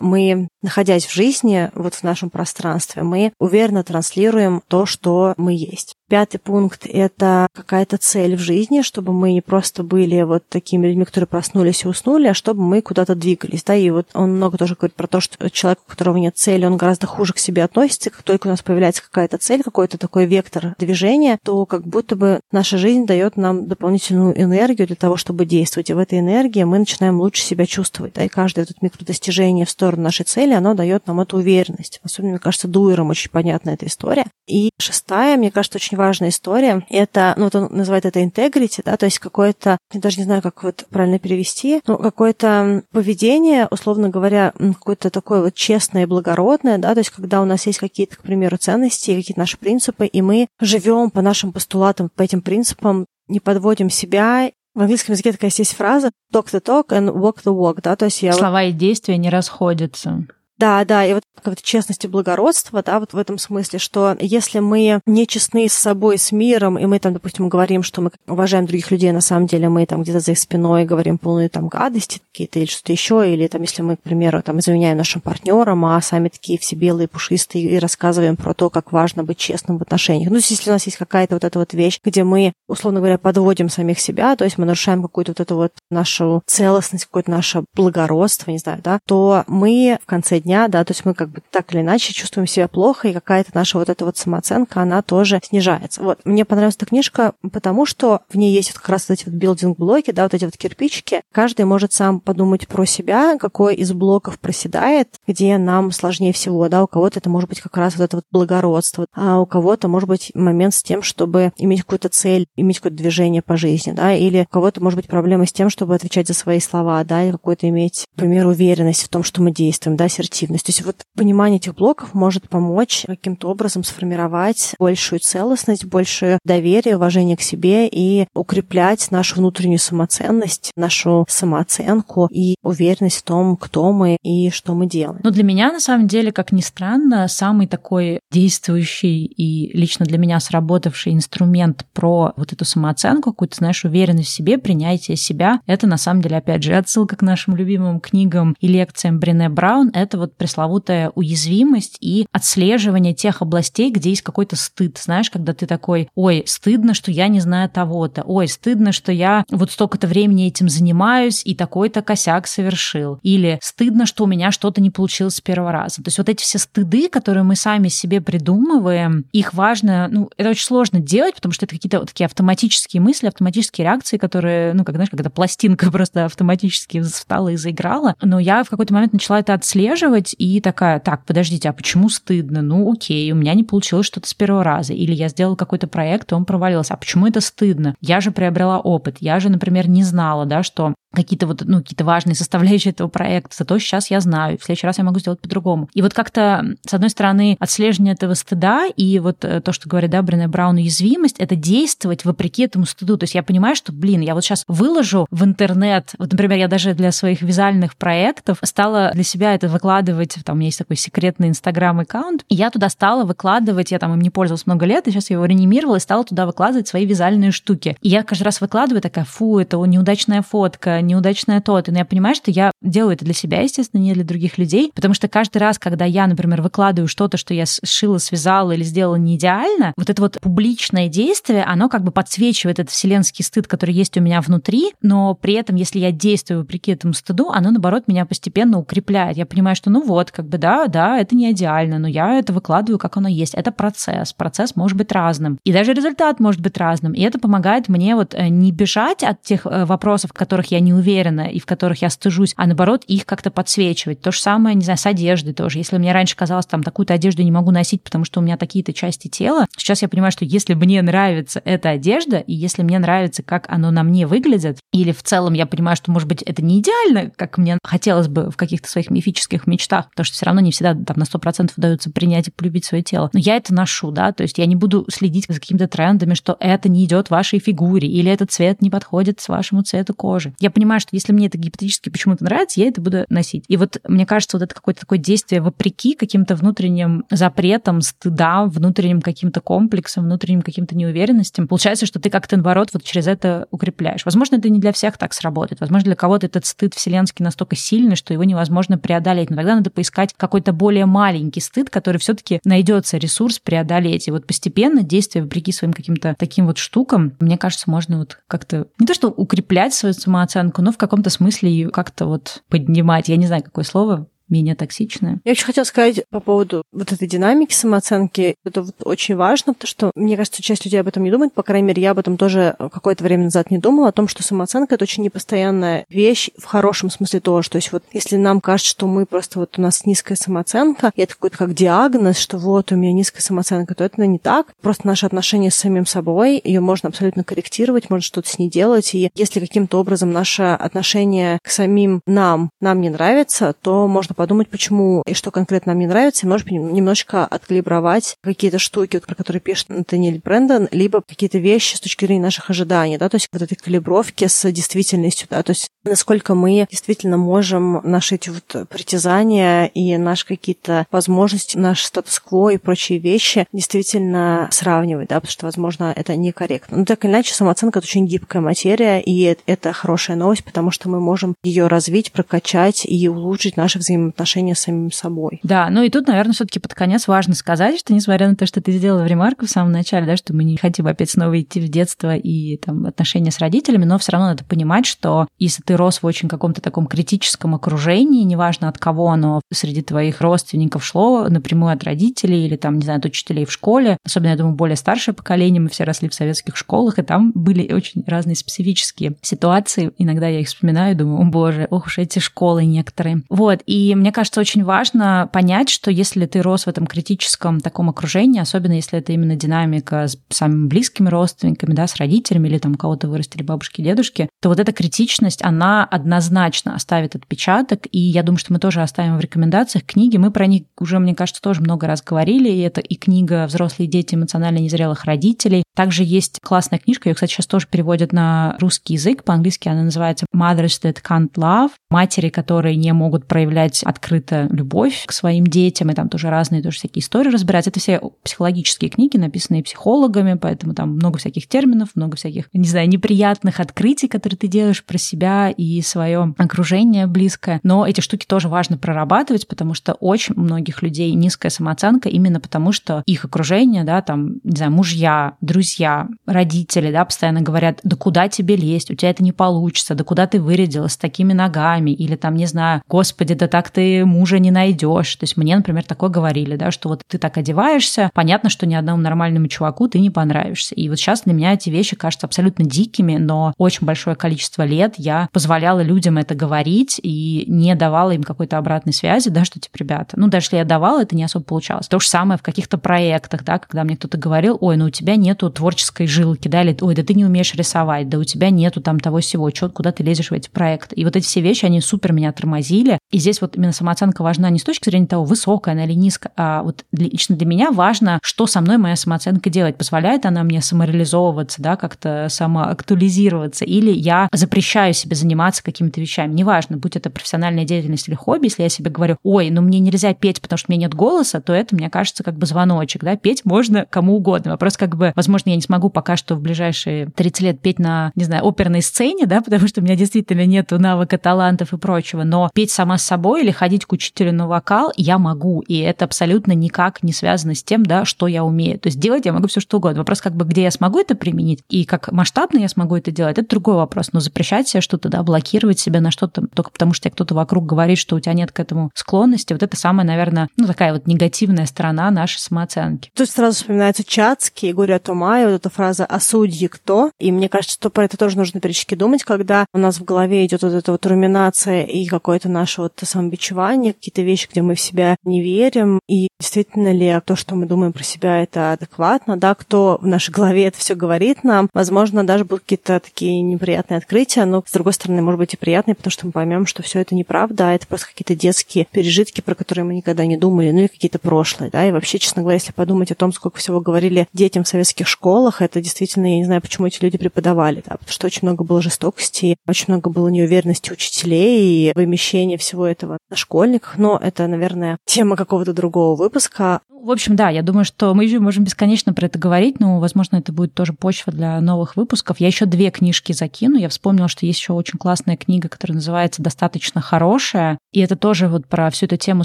мы, 0.00 0.48
находясь 0.62 1.04
в 1.04 1.12
жизни, 1.12 1.70
вот 1.74 1.92
в 1.92 2.02
нашем 2.04 2.30
пространстве, 2.30 3.02
мы 3.02 3.32
уверенно 3.38 3.84
транслируем 3.84 4.62
то, 4.66 4.86
что 4.86 5.34
мы 5.36 5.52
есть. 5.52 5.94
Пятый 6.08 6.38
пункт— 6.38 6.86
это 6.88 7.48
какая-то 7.52 7.98
цель 7.98 8.36
в 8.36 8.38
жизни, 8.38 8.82
чтобы 8.82 9.12
мы 9.12 9.32
не 9.32 9.40
просто 9.40 9.82
были 9.82 10.22
вот 10.22 10.48
такими 10.48 10.86
людьми, 10.86 11.04
которые 11.04 11.26
проснулись 11.26 11.84
и 11.84 11.88
уснули, 11.88 12.28
а 12.28 12.34
чтобы 12.34 12.62
мы 12.62 12.80
куда-то 12.80 13.16
двигались. 13.16 13.64
Да, 13.64 13.74
и 13.74 13.90
вот 13.90 14.06
он 14.14 14.36
много 14.36 14.56
тоже 14.56 14.76
говорит 14.76 14.94
про 14.94 15.08
то, 15.08 15.20
что 15.20 15.50
человек, 15.50 15.80
у 15.84 15.90
которого 15.90 16.16
нет 16.18 16.36
цели, 16.36 16.64
он 16.64 16.76
гораздо 16.76 17.08
хуже 17.08 17.32
к 17.32 17.38
себе 17.38 17.64
относится. 17.64 18.10
Как 18.10 18.22
только 18.22 18.46
у 18.46 18.50
нас 18.50 18.62
появляется 18.62 19.02
какая-то 19.02 19.38
цель, 19.38 19.64
какой-то 19.64 19.98
такой 19.98 20.26
вектор 20.26 20.76
движения, 20.78 21.38
то 21.42 21.66
как 21.66 21.84
будто 21.84 22.14
бы 22.14 22.38
наша 22.52 22.78
жизнь 22.78 23.04
дает 23.04 23.36
нам 23.36 23.66
дополнительную 23.66 24.40
энергию 24.40 24.86
для 24.86 24.96
того, 24.96 25.16
чтобы 25.16 25.44
действовать. 25.44 25.90
И 25.90 25.94
в 25.94 25.98
этой 25.98 26.20
энергии 26.20 26.62
мы 26.62 26.78
начинаем 26.78 27.20
лучше 27.20 27.42
себя 27.42 27.66
чувствовать. 27.66 28.14
Да, 28.14 28.22
и 28.22 28.28
каждое 28.28 28.62
это 28.62 28.74
микродостижение 28.80 29.66
в 29.66 29.70
сторону 29.70 30.04
нашей 30.04 30.22
цели, 30.22 30.52
оно 30.52 30.74
дает 30.74 31.08
нам 31.08 31.18
эту 31.18 31.38
уверенность. 31.38 31.98
Особенно, 32.04 32.34
мне 32.34 32.38
кажется, 32.38 32.68
дуэром 32.68 33.10
очень 33.10 33.30
понятна 33.30 33.70
эта 33.70 33.86
история. 33.86 34.26
И 34.46 34.70
шестая, 34.78 35.36
мне 35.36 35.50
кажется, 35.50 35.78
очень 35.78 35.95
важная 35.96 36.28
история. 36.28 36.86
Это, 36.88 37.34
ну, 37.36 37.44
вот 37.44 37.54
он 37.54 37.68
называет 37.70 38.06
это 38.06 38.22
integrity, 38.22 38.82
да, 38.84 38.96
то 38.96 39.06
есть 39.06 39.18
какое-то, 39.18 39.78
я 39.92 40.00
даже 40.00 40.18
не 40.18 40.24
знаю, 40.24 40.42
как 40.42 40.62
вот 40.62 40.86
правильно 40.90 41.18
перевести, 41.18 41.80
ну, 41.86 41.98
какое-то 41.98 42.82
поведение, 42.92 43.68
условно 43.70 44.08
говоря, 44.08 44.52
какое-то 44.58 45.10
такое 45.10 45.42
вот 45.42 45.54
честное 45.54 46.02
и 46.02 46.06
благородное, 46.06 46.78
да, 46.78 46.94
то 46.94 47.00
есть 47.00 47.10
когда 47.10 47.42
у 47.42 47.44
нас 47.44 47.66
есть 47.66 47.78
какие-то, 47.78 48.16
к 48.16 48.22
примеру, 48.22 48.56
ценности, 48.56 49.16
какие-то 49.16 49.40
наши 49.40 49.58
принципы, 49.58 50.06
и 50.06 50.22
мы 50.22 50.48
живем 50.60 51.10
по 51.10 51.22
нашим 51.22 51.52
постулатам, 51.52 52.10
по 52.14 52.22
этим 52.22 52.42
принципам, 52.42 53.06
не 53.28 53.40
подводим 53.40 53.90
себя 53.90 54.50
в 54.76 54.80
английском 54.80 55.14
языке 55.14 55.32
такая 55.32 55.50
есть 55.56 55.74
фраза 55.74 56.10
talk 56.32 56.48
the 56.52 56.60
talk 56.60 56.88
and 56.88 57.10
walk 57.10 57.38
the 57.44 57.52
walk, 57.52 57.80
да, 57.82 57.96
то 57.96 58.04
есть 58.04 58.22
я... 58.22 58.34
Слова 58.34 58.64
и 58.64 58.72
действия 58.72 59.16
не 59.16 59.30
расходятся. 59.30 60.26
Да, 60.58 60.84
да, 60.84 61.04
и 61.04 61.14
вот 61.14 61.22
какая-то 61.36 61.62
честность 61.62 62.04
и 62.04 62.08
благородство, 62.08 62.82
да, 62.82 63.00
вот 63.00 63.12
в 63.12 63.18
этом 63.18 63.38
смысле, 63.38 63.78
что 63.78 64.16
если 64.20 64.58
мы 64.58 65.00
не 65.06 65.26
честны 65.26 65.68
с 65.68 65.74
собой, 65.74 66.18
с 66.18 66.32
миром, 66.32 66.78
и 66.78 66.86
мы 66.86 66.98
там, 66.98 67.12
допустим, 67.12 67.48
говорим, 67.48 67.82
что 67.82 68.00
мы 68.00 68.10
уважаем 68.26 68.66
других 68.66 68.90
людей, 68.90 69.12
на 69.12 69.20
самом 69.20 69.46
деле 69.46 69.68
мы 69.68 69.86
там 69.86 70.02
где-то 70.02 70.20
за 70.20 70.32
их 70.32 70.38
спиной 70.38 70.84
говорим 70.84 71.18
полные 71.18 71.48
там 71.48 71.68
гадости 71.68 72.20
какие-то 72.32 72.58
или 72.58 72.66
что-то 72.66 72.92
еще, 72.92 73.32
или 73.32 73.46
там, 73.46 73.62
если 73.62 73.82
мы, 73.82 73.96
к 73.96 74.00
примеру, 74.00 74.42
там 74.42 74.58
изменяем 74.60 74.98
нашим 74.98 75.20
партнерам, 75.20 75.84
а 75.84 76.00
сами 76.00 76.28
такие 76.28 76.58
все 76.58 76.76
белые, 76.76 77.08
пушистые, 77.08 77.64
и 77.64 77.78
рассказываем 77.78 78.36
про 78.36 78.54
то, 78.54 78.70
как 78.70 78.92
важно 78.92 79.24
быть 79.24 79.38
честным 79.38 79.78
в 79.78 79.82
отношениях. 79.82 80.30
Ну, 80.30 80.36
если 80.36 80.70
у 80.70 80.72
нас 80.72 80.86
есть 80.86 80.98
какая-то 80.98 81.34
вот 81.34 81.44
эта 81.44 81.58
вот 81.58 81.74
вещь, 81.74 82.00
где 82.04 82.24
мы, 82.24 82.52
условно 82.68 83.00
говоря, 83.00 83.18
подводим 83.18 83.68
самих 83.68 84.00
себя, 84.00 84.36
то 84.36 84.44
есть 84.44 84.58
мы 84.58 84.64
нарушаем 84.64 85.02
какую-то 85.02 85.32
вот 85.32 85.40
эту 85.40 85.56
вот 85.56 85.72
нашу 85.90 86.42
целостность, 86.46 87.06
какое-то 87.06 87.30
наше 87.30 87.64
благородство, 87.74 88.50
не 88.50 88.58
знаю, 88.58 88.80
да, 88.82 88.98
то 89.06 89.44
мы 89.46 89.98
в 90.02 90.06
конце 90.06 90.40
дня, 90.40 90.68
да, 90.68 90.84
то 90.84 90.92
есть 90.92 91.04
мы 91.04 91.14
как 91.14 91.25
бы 91.30 91.42
так 91.50 91.72
или 91.72 91.80
иначе 91.80 92.12
чувствуем 92.12 92.46
себя 92.46 92.68
плохо, 92.68 93.08
и 93.08 93.12
какая-то 93.12 93.50
наша 93.54 93.78
вот 93.78 93.88
эта 93.88 94.04
вот 94.04 94.16
самооценка, 94.16 94.82
она 94.82 95.02
тоже 95.02 95.40
снижается. 95.42 96.02
Вот, 96.02 96.20
мне 96.24 96.44
понравилась 96.44 96.76
эта 96.76 96.86
книжка, 96.86 97.34
потому 97.52 97.86
что 97.86 98.20
в 98.28 98.36
ней 98.36 98.52
есть 98.52 98.70
вот 98.70 98.78
как 98.78 98.88
раз 98.88 99.08
вот 99.08 99.18
эти 99.18 99.28
вот 99.28 99.34
building-блоки, 99.34 100.10
да, 100.10 100.24
вот 100.24 100.34
эти 100.34 100.44
вот 100.44 100.56
кирпичики. 100.56 101.22
Каждый 101.32 101.64
может 101.64 101.92
сам 101.92 102.20
подумать 102.20 102.68
про 102.68 102.84
себя, 102.84 103.38
какой 103.38 103.74
из 103.76 103.92
блоков 103.92 104.38
проседает, 104.38 105.08
где 105.26 105.58
нам 105.58 105.92
сложнее 105.92 106.32
всего, 106.32 106.68
да, 106.68 106.82
у 106.82 106.86
кого-то 106.86 107.18
это 107.18 107.30
может 107.30 107.48
быть 107.48 107.60
как 107.60 107.76
раз 107.76 107.96
вот 107.96 108.04
это 108.04 108.16
вот 108.16 108.24
благородство, 108.30 109.06
а 109.14 109.40
у 109.40 109.46
кого-то 109.46 109.88
может 109.88 110.08
быть 110.08 110.30
момент 110.34 110.74
с 110.74 110.82
тем, 110.82 111.02
чтобы 111.02 111.52
иметь 111.56 111.82
какую-то 111.82 112.08
цель, 112.08 112.46
иметь 112.56 112.78
какое-то 112.78 112.96
движение 112.96 113.42
по 113.42 113.56
жизни, 113.56 113.92
да, 113.92 114.14
или 114.14 114.46
у 114.48 114.52
кого-то 114.52 114.82
может 114.82 114.96
быть 114.96 115.08
проблема 115.08 115.46
с 115.46 115.52
тем, 115.52 115.70
чтобы 115.70 115.94
отвечать 115.94 116.28
за 116.28 116.34
свои 116.34 116.60
слова, 116.60 117.02
да, 117.04 117.24
и 117.24 117.32
какой-то 117.32 117.68
иметь, 117.68 118.04
например, 118.16 118.46
уверенность 118.46 119.02
в 119.02 119.08
том, 119.08 119.22
что 119.22 119.42
мы 119.42 119.50
действуем, 119.50 119.96
да, 119.96 120.04
ассертивность. 120.04 120.66
То 120.66 120.70
есть 120.70 120.84
вот 120.84 120.96
понимание 121.16 121.58
этих 121.58 121.74
блоков 121.74 122.14
может 122.14 122.48
помочь 122.48 123.04
каким-то 123.06 123.48
образом 123.48 123.82
сформировать 123.82 124.74
большую 124.78 125.20
целостность, 125.20 125.84
большее 125.84 126.38
доверие, 126.44 126.96
уважение 126.96 127.36
к 127.36 127.42
себе 127.42 127.88
и 127.88 128.26
укреплять 128.34 129.10
нашу 129.10 129.36
внутреннюю 129.36 129.78
самоценность, 129.78 130.70
нашу 130.76 131.24
самооценку 131.28 132.28
и 132.30 132.56
уверенность 132.62 133.18
в 133.18 133.22
том, 133.22 133.56
кто 133.56 133.92
мы 133.92 134.18
и 134.22 134.50
что 134.50 134.74
мы 134.74 134.86
делаем. 134.86 135.20
Но 135.24 135.30
для 135.30 135.42
меня, 135.42 135.72
на 135.72 135.80
самом 135.80 136.06
деле, 136.06 136.32
как 136.32 136.52
ни 136.52 136.60
странно, 136.60 137.26
самый 137.28 137.66
такой 137.66 138.20
действующий 138.30 139.24
и 139.24 139.76
лично 139.76 140.04
для 140.04 140.18
меня 140.18 140.38
сработавший 140.40 141.14
инструмент 141.14 141.86
про 141.92 142.32
вот 142.36 142.52
эту 142.52 142.64
самооценку, 142.64 143.32
какую-то, 143.32 143.56
знаешь, 143.56 143.84
уверенность 143.84 144.28
в 144.28 144.32
себе, 144.32 144.58
принятие 144.58 145.16
себя, 145.16 145.60
это 145.66 145.86
на 145.86 145.96
самом 145.96 146.22
деле, 146.22 146.36
опять 146.36 146.62
же, 146.62 146.74
отсылка 146.74 147.16
к 147.16 147.22
нашим 147.22 147.56
любимым 147.56 148.00
книгам 148.00 148.54
и 148.60 148.68
лекциям 148.68 149.18
Брене 149.18 149.48
Браун, 149.48 149.90
это 149.94 150.18
вот 150.18 150.36
пресловутая 150.36 151.05
уязвимость 151.14 151.96
и 152.00 152.26
отслеживание 152.32 153.14
тех 153.14 153.42
областей, 153.42 153.90
где 153.90 154.10
есть 154.10 154.22
какой-то 154.22 154.56
стыд. 154.56 154.98
Знаешь, 154.98 155.30
когда 155.30 155.54
ты 155.54 155.66
такой, 155.66 156.08
ой, 156.14 156.42
стыдно, 156.46 156.94
что 156.94 157.10
я 157.10 157.28
не 157.28 157.40
знаю 157.40 157.68
того-то, 157.70 158.22
ой, 158.22 158.48
стыдно, 158.48 158.92
что 158.92 159.12
я 159.12 159.44
вот 159.50 159.70
столько-то 159.70 160.06
времени 160.06 160.46
этим 160.46 160.68
занимаюсь 160.68 161.42
и 161.44 161.54
такой-то 161.54 162.02
косяк 162.02 162.46
совершил. 162.46 163.18
Или 163.22 163.58
стыдно, 163.62 164.06
что 164.06 164.24
у 164.24 164.26
меня 164.26 164.50
что-то 164.50 164.80
не 164.80 164.90
получилось 164.90 165.36
с 165.36 165.40
первого 165.40 165.72
раза. 165.72 165.96
То 165.96 166.08
есть 166.08 166.18
вот 166.18 166.28
эти 166.28 166.42
все 166.42 166.58
стыды, 166.58 167.08
которые 167.08 167.44
мы 167.44 167.56
сами 167.56 167.88
себе 167.88 168.20
придумываем, 168.20 169.24
их 169.32 169.54
важно, 169.54 170.08
ну, 170.10 170.30
это 170.36 170.50
очень 170.50 170.64
сложно 170.64 171.00
делать, 171.00 171.34
потому 171.34 171.52
что 171.52 171.66
это 171.66 171.74
какие-то 171.74 172.00
вот 172.00 172.08
такие 172.08 172.26
автоматические 172.26 173.00
мысли, 173.00 173.26
автоматические 173.26 173.84
реакции, 173.84 174.16
которые, 174.16 174.72
ну, 174.74 174.84
как, 174.84 174.94
знаешь, 174.94 175.10
эта 175.12 175.30
пластинка 175.30 175.90
просто 175.92 176.24
автоматически 176.24 177.00
встала 177.00 177.48
и 177.48 177.56
заиграла. 177.56 178.14
Но 178.22 178.38
я 178.38 178.64
в 178.64 178.70
какой-то 178.70 178.94
момент 178.94 179.12
начала 179.12 179.40
это 179.40 179.54
отслеживать 179.54 180.34
и 180.38 180.60
такая, 180.60 180.95
так, 180.98 181.24
подождите, 181.24 181.68
а 181.68 181.72
почему 181.72 182.08
стыдно? 182.08 182.62
Ну, 182.62 182.92
окей, 182.92 183.30
у 183.32 183.36
меня 183.36 183.54
не 183.54 183.64
получилось 183.64 184.06
что-то 184.06 184.28
с 184.28 184.34
первого 184.34 184.64
раза. 184.64 184.92
Или 184.92 185.12
я 185.12 185.28
сделала 185.28 185.56
какой-то 185.56 185.86
проект, 185.86 186.32
и 186.32 186.34
он 186.34 186.44
провалился. 186.44 186.94
А 186.94 186.96
почему 186.96 187.26
это 187.26 187.40
стыдно? 187.40 187.94
Я 188.00 188.20
же 188.20 188.30
приобрела 188.30 188.80
опыт. 188.80 189.16
Я 189.20 189.40
же, 189.40 189.48
например, 189.48 189.88
не 189.88 190.02
знала, 190.02 190.46
да, 190.46 190.62
что 190.62 190.94
какие-то 191.16 191.46
вот, 191.46 191.62
ну, 191.64 191.78
какие-то 191.78 192.04
важные 192.04 192.34
составляющие 192.34 192.92
этого 192.92 193.08
проекта, 193.08 193.56
зато 193.58 193.78
сейчас 193.78 194.10
я 194.10 194.20
знаю, 194.20 194.58
в 194.58 194.64
следующий 194.64 194.86
раз 194.86 194.98
я 194.98 195.04
могу 195.04 195.18
сделать 195.18 195.40
по-другому. 195.40 195.88
И 195.94 196.02
вот 196.02 196.14
как-то, 196.14 196.76
с 196.86 196.94
одной 196.94 197.10
стороны, 197.10 197.56
отслеживание 197.58 198.14
этого 198.14 198.34
стыда 198.34 198.86
и 198.94 199.18
вот 199.18 199.44
э, 199.44 199.60
то, 199.60 199.72
что 199.72 199.88
говорит, 199.88 200.10
да, 200.10 200.22
Брене 200.22 200.46
Браун, 200.46 200.76
уязвимость, 200.76 201.36
это 201.38 201.56
действовать 201.56 202.24
вопреки 202.24 202.64
этому 202.64 202.84
стыду. 202.84 203.16
То 203.16 203.24
есть 203.24 203.34
я 203.34 203.42
понимаю, 203.42 203.74
что, 203.74 203.92
блин, 203.92 204.20
я 204.20 204.34
вот 204.34 204.44
сейчас 204.44 204.64
выложу 204.68 205.26
в 205.30 205.42
интернет, 205.42 206.14
вот, 206.18 206.30
например, 206.30 206.58
я 206.58 206.68
даже 206.68 206.92
для 206.92 207.10
своих 207.12 207.40
вязальных 207.40 207.96
проектов 207.96 208.58
стала 208.62 209.10
для 209.14 209.24
себя 209.24 209.54
это 209.54 209.68
выкладывать, 209.68 210.36
там 210.44 210.56
у 210.56 210.58
меня 210.58 210.68
есть 210.68 210.78
такой 210.86 210.96
секретный 210.96 211.48
инстаграм-аккаунт, 211.48 212.44
и 212.48 212.54
я 212.54 212.70
туда 212.70 212.88
стала 212.88 213.24
выкладывать, 213.24 213.90
я 213.90 213.98
там 213.98 214.14
им 214.14 214.20
не 214.20 214.30
пользовалась 214.30 214.66
много 214.66 214.86
лет, 214.86 215.08
и 215.08 215.10
сейчас 215.10 215.30
я 215.30 215.34
его 215.34 215.44
реанимировала 215.44 215.96
и 215.96 216.00
стала 216.00 216.22
туда 216.22 216.46
выкладывать 216.46 216.86
свои 216.86 217.04
вязальные 217.04 217.50
штуки. 217.50 217.96
И 218.02 218.08
я 218.08 218.22
каждый 218.22 218.44
раз 218.44 218.60
выкладываю 218.60 219.02
такая, 219.02 219.24
фу, 219.24 219.58
это 219.58 219.78
неудачная 219.78 220.42
фотка, 220.42 221.00
неудачное 221.00 221.60
то-то. 221.60 221.90
Но 221.90 221.98
я 221.98 222.04
понимаю, 222.04 222.36
что 222.36 222.52
я 222.52 222.70
делаю 222.82 223.14
это 223.14 223.24
для 223.24 223.34
себя, 223.34 223.62
естественно, 223.62 224.00
не 224.00 224.14
для 224.14 224.22
других 224.22 224.58
людей, 224.58 224.92
потому 224.94 225.12
что 225.12 225.26
каждый 225.26 225.58
раз, 225.58 225.78
когда 225.80 226.04
я, 226.04 226.28
например, 226.28 226.62
выкладываю 226.62 227.08
что-то, 227.08 227.36
что 227.36 227.52
я 227.52 227.64
сшила, 227.66 228.18
связала 228.18 228.70
или 228.70 228.84
сделала 228.84 229.16
не 229.16 229.34
идеально, 229.34 229.92
вот 229.96 230.08
это 230.08 230.22
вот 230.22 230.38
публичное 230.40 231.08
действие, 231.08 231.64
оно 231.64 231.88
как 231.88 232.04
бы 232.04 232.12
подсвечивает 232.12 232.78
этот 232.78 232.92
вселенский 232.92 233.44
стыд, 233.44 233.66
который 233.66 233.92
есть 233.94 234.16
у 234.16 234.20
меня 234.20 234.40
внутри, 234.40 234.92
но 235.02 235.34
при 235.34 235.54
этом, 235.54 235.74
если 235.74 235.98
я 235.98 236.12
действую 236.12 236.60
вопреки 236.60 236.92
этому 236.92 237.12
стыду, 237.12 237.50
оно, 237.50 237.72
наоборот, 237.72 238.04
меня 238.06 238.24
постепенно 238.24 238.78
укрепляет. 238.78 239.36
Я 239.36 239.46
понимаю, 239.46 239.74
что 239.74 239.90
ну 239.90 240.02
вот, 240.02 240.30
как 240.30 240.46
бы 240.46 240.58
да, 240.58 240.65
да, 240.88 241.18
это 241.18 241.34
не 241.34 241.50
идеально, 241.52 241.98
но 241.98 242.08
я 242.08 242.38
это 242.38 242.52
выкладываю, 242.52 242.98
как 242.98 243.16
оно 243.16 243.28
есть. 243.28 243.54
Это 243.54 243.72
процесс. 243.72 244.32
Процесс 244.32 244.76
может 244.76 244.96
быть 244.96 245.12
разным. 245.12 245.58
И 245.64 245.72
даже 245.72 245.92
результат 245.92 246.40
может 246.40 246.60
быть 246.60 246.76
разным. 246.76 247.12
И 247.12 247.20
это 247.22 247.38
помогает 247.38 247.88
мне 247.88 248.14
вот 248.14 248.34
э, 248.34 248.48
не 248.48 248.72
бежать 248.72 249.22
от 249.22 249.42
тех 249.42 249.66
э, 249.66 249.84
вопросов, 249.84 250.30
в 250.30 250.34
которых 250.34 250.70
я 250.70 250.80
не 250.80 250.92
уверена 250.92 251.48
и 251.48 251.58
в 251.58 251.66
которых 251.66 252.02
я 252.02 252.10
стыжусь, 252.10 252.54
а 252.56 252.66
наоборот 252.66 253.04
их 253.06 253.26
как-то 253.26 253.50
подсвечивать. 253.50 254.20
То 254.20 254.32
же 254.32 254.40
самое, 254.40 254.74
не 254.74 254.84
знаю, 254.84 254.98
с 254.98 255.06
одеждой 255.06 255.54
тоже. 255.54 255.78
Если 255.78 255.96
мне 255.98 256.12
раньше 256.12 256.36
казалось, 256.36 256.66
там, 256.66 256.82
такую-то 256.82 257.14
одежду 257.14 257.42
не 257.42 257.50
могу 257.50 257.70
носить, 257.70 258.02
потому 258.02 258.24
что 258.24 258.40
у 258.40 258.42
меня 258.42 258.56
такие-то 258.56 258.92
части 258.92 259.28
тела, 259.28 259.66
сейчас 259.76 260.02
я 260.02 260.08
понимаю, 260.08 260.32
что 260.32 260.44
если 260.44 260.74
мне 260.74 261.00
нравится 261.02 261.60
эта 261.64 261.90
одежда, 261.90 262.38
и 262.38 262.54
если 262.54 262.82
мне 262.82 262.98
нравится, 262.98 263.42
как 263.42 263.66
оно 263.68 263.90
на 263.90 264.02
мне 264.02 264.26
выглядит, 264.26 264.78
или 264.92 265.12
в 265.12 265.22
целом 265.22 265.54
я 265.54 265.66
понимаю, 265.66 265.96
что, 265.96 266.10
может 266.10 266.28
быть, 266.28 266.42
это 266.42 266.62
не 266.62 266.80
идеально, 266.80 267.30
как 267.36 267.58
мне 267.58 267.78
хотелось 267.82 268.28
бы 268.28 268.50
в 268.50 268.56
каких-то 268.56 268.88
своих 268.88 269.10
мифических 269.10 269.66
мечтах, 269.66 270.10
потому 270.10 270.24
что 270.24 270.34
все 270.34 270.46
равно 270.46 270.55
не 270.60 270.70
всегда 270.70 270.94
там 270.94 271.16
на 271.18 271.24
100% 271.24 271.72
удается 271.76 272.10
принять 272.10 272.48
и 272.48 272.50
полюбить 272.50 272.84
свое 272.84 273.02
тело. 273.02 273.30
Но 273.32 273.40
я 273.40 273.56
это 273.56 273.74
ношу, 273.74 274.10
да, 274.10 274.32
то 274.32 274.42
есть 274.42 274.58
я 274.58 274.66
не 274.66 274.76
буду 274.76 275.06
следить 275.08 275.46
за 275.48 275.54
какими-то 275.54 275.88
трендами, 275.88 276.34
что 276.34 276.56
это 276.60 276.88
не 276.88 277.04
идет 277.04 277.30
вашей 277.30 277.58
фигуре, 277.58 278.08
или 278.08 278.30
этот 278.30 278.50
цвет 278.50 278.82
не 278.82 278.90
подходит 278.90 279.40
с 279.40 279.48
вашему 279.48 279.82
цвету 279.82 280.14
кожи. 280.14 280.54
Я 280.60 280.70
понимаю, 280.70 281.00
что 281.00 281.10
если 281.12 281.32
мне 281.32 281.46
это 281.46 281.58
гипотетически 281.58 282.08
почему-то 282.08 282.44
нравится, 282.44 282.80
я 282.80 282.88
это 282.88 283.00
буду 283.00 283.24
носить. 283.28 283.64
И 283.68 283.76
вот 283.76 283.98
мне 284.06 284.26
кажется, 284.26 284.56
вот 284.56 284.64
это 284.64 284.74
какое-то 284.74 285.00
такое 285.00 285.18
действие 285.18 285.60
вопреки 285.60 286.14
каким-то 286.14 286.54
внутренним 286.56 287.24
запретам, 287.30 288.00
стыдам, 288.00 288.68
внутренним 288.70 289.20
каким-то 289.20 289.60
комплексам, 289.60 290.24
внутренним 290.24 290.62
каким-то 290.62 290.96
неуверенностям. 290.96 291.68
Получается, 291.68 292.06
что 292.06 292.20
ты 292.20 292.30
как-то, 292.30 292.56
наоборот, 292.56 292.90
вот 292.92 293.02
через 293.02 293.26
это 293.26 293.66
укрепляешь. 293.70 294.24
Возможно, 294.24 294.56
это 294.56 294.68
не 294.68 294.80
для 294.80 294.92
всех 294.92 295.18
так 295.18 295.34
сработает. 295.34 295.80
Возможно, 295.80 296.06
для 296.06 296.16
кого-то 296.16 296.46
этот 296.46 296.66
стыд 296.66 296.94
вселенский 296.94 297.44
настолько 297.44 297.76
сильный, 297.76 298.16
что 298.16 298.32
его 298.32 298.44
невозможно 298.44 298.98
преодолеть. 298.98 299.50
Но 299.50 299.56
тогда 299.56 299.76
надо 299.76 299.90
поискать 299.90 300.34
какой-то 300.46 300.72
более 300.72 301.06
маленький 301.06 301.60
стыд, 301.60 301.90
который 301.90 302.18
все-таки 302.18 302.60
найдется 302.64 303.16
ресурс 303.16 303.58
преодолеть. 303.58 304.28
И 304.28 304.30
вот 304.30 304.46
постепенно 304.46 305.02
действия 305.02 305.42
вопреки 305.42 305.72
своим 305.72 305.92
каким-то 305.92 306.36
таким 306.38 306.66
вот 306.66 306.78
штукам, 306.78 307.36
мне 307.40 307.58
кажется, 307.58 307.90
можно 307.90 308.18
вот 308.18 308.38
как-то 308.46 308.86
не 308.98 309.06
то 309.06 309.14
что 309.14 309.28
укреплять 309.28 309.92
свою 309.92 310.12
самооценку, 310.14 310.82
но 310.82 310.92
в 310.92 310.98
каком-то 310.98 311.30
смысле 311.30 311.70
ее 311.70 311.90
как-то 311.90 312.26
вот 312.26 312.62
поднимать. 312.68 313.28
Я 313.28 313.36
не 313.36 313.46
знаю, 313.46 313.62
какое 313.62 313.84
слово 313.84 314.28
менее 314.48 314.74
токсичная. 314.74 315.40
Я 315.44 315.52
еще 315.52 315.64
хотела 315.64 315.84
сказать 315.84 316.24
по 316.30 316.40
поводу 316.40 316.82
вот 316.92 317.12
этой 317.12 317.28
динамики 317.28 317.74
самооценки. 317.74 318.54
Это 318.64 318.82
вот 318.82 318.94
очень 319.04 319.36
важно, 319.36 319.74
потому 319.74 319.88
что, 319.88 320.10
мне 320.14 320.36
кажется, 320.36 320.62
часть 320.62 320.84
людей 320.84 321.00
об 321.00 321.08
этом 321.08 321.22
не 321.24 321.30
думает. 321.30 321.52
По 321.52 321.62
крайней 321.62 321.88
мере, 321.88 322.02
я 322.02 322.12
об 322.12 322.18
этом 322.18 322.36
тоже 322.36 322.76
какое-то 322.78 323.24
время 323.24 323.44
назад 323.44 323.70
не 323.70 323.78
думала, 323.78 324.08
о 324.08 324.12
том, 324.12 324.28
что 324.28 324.42
самооценка— 324.42 324.94
это 324.96 325.04
очень 325.04 325.24
непостоянная 325.24 326.04
вещь 326.08 326.50
в 326.56 326.64
хорошем 326.64 327.10
смысле 327.10 327.40
тоже. 327.40 327.70
То 327.70 327.76
есть 327.76 327.92
вот 327.92 328.04
если 328.12 328.36
нам 328.36 328.60
кажется, 328.60 328.90
что 328.90 329.06
мы 329.06 329.26
просто 329.26 329.58
вот 329.58 329.78
у 329.78 329.82
нас 329.82 330.06
низкая 330.06 330.36
самооценка, 330.36 331.12
и 331.14 331.22
это 331.22 331.34
какой-то 331.34 331.58
как 331.58 331.74
диагноз, 331.74 332.38
что 332.38 332.58
вот 332.58 332.92
у 332.92 332.96
меня 332.96 333.12
низкая 333.12 333.42
самооценка, 333.42 333.94
то 333.94 334.04
это 334.04 334.24
не 334.26 334.38
так. 334.38 334.72
Просто 334.80 335.06
наше 335.06 335.26
отношение 335.26 335.70
с 335.70 335.76
самим 335.76 336.06
собой, 336.06 336.60
ее 336.62 336.80
можно 336.80 337.08
абсолютно 337.08 337.44
корректировать, 337.44 338.10
можно 338.10 338.22
что-то 338.22 338.48
с 338.48 338.58
ней 338.58 338.70
делать. 338.70 339.14
И 339.14 339.30
если 339.34 339.60
каким-то 339.60 339.98
образом 339.98 340.32
наше 340.32 340.62
отношение 340.62 341.58
к 341.62 341.70
самим 341.70 342.20
нам, 342.26 342.70
нам 342.80 343.00
не 343.00 343.10
нравится, 343.10 343.74
то 343.80 344.06
можно 344.06 344.34
подумать, 344.36 344.68
почему 344.68 345.22
и 345.26 345.34
что 345.34 345.50
конкретно 345.50 345.92
нам 345.92 346.00
не 346.00 346.06
нравится, 346.06 346.46
и, 346.46 346.48
может 346.48 346.66
быть, 346.66 346.74
немножечко 346.74 347.46
откалибровать 347.46 348.36
какие-то 348.42 348.78
штуки, 348.78 349.16
вот, 349.16 349.26
про 349.26 349.34
которые 349.34 349.60
пишет 349.60 349.88
Натаниэль 349.88 350.40
Брэндон, 350.42 350.88
либо 350.90 351.22
какие-то 351.26 351.58
вещи 351.58 351.96
с 351.96 352.00
точки 352.00 352.26
зрения 352.26 352.42
наших 352.42 352.70
ожиданий, 352.70 353.18
да, 353.18 353.28
то 353.28 353.36
есть 353.36 353.48
вот 353.52 353.62
этой 353.62 353.76
калибровки 353.76 354.46
с 354.46 354.70
действительностью, 354.70 355.48
да, 355.50 355.62
то 355.62 355.70
есть 355.70 355.88
насколько 356.04 356.54
мы 356.54 356.86
действительно 356.90 357.36
можем 357.36 358.00
наши 358.04 358.36
эти 358.36 358.50
вот 358.50 358.88
притязания 358.88 359.86
и 359.86 360.16
наши 360.16 360.46
какие-то 360.46 361.06
возможности, 361.10 361.76
наш 361.76 362.04
статус-кво 362.04 362.70
и 362.70 362.78
прочие 362.78 363.18
вещи 363.18 363.66
действительно 363.72 364.68
сравнивать, 364.70 365.28
да, 365.28 365.36
потому 365.36 365.50
что, 365.50 365.66
возможно, 365.66 366.12
это 366.14 366.36
некорректно. 366.36 366.98
Но 366.98 367.04
так 367.04 367.24
или 367.24 367.32
иначе, 367.32 367.54
самооценка— 367.54 367.98
это 368.00 368.06
очень 368.06 368.26
гибкая 368.26 368.62
материя, 368.62 369.20
и 369.20 369.56
это 369.66 369.92
хорошая 369.92 370.36
новость, 370.36 370.64
потому 370.64 370.90
что 370.90 371.08
мы 371.08 371.20
можем 371.20 371.54
ее 371.64 371.86
развить, 371.86 372.32
прокачать 372.32 373.04
и 373.06 373.28
улучшить 373.28 373.76
наши 373.76 373.98
взаимоотношения 373.98 374.25
взаимоотношения 374.26 374.74
с 374.74 374.80
самим 374.80 375.10
собой. 375.10 375.60
Да, 375.62 375.88
ну 375.90 376.02
и 376.02 376.10
тут, 376.10 376.26
наверное, 376.26 376.52
все-таки 376.52 376.78
под 376.78 376.94
конец 376.94 377.28
важно 377.28 377.54
сказать, 377.54 377.98
что 377.98 378.14
несмотря 378.14 378.48
на 378.48 378.56
то, 378.56 378.66
что 378.66 378.80
ты 378.80 378.92
сделала 378.92 379.26
ремарку 379.26 379.66
в 379.66 379.70
самом 379.70 379.92
начале, 379.92 380.26
да, 380.26 380.36
что 380.36 380.54
мы 380.54 380.64
не 380.64 380.76
хотим 380.76 381.06
опять 381.06 381.30
снова 381.30 381.60
идти 381.60 381.80
в 381.80 381.88
детство 381.88 382.36
и 382.36 382.76
там 382.78 383.06
отношения 383.06 383.50
с 383.50 383.58
родителями, 383.58 384.04
но 384.04 384.18
все 384.18 384.32
равно 384.32 384.48
надо 384.48 384.64
понимать, 384.64 385.06
что 385.06 385.46
если 385.58 385.82
ты 385.82 385.96
рос 385.96 386.22
в 386.22 386.26
очень 386.26 386.48
каком-то 386.48 386.80
таком 386.80 387.06
критическом 387.06 387.74
окружении, 387.74 388.44
неважно 388.44 388.88
от 388.88 388.98
кого 388.98 389.28
оно 389.28 389.60
среди 389.72 390.02
твоих 390.02 390.40
родственников 390.40 391.04
шло, 391.04 391.48
напрямую 391.48 391.92
от 391.92 392.04
родителей 392.04 392.66
или 392.66 392.76
там, 392.76 392.98
не 392.98 393.04
знаю, 393.04 393.18
от 393.18 393.26
учителей 393.26 393.64
в 393.64 393.72
школе, 393.72 394.16
особенно, 394.24 394.50
я 394.50 394.56
думаю, 394.56 394.74
более 394.74 394.96
старшее 394.96 395.34
поколение, 395.34 395.80
мы 395.80 395.88
все 395.88 396.04
росли 396.04 396.28
в 396.28 396.34
советских 396.34 396.76
школах, 396.76 397.18
и 397.18 397.22
там 397.22 397.52
были 397.54 397.92
очень 397.92 398.24
разные 398.26 398.56
специфические 398.56 399.36
ситуации. 399.42 400.12
Иногда 400.18 400.48
я 400.48 400.60
их 400.60 400.68
вспоминаю 400.68 401.12
и 401.12 401.16
думаю, 401.16 401.40
о 401.40 401.44
боже, 401.44 401.86
ох 401.90 402.06
уж 402.06 402.18
эти 402.18 402.38
школы 402.38 402.84
некоторые. 402.84 403.42
Вот, 403.48 403.82
и 403.86 404.14
мне 404.16 404.32
кажется, 404.32 404.60
очень 404.60 404.84
важно 404.84 405.48
понять, 405.52 405.88
что 405.88 406.10
если 406.10 406.46
ты 406.46 406.62
рос 406.62 406.84
в 406.84 406.88
этом 406.88 407.06
критическом 407.06 407.80
таком 407.80 408.08
окружении, 408.08 408.60
особенно 408.60 408.92
если 408.92 409.18
это 409.18 409.32
именно 409.32 409.56
динамика 409.56 410.26
с 410.26 410.38
самыми 410.50 410.88
близкими 410.88 411.28
родственниками, 411.28 411.94
да, 411.94 412.06
с 412.06 412.16
родителями 412.16 412.68
или 412.68 412.78
там 412.78 412.94
кого-то 412.94 413.28
вырастили 413.28 413.62
бабушки, 413.62 414.02
дедушки, 414.02 414.48
то 414.60 414.68
вот 414.68 414.80
эта 414.80 414.92
критичность, 414.92 415.62
она 415.62 416.04
однозначно 416.04 416.94
оставит 416.94 417.34
отпечаток, 417.36 418.06
и 418.10 418.18
я 418.18 418.42
думаю, 418.42 418.58
что 418.58 418.72
мы 418.72 418.78
тоже 418.78 419.02
оставим 419.02 419.36
в 419.36 419.40
рекомендациях 419.40 420.04
книги. 420.04 420.36
Мы 420.36 420.50
про 420.50 420.66
них 420.66 420.84
уже, 420.98 421.18
мне 421.18 421.34
кажется, 421.34 421.60
тоже 421.62 421.80
много 421.80 422.06
раз 422.06 422.22
говорили, 422.22 422.70
и 422.70 422.80
это 422.80 423.00
и 423.00 423.16
книга 423.16 423.66
«Взрослые 423.66 424.08
дети 424.08 424.34
эмоционально 424.34 424.78
незрелых 424.78 425.24
родителей». 425.24 425.82
Также 425.94 426.24
есть 426.24 426.58
классная 426.62 426.98
книжка, 426.98 427.28
ее, 427.28 427.34
кстати, 427.34 427.52
сейчас 427.52 427.66
тоже 427.66 427.86
переводят 427.90 428.32
на 428.32 428.76
русский 428.80 429.14
язык, 429.14 429.44
по-английски 429.44 429.88
она 429.88 430.02
называется 430.02 430.46
«Mothers 430.54 431.02
that 431.02 431.18
can't 431.22 431.52
love», 431.54 431.90
матери, 432.10 432.48
которые 432.48 432.96
не 432.96 433.12
могут 433.12 433.46
проявлять 433.46 434.02
открыто 434.06 434.68
любовь 434.70 435.24
к 435.26 435.32
своим 435.32 435.66
детям, 435.66 436.10
и 436.10 436.14
там 436.14 436.28
тоже 436.28 436.48
разные 436.48 436.80
тоже 436.82 436.98
всякие 436.98 437.22
истории 437.22 437.50
разбирать. 437.50 437.88
Это 437.88 437.98
все 437.98 438.20
психологические 438.44 439.10
книги, 439.10 439.36
написанные 439.36 439.82
психологами, 439.82 440.54
поэтому 440.54 440.94
там 440.94 441.14
много 441.14 441.38
всяких 441.38 441.66
терминов, 441.66 442.10
много 442.14 442.36
всяких, 442.36 442.68
не 442.72 442.88
знаю, 442.88 443.08
неприятных 443.08 443.80
открытий, 443.80 444.28
которые 444.28 444.56
ты 444.56 444.68
делаешь 444.68 445.04
про 445.04 445.18
себя 445.18 445.70
и 445.70 446.00
свое 446.02 446.54
окружение 446.56 447.26
близкое. 447.26 447.80
Но 447.82 448.06
эти 448.06 448.20
штуки 448.20 448.46
тоже 448.46 448.68
важно 448.68 448.96
прорабатывать, 448.96 449.66
потому 449.66 449.94
что 449.94 450.14
очень 450.14 450.54
многих 450.54 451.02
людей 451.02 451.32
низкая 451.32 451.70
самооценка 451.70 452.28
именно 452.28 452.60
потому, 452.60 452.92
что 452.92 453.24
их 453.26 453.44
окружение, 453.44 454.04
да, 454.04 454.22
там, 454.22 454.60
не 454.62 454.76
знаю, 454.76 454.92
мужья, 454.92 455.56
друзья, 455.60 456.28
родители, 456.46 457.10
да, 457.10 457.24
постоянно 457.24 457.62
говорят, 457.62 457.98
да 458.04 458.16
куда 458.16 458.48
тебе 458.48 458.76
лезть, 458.76 459.10
у 459.10 459.14
тебя 459.14 459.30
это 459.30 459.42
не 459.42 459.52
получится, 459.52 460.14
да 460.14 460.22
куда 460.22 460.46
ты 460.46 460.60
вырядилась 460.60 461.14
с 461.14 461.16
такими 461.16 461.52
ногами, 461.52 462.12
или 462.12 462.36
там, 462.36 462.54
не 462.54 462.66
знаю, 462.66 463.02
господи, 463.08 463.54
да 463.54 463.66
так 463.66 463.90
ты 463.96 464.26
мужа 464.26 464.58
не 464.58 464.70
найдешь. 464.70 465.36
То 465.36 465.44
есть 465.44 465.56
мне, 465.56 465.74
например, 465.74 466.04
такое 466.04 466.28
говорили, 466.28 466.76
да, 466.76 466.90
что 466.90 467.08
вот 467.08 467.22
ты 467.26 467.38
так 467.38 467.56
одеваешься, 467.56 468.30
понятно, 468.34 468.68
что 468.68 468.84
ни 468.84 468.94
одному 468.94 469.22
нормальному 469.22 469.68
чуваку 469.68 470.06
ты 470.06 470.20
не 470.20 470.28
понравишься. 470.28 470.94
И 470.94 471.08
вот 471.08 471.16
сейчас 471.16 471.44
для 471.44 471.54
меня 471.54 471.72
эти 471.72 471.88
вещи 471.88 472.14
кажутся 472.14 472.46
абсолютно 472.46 472.84
дикими, 472.84 473.38
но 473.38 473.72
очень 473.78 474.06
большое 474.06 474.36
количество 474.36 474.82
лет 474.82 475.14
я 475.16 475.48
позволяла 475.50 476.00
людям 476.02 476.36
это 476.36 476.54
говорить 476.54 477.18
и 477.22 477.64
не 477.68 477.94
давала 477.94 478.32
им 478.32 478.42
какой-то 478.42 478.76
обратной 478.76 479.14
связи, 479.14 479.48
да, 479.48 479.64
что 479.64 479.80
типа, 479.80 479.96
ребята, 479.96 480.38
ну, 480.38 480.48
даже 480.48 480.66
если 480.66 480.76
я 480.76 480.84
давала, 480.84 481.22
это 481.22 481.34
не 481.34 481.44
особо 481.44 481.64
получалось. 481.64 482.06
То 482.06 482.18
же 482.18 482.28
самое 482.28 482.58
в 482.58 482.62
каких-то 482.62 482.98
проектах, 482.98 483.64
да, 483.64 483.78
когда 483.78 484.04
мне 484.04 484.18
кто-то 484.18 484.36
говорил, 484.36 484.76
ой, 484.78 484.98
ну 484.98 485.06
у 485.06 485.10
тебя 485.10 485.36
нету 485.36 485.70
творческой 485.70 486.26
жилки, 486.26 486.68
да, 486.68 486.82
или 486.82 486.94
ой, 487.00 487.14
да 487.14 487.22
ты 487.22 487.32
не 487.32 487.46
умеешь 487.46 487.74
рисовать, 487.74 488.28
да 488.28 488.38
у 488.38 488.44
тебя 488.44 488.68
нету 488.68 489.00
там 489.00 489.18
того 489.20 489.40
всего, 489.40 489.70
что, 489.70 489.88
куда 489.88 490.12
ты 490.12 490.22
лезешь 490.22 490.50
в 490.50 490.52
эти 490.52 490.68
проекты. 490.68 491.14
И 491.16 491.24
вот 491.24 491.34
эти 491.34 491.46
все 491.46 491.62
вещи, 491.62 491.86
они 491.86 492.02
супер 492.02 492.34
меня 492.34 492.52
тормозили. 492.52 493.18
И 493.30 493.38
здесь 493.38 493.62
вот 493.62 493.74
именно 493.76 493.85
самооценка 493.92 494.42
важна 494.42 494.70
не 494.70 494.78
с 494.78 494.84
точки 494.84 495.08
зрения 495.08 495.26
того, 495.26 495.44
высокая 495.44 495.94
она 495.94 496.04
или 496.04 496.14
низкая, 496.14 496.52
а 496.56 496.82
вот 496.82 497.04
лично 497.12 497.56
для 497.56 497.66
меня 497.66 497.90
важно, 497.90 498.38
что 498.42 498.66
со 498.66 498.80
мной 498.80 498.98
моя 498.98 499.16
самооценка 499.16 499.70
делает. 499.70 499.98
Позволяет 499.98 500.46
она 500.46 500.62
мне 500.62 500.80
самореализовываться, 500.80 501.82
да, 501.82 501.96
как-то 501.96 502.48
самоактуализироваться, 502.50 503.84
или 503.84 504.10
я 504.10 504.48
запрещаю 504.52 505.14
себе 505.14 505.36
заниматься 505.36 505.82
какими-то 505.82 506.20
вещами. 506.20 506.52
Неважно, 506.54 506.96
будь 506.96 507.16
это 507.16 507.30
профессиональная 507.30 507.84
деятельность 507.84 508.28
или 508.28 508.34
хобби, 508.34 508.66
если 508.66 508.82
я 508.82 508.88
себе 508.88 509.10
говорю, 509.10 509.36
ой, 509.42 509.70
ну 509.70 509.82
мне 509.82 509.98
нельзя 509.98 510.34
петь, 510.34 510.60
потому 510.60 510.78
что 510.78 510.90
у 510.90 510.92
меня 510.92 511.06
нет 511.06 511.14
голоса, 511.14 511.60
то 511.60 511.72
это, 511.72 511.94
мне 511.94 512.10
кажется, 512.10 512.42
как 512.44 512.56
бы 512.56 512.66
звоночек, 512.66 513.22
да, 513.24 513.36
петь 513.36 513.64
можно 513.64 514.06
кому 514.08 514.36
угодно. 514.36 514.72
Вопрос 514.72 514.96
как 514.96 515.16
бы, 515.16 515.32
возможно, 515.34 515.70
я 515.70 515.76
не 515.76 515.82
смогу 515.82 516.10
пока 516.10 516.36
что 516.36 516.54
в 516.54 516.60
ближайшие 516.60 517.26
30 517.26 517.60
лет 517.60 517.80
петь 517.80 517.98
на, 517.98 518.32
не 518.34 518.44
знаю, 518.44 518.66
оперной 518.66 519.02
сцене, 519.02 519.46
да, 519.46 519.60
потому 519.64 519.88
что 519.88 520.00
у 520.00 520.04
меня 520.04 520.16
действительно 520.16 520.66
нет 520.66 520.90
навыка, 520.90 521.38
талантов 521.38 521.92
и 521.92 521.98
прочего, 521.98 522.44
но 522.44 522.70
петь 522.74 522.90
сама 522.90 523.18
с 523.18 523.22
собой 523.22 523.62
или 523.62 523.70
ходить 523.76 524.04
к 524.04 524.12
учителю 524.12 524.52
на 524.52 524.66
вокал 524.66 525.12
я 525.16 525.38
могу, 525.38 525.80
и 525.80 525.98
это 525.98 526.24
абсолютно 526.24 526.72
никак 526.72 527.22
не 527.22 527.32
связано 527.32 527.74
с 527.74 527.82
тем, 527.82 528.04
да, 528.04 528.24
что 528.24 528.46
я 528.46 528.64
умею. 528.64 528.98
То 528.98 529.08
есть 529.08 529.20
делать 529.20 529.46
я 529.46 529.52
могу 529.52 529.68
все 529.68 529.80
что 529.80 529.98
угодно. 529.98 530.20
Вопрос, 530.20 530.40
как 530.40 530.54
бы, 530.54 530.64
где 530.64 530.82
я 530.82 530.90
смогу 530.90 531.20
это 531.20 531.34
применить, 531.34 531.82
и 531.88 532.04
как 532.04 532.32
масштабно 532.32 532.78
я 532.78 532.88
смогу 532.88 533.16
это 533.16 533.30
делать, 533.30 533.58
это 533.58 533.68
другой 533.68 533.96
вопрос. 533.96 534.32
Но 534.32 534.40
запрещать 534.40 534.88
себе 534.88 535.00
что-то, 535.00 535.28
да, 535.28 535.42
блокировать 535.42 535.98
себя 535.98 536.20
на 536.20 536.30
что-то 536.30 536.66
только 536.74 536.90
потому, 536.90 537.12
что 537.12 537.30
кто-то 537.30 537.54
вокруг 537.54 537.86
говорит, 537.86 538.18
что 538.18 538.36
у 538.36 538.40
тебя 538.40 538.52
нет 538.52 538.72
к 538.72 538.80
этому 538.80 539.10
склонности, 539.14 539.72
вот 539.72 539.82
это 539.82 539.96
самая, 539.96 540.26
наверное, 540.26 540.68
ну, 540.76 540.86
такая 540.86 541.12
вот 541.12 541.26
негативная 541.26 541.86
сторона 541.86 542.30
нашей 542.30 542.58
самооценки. 542.58 543.30
Тут 543.34 543.50
сразу 543.50 543.76
вспоминается 543.76 544.24
Чацкий, 544.24 544.90
Игорь 544.90 545.18
Тумай, 545.18 545.66
вот 545.66 545.72
эта 545.72 545.90
фраза 545.90 546.24
«А 546.24 546.40
судьи 546.40 546.88
кто?». 546.88 547.30
И 547.38 547.52
мне 547.52 547.68
кажется, 547.68 547.94
что 547.94 548.10
про 548.10 548.24
это 548.24 548.36
тоже 548.36 548.56
нужно 548.56 548.80
периодически 548.80 549.14
думать, 549.14 549.44
когда 549.44 549.86
у 549.92 549.98
нас 549.98 550.18
в 550.18 550.24
голове 550.24 550.64
идет 550.66 550.82
вот 550.82 550.92
эта 550.92 551.12
вот 551.12 551.26
руминация 551.26 552.04
и 552.04 552.26
какое-то 552.26 552.68
наше 552.68 553.02
вот 553.02 553.12
самобичевание, 553.22 553.55
какие-то 553.56 554.42
вещи, 554.42 554.68
где 554.70 554.82
мы 554.82 554.94
в 554.94 555.00
себя 555.00 555.36
не 555.44 555.62
верим, 555.62 556.20
и 556.28 556.48
действительно 556.60 557.12
ли 557.12 557.40
то, 557.44 557.56
что 557.56 557.74
мы 557.74 557.86
думаем 557.86 558.12
про 558.12 558.22
себя, 558.22 558.62
это 558.62 558.92
адекватно, 558.92 559.56
да, 559.56 559.74
кто 559.74 560.18
в 560.20 560.26
нашей 560.26 560.50
голове 560.50 560.86
это 560.86 560.98
все 560.98 561.14
говорит 561.14 561.64
нам. 561.64 561.88
Возможно, 561.92 562.46
даже 562.46 562.64
будут 562.64 562.82
какие-то 562.84 563.20
такие 563.20 563.60
неприятные 563.60 564.18
открытия, 564.18 564.64
но, 564.64 564.82
с 564.86 564.92
другой 564.92 565.12
стороны, 565.12 565.42
может 565.42 565.58
быть 565.58 565.74
и 565.74 565.76
приятные, 565.76 566.14
потому 566.14 566.30
что 566.30 566.46
мы 566.46 566.52
поймем, 566.52 566.86
что 566.86 567.02
все 567.02 567.20
это 567.20 567.34
неправда, 567.34 567.90
а 567.90 567.94
это 567.94 568.06
просто 568.06 568.28
какие-то 568.28 568.54
детские 568.54 569.06
пережитки, 569.10 569.60
про 569.60 569.74
которые 569.74 570.04
мы 570.04 570.14
никогда 570.14 570.46
не 570.46 570.56
думали, 570.56 570.90
ну 570.90 571.02
и 571.04 571.08
какие-то 571.08 571.38
прошлые, 571.38 571.90
да, 571.90 572.06
и 572.06 572.12
вообще, 572.12 572.38
честно 572.38 572.62
говоря, 572.62 572.76
если 572.76 572.92
подумать 572.92 573.30
о 573.30 573.34
том, 573.34 573.52
сколько 573.52 573.78
всего 573.78 574.00
говорили 574.00 574.48
детям 574.52 574.84
в 574.84 574.88
советских 574.88 575.26
школах, 575.26 575.82
это 575.82 576.00
действительно, 576.00 576.46
я 576.46 576.56
не 576.56 576.64
знаю, 576.64 576.80
почему 576.80 577.06
эти 577.06 577.22
люди 577.22 577.38
преподавали, 577.38 578.02
да, 578.06 578.12
потому 578.12 578.30
что 578.30 578.46
очень 578.46 578.60
много 578.62 578.84
было 578.84 579.02
жестокости, 579.02 579.76
очень 579.86 580.06
много 580.08 580.30
было 580.30 580.48
неуверенности 580.48 581.12
учителей 581.12 582.10
и 582.10 582.12
вымещения 582.14 582.78
всего 582.78 583.06
этого 583.06 583.38
школьниках, 583.54 584.18
но 584.18 584.38
это, 584.42 584.66
наверное, 584.66 585.18
тема 585.24 585.56
какого-то 585.56 585.92
другого 585.92 586.36
выпуска. 586.36 587.00
В 587.08 587.30
общем, 587.30 587.56
да, 587.56 587.70
я 587.70 587.82
думаю, 587.82 588.04
что 588.04 588.34
мы 588.34 588.44
еще 588.44 588.60
можем 588.60 588.84
бесконечно 588.84 589.34
про 589.34 589.46
это 589.46 589.58
говорить, 589.58 589.98
но, 589.98 590.20
возможно, 590.20 590.56
это 590.56 590.72
будет 590.72 590.94
тоже 590.94 591.12
почва 591.12 591.52
для 591.52 591.80
новых 591.80 592.14
выпусков. 592.14 592.60
Я 592.60 592.68
еще 592.68 592.86
две 592.86 593.10
книжки 593.10 593.52
закину. 593.52 593.96
Я 593.96 594.08
вспомнила, 594.08 594.46
что 594.46 594.64
есть 594.64 594.78
еще 594.78 594.92
очень 594.92 595.18
классная 595.18 595.56
книга, 595.56 595.88
которая 595.88 596.16
называется 596.16 596.62
«Достаточно 596.62 597.20
хорошая». 597.20 597.98
И 598.12 598.20
это 598.20 598.36
тоже 598.36 598.68
вот 598.68 598.86
про 598.86 599.10
всю 599.10 599.26
эту 599.26 599.36
тему 599.36 599.64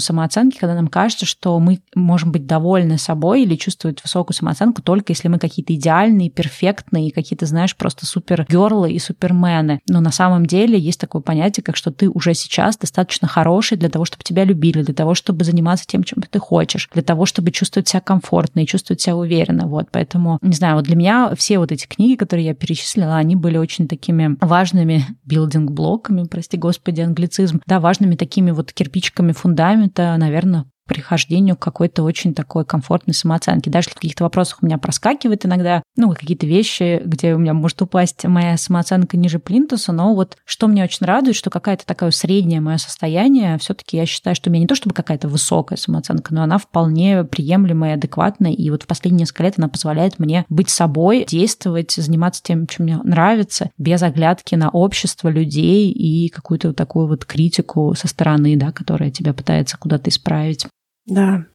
самооценки, 0.00 0.58
когда 0.58 0.74
нам 0.74 0.88
кажется, 0.88 1.24
что 1.24 1.58
мы 1.60 1.80
можем 1.94 2.32
быть 2.32 2.46
довольны 2.46 2.98
собой 2.98 3.42
или 3.42 3.54
чувствовать 3.54 4.02
высокую 4.02 4.34
самооценку 4.34 4.82
только 4.82 5.12
если 5.12 5.28
мы 5.28 5.38
какие-то 5.38 5.74
идеальные, 5.74 6.30
перфектные, 6.30 7.12
какие-то, 7.12 7.46
знаешь, 7.46 7.76
просто 7.76 8.06
супер 8.06 8.44
герлы 8.48 8.92
и 8.92 8.98
супермены. 8.98 9.80
Но 9.88 10.00
на 10.00 10.10
самом 10.10 10.46
деле 10.46 10.78
есть 10.78 11.00
такое 11.00 11.22
понятие, 11.22 11.62
как 11.62 11.76
что 11.76 11.90
ты 11.90 12.08
уже 12.08 12.34
сейчас 12.34 12.76
достаточно 12.76 13.28
хороший 13.28 13.71
для 13.76 13.88
того, 13.88 14.04
чтобы 14.04 14.24
тебя 14.24 14.44
любили, 14.44 14.82
для 14.82 14.94
того, 14.94 15.14
чтобы 15.14 15.44
заниматься 15.44 15.86
тем, 15.86 16.04
чем 16.04 16.22
ты 16.22 16.38
хочешь, 16.38 16.88
для 16.92 17.02
того, 17.02 17.26
чтобы 17.26 17.50
чувствовать 17.50 17.88
себя 17.88 18.00
комфортно 18.00 18.60
и 18.60 18.66
чувствовать 18.66 19.00
себя 19.00 19.16
уверенно. 19.16 19.66
Вот, 19.66 19.88
поэтому, 19.90 20.38
не 20.42 20.54
знаю, 20.54 20.76
вот 20.76 20.84
для 20.84 20.96
меня 20.96 21.34
все 21.36 21.58
вот 21.58 21.72
эти 21.72 21.86
книги, 21.86 22.16
которые 22.16 22.46
я 22.46 22.54
перечислила, 22.54 23.16
они 23.16 23.36
были 23.36 23.58
очень 23.58 23.88
такими 23.88 24.36
важными 24.40 25.04
билдинг-блоками, 25.24 26.24
прости 26.24 26.56
господи, 26.56 27.00
англицизм, 27.00 27.60
да, 27.66 27.80
важными 27.80 28.14
такими 28.14 28.50
вот 28.50 28.72
кирпичиками 28.72 29.32
фундамента, 29.32 30.16
наверное, 30.18 30.66
прихождению 30.92 31.56
к 31.56 31.60
какой-то 31.60 32.02
очень 32.02 32.34
такой 32.34 32.66
комфортной 32.66 33.14
самооценке. 33.14 33.70
Даже 33.70 33.88
в 33.88 33.94
каких-то 33.94 34.24
вопросах 34.24 34.58
у 34.60 34.66
меня 34.66 34.76
проскакивает 34.76 35.46
иногда, 35.46 35.82
ну, 35.96 36.12
какие-то 36.12 36.46
вещи, 36.46 37.00
где 37.02 37.34
у 37.34 37.38
меня 37.38 37.54
может 37.54 37.80
упасть 37.80 38.24
моя 38.24 38.58
самооценка 38.58 39.16
ниже 39.16 39.38
плинтуса, 39.38 39.92
но 39.92 40.14
вот 40.14 40.36
что 40.44 40.68
мне 40.68 40.84
очень 40.84 41.06
радует, 41.06 41.34
что 41.34 41.48
какая-то 41.48 41.86
такая 41.86 42.10
среднее 42.10 42.60
мое 42.60 42.76
состояние, 42.76 43.56
все 43.58 43.72
таки 43.72 43.96
я 43.96 44.04
считаю, 44.04 44.36
что 44.36 44.50
у 44.50 44.52
меня 44.52 44.62
не 44.62 44.66
то 44.66 44.74
чтобы 44.74 44.94
какая-то 44.94 45.28
высокая 45.28 45.78
самооценка, 45.78 46.34
но 46.34 46.42
она 46.42 46.58
вполне 46.58 47.24
приемлемая, 47.24 47.94
адекватная, 47.94 48.52
и 48.52 48.68
вот 48.68 48.82
в 48.82 48.86
последние 48.86 49.22
несколько 49.22 49.44
лет 49.44 49.54
она 49.56 49.68
позволяет 49.68 50.18
мне 50.18 50.44
быть 50.50 50.68
собой, 50.68 51.24
действовать, 51.26 51.92
заниматься 51.92 52.42
тем, 52.42 52.66
чем 52.66 52.84
мне 52.84 52.98
нравится, 52.98 53.70
без 53.78 54.02
оглядки 54.02 54.54
на 54.56 54.68
общество 54.68 55.28
людей 55.28 55.90
и 55.90 56.28
какую-то 56.28 56.74
такую 56.74 57.08
вот 57.08 57.24
критику 57.24 57.94
со 57.96 58.08
стороны, 58.08 58.56
да, 58.56 58.72
которая 58.72 59.10
тебя 59.10 59.32
пытается 59.32 59.78
куда-то 59.78 60.10
исправить. 60.10 60.66
Да, 61.06 61.46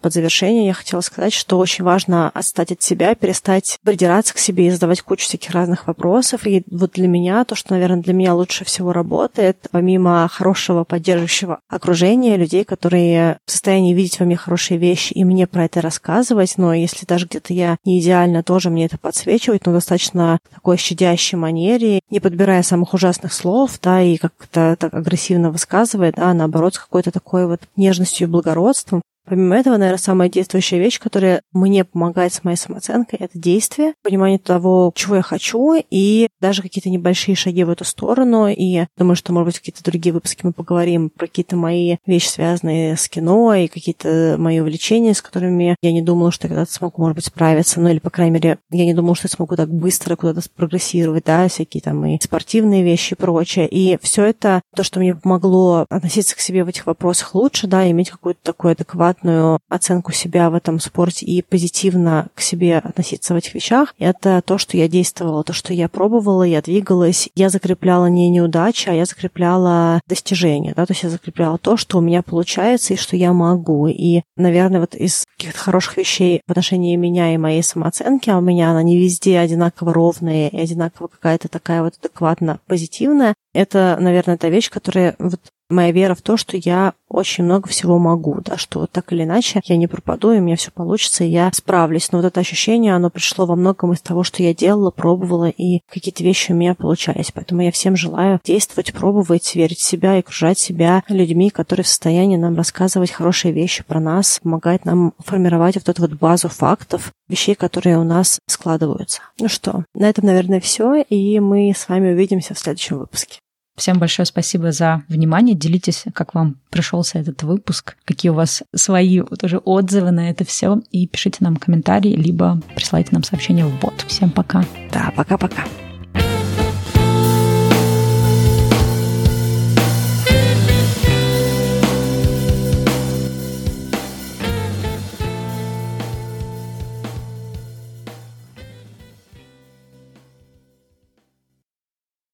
под 0.00 0.12
завершение 0.12 0.66
я 0.66 0.74
хотела 0.74 1.00
сказать, 1.00 1.32
что 1.32 1.58
очень 1.58 1.84
важно 1.84 2.30
отстать 2.30 2.72
от 2.72 2.82
себя, 2.82 3.14
перестать 3.14 3.78
придираться 3.84 4.34
к 4.34 4.38
себе 4.38 4.66
и 4.66 4.70
задавать 4.70 5.02
кучу 5.02 5.24
всяких 5.24 5.50
разных 5.50 5.86
вопросов. 5.86 6.46
И 6.46 6.64
вот 6.70 6.92
для 6.92 7.08
меня, 7.08 7.44
то, 7.44 7.54
что, 7.54 7.72
наверное, 7.72 8.02
для 8.02 8.14
меня 8.14 8.34
лучше 8.34 8.64
всего 8.64 8.92
работает, 8.92 9.58
помимо 9.70 10.28
хорошего 10.30 10.84
поддерживающего 10.84 11.60
окружения, 11.68 12.36
людей, 12.36 12.64
которые 12.64 13.38
в 13.46 13.50
состоянии 13.50 13.94
видеть 13.94 14.18
во 14.20 14.26
мне 14.26 14.36
хорошие 14.36 14.78
вещи 14.78 15.12
и 15.12 15.24
мне 15.24 15.46
про 15.46 15.64
это 15.64 15.80
рассказывать, 15.80 16.54
но 16.56 16.72
если 16.72 17.06
даже 17.06 17.26
где-то 17.26 17.52
я 17.52 17.76
не 17.84 18.00
идеально, 18.00 18.42
тоже 18.42 18.70
мне 18.70 18.86
это 18.86 18.98
подсвечивать, 18.98 19.66
но 19.66 19.72
достаточно 19.72 20.38
такой 20.54 20.76
щадящей 20.76 21.38
манере, 21.38 22.00
не 22.10 22.20
подбирая 22.20 22.62
самых 22.62 22.94
ужасных 22.94 23.32
слов, 23.32 23.78
да, 23.82 24.02
и 24.02 24.16
как-то 24.16 24.76
так 24.78 24.94
агрессивно 24.94 25.50
высказывая, 25.50 26.12
а 26.16 26.34
наоборот, 26.34 26.74
с 26.74 26.78
какой-то 26.78 27.10
такой 27.10 27.46
вот 27.46 27.60
нежностью 27.76 28.26
и 28.26 28.30
благородством, 28.30 29.02
Помимо 29.28 29.56
этого, 29.56 29.76
наверное, 29.76 29.98
самая 29.98 30.28
действующая 30.28 30.78
вещь, 30.78 30.98
которая 30.98 31.42
мне 31.52 31.84
помогает 31.84 32.32
с 32.32 32.44
моей 32.44 32.56
самооценкой, 32.56 33.18
это 33.20 33.38
действие, 33.38 33.94
понимание 34.02 34.38
того, 34.38 34.92
чего 34.94 35.16
я 35.16 35.22
хочу, 35.22 35.74
и 35.90 36.28
даже 36.40 36.62
какие-то 36.62 36.88
небольшие 36.88 37.34
шаги 37.36 37.64
в 37.64 37.70
эту 37.70 37.84
сторону. 37.84 38.48
И 38.48 38.86
думаю, 38.96 39.16
что, 39.16 39.32
может 39.32 39.46
быть, 39.46 39.58
какие-то 39.58 39.84
другие 39.84 40.12
выпуски 40.12 40.40
мы 40.44 40.52
поговорим 40.52 41.10
про 41.10 41.26
какие-то 41.26 41.56
мои 41.56 41.96
вещи, 42.06 42.28
связанные 42.28 42.96
с 42.96 43.08
кино, 43.08 43.54
и 43.54 43.68
какие-то 43.68 44.36
мои 44.38 44.60
увлечения, 44.60 45.12
с 45.12 45.20
которыми 45.20 45.76
я 45.82 45.92
не 45.92 46.00
думала, 46.02 46.32
что 46.32 46.46
я 46.46 46.54
когда-то 46.54 46.72
смогу, 46.72 47.02
может 47.02 47.16
быть, 47.16 47.26
справиться. 47.26 47.80
Ну, 47.80 47.88
или, 47.90 47.98
по 47.98 48.10
крайней 48.10 48.32
мере, 48.32 48.58
я 48.70 48.84
не 48.86 48.94
думала, 48.94 49.14
что 49.14 49.26
я 49.26 49.30
смогу 49.30 49.56
так 49.56 49.68
быстро 49.68 50.16
куда-то 50.16 50.40
прогрессировать, 50.56 51.24
да, 51.24 51.48
всякие 51.48 51.82
там 51.82 52.04
и 52.06 52.18
спортивные 52.22 52.82
вещи 52.82 53.12
и 53.12 53.16
прочее. 53.16 53.68
И 53.68 53.98
все 54.00 54.24
это, 54.24 54.62
то, 54.74 54.82
что 54.82 55.00
мне 55.00 55.14
помогло 55.14 55.84
относиться 55.90 56.34
к 56.34 56.40
себе 56.40 56.64
в 56.64 56.68
этих 56.68 56.86
вопросах 56.86 57.34
лучше, 57.34 57.66
да, 57.66 57.90
иметь 57.90 58.10
какую-то 58.10 58.40
такую 58.42 58.72
адекватную 58.72 59.17
адекватную 59.18 59.58
оценку 59.68 60.12
себя 60.12 60.50
в 60.50 60.54
этом 60.54 60.80
спорте 60.80 61.26
и 61.26 61.42
позитивно 61.42 62.28
к 62.34 62.40
себе 62.40 62.78
относиться 62.78 63.34
в 63.34 63.36
этих 63.36 63.54
вещах, 63.54 63.94
это 63.98 64.42
то, 64.44 64.58
что 64.58 64.76
я 64.76 64.88
действовала, 64.88 65.44
то, 65.44 65.52
что 65.52 65.72
я 65.72 65.88
пробовала, 65.88 66.42
я 66.42 66.62
двигалась, 66.62 67.28
я 67.34 67.48
закрепляла 67.48 68.06
не 68.06 68.28
неудачи, 68.30 68.88
а 68.88 68.92
я 68.92 69.04
закрепляла 69.04 70.00
достижения, 70.06 70.72
да, 70.74 70.86
то 70.86 70.92
есть 70.92 71.02
я 71.02 71.10
закрепляла 71.10 71.58
то, 71.58 71.76
что 71.76 71.98
у 71.98 72.00
меня 72.00 72.22
получается 72.22 72.94
и 72.94 72.96
что 72.96 73.16
я 73.16 73.32
могу. 73.32 73.86
И, 73.88 74.22
наверное, 74.36 74.80
вот 74.80 74.94
из 74.94 75.24
каких-то 75.36 75.58
хороших 75.58 75.96
вещей 75.96 76.42
в 76.46 76.50
отношении 76.50 76.96
меня 76.96 77.34
и 77.34 77.38
моей 77.38 77.62
самооценки, 77.62 78.30
а 78.30 78.38
у 78.38 78.40
меня 78.40 78.70
она 78.70 78.82
не 78.82 78.98
везде 78.98 79.38
одинаково 79.38 79.92
ровная 79.92 80.48
и 80.48 80.60
одинаково 80.60 81.08
какая-то 81.08 81.48
такая 81.48 81.82
вот 81.82 81.94
адекватно 81.98 82.60
позитивная, 82.66 83.34
это, 83.54 83.96
наверное, 84.00 84.36
та 84.36 84.48
вещь, 84.48 84.70
которая 84.70 85.16
вот 85.18 85.40
моя 85.68 85.92
вера 85.92 86.14
в 86.14 86.22
то, 86.22 86.36
что 86.36 86.56
я 86.56 86.94
очень 87.08 87.44
много 87.44 87.68
всего 87.68 87.98
могу, 87.98 88.40
да, 88.44 88.56
что 88.56 88.86
так 88.86 89.12
или 89.12 89.24
иначе 89.24 89.60
я 89.64 89.76
не 89.76 89.86
пропаду, 89.86 90.32
и 90.32 90.38
у 90.38 90.42
меня 90.42 90.56
все 90.56 90.70
получится, 90.70 91.24
и 91.24 91.28
я 91.28 91.50
справлюсь. 91.52 92.12
Но 92.12 92.18
вот 92.18 92.26
это 92.26 92.40
ощущение, 92.40 92.94
оно 92.94 93.10
пришло 93.10 93.46
во 93.46 93.56
многом 93.56 93.92
из 93.92 94.00
того, 94.00 94.22
что 94.22 94.42
я 94.42 94.54
делала, 94.54 94.90
пробовала, 94.90 95.48
и 95.48 95.80
какие-то 95.88 96.22
вещи 96.22 96.52
у 96.52 96.54
меня 96.54 96.74
получались. 96.74 97.32
Поэтому 97.32 97.62
я 97.62 97.72
всем 97.72 97.96
желаю 97.96 98.40
действовать, 98.44 98.92
пробовать, 98.92 99.54
верить 99.54 99.78
в 99.78 99.84
себя 99.84 100.16
и 100.16 100.20
окружать 100.20 100.58
себя 100.58 101.02
людьми, 101.08 101.50
которые 101.50 101.84
в 101.84 101.88
состоянии 101.88 102.36
нам 102.36 102.56
рассказывать 102.56 103.10
хорошие 103.10 103.52
вещи 103.52 103.84
про 103.84 104.00
нас, 104.00 104.40
помогать 104.42 104.84
нам 104.84 105.14
формировать 105.18 105.76
вот 105.76 105.88
эту 105.88 106.02
вот 106.02 106.12
базу 106.12 106.48
фактов, 106.48 107.12
вещей, 107.28 107.54
которые 107.54 107.98
у 107.98 108.04
нас 108.04 108.38
складываются. 108.46 109.22
Ну 109.38 109.48
что, 109.48 109.84
на 109.94 110.08
этом, 110.08 110.26
наверное, 110.26 110.60
все, 110.60 111.02
и 111.02 111.40
мы 111.40 111.72
с 111.74 111.88
вами 111.88 112.12
увидимся 112.12 112.54
в 112.54 112.58
следующем 112.58 112.98
выпуске. 112.98 113.38
Всем 113.78 113.98
большое 113.98 114.26
спасибо 114.26 114.72
за 114.72 115.04
внимание. 115.08 115.54
Делитесь, 115.54 116.04
как 116.12 116.34
вам 116.34 116.56
пришелся 116.68 117.18
этот 117.20 117.44
выпуск, 117.44 117.96
какие 118.04 118.30
у 118.30 118.34
вас 118.34 118.64
свои 118.74 119.22
тоже 119.38 119.58
отзывы 119.58 120.10
на 120.10 120.30
это 120.30 120.44
все. 120.44 120.82
И 120.90 121.06
пишите 121.06 121.38
нам 121.40 121.56
комментарии, 121.56 122.14
либо 122.14 122.60
присылайте 122.74 123.10
нам 123.12 123.22
сообщение 123.22 123.64
в 123.64 123.80
бот. 123.80 124.04
Всем 124.08 124.30
пока. 124.30 124.64
Да, 124.92 125.12
пока-пока. 125.16 125.64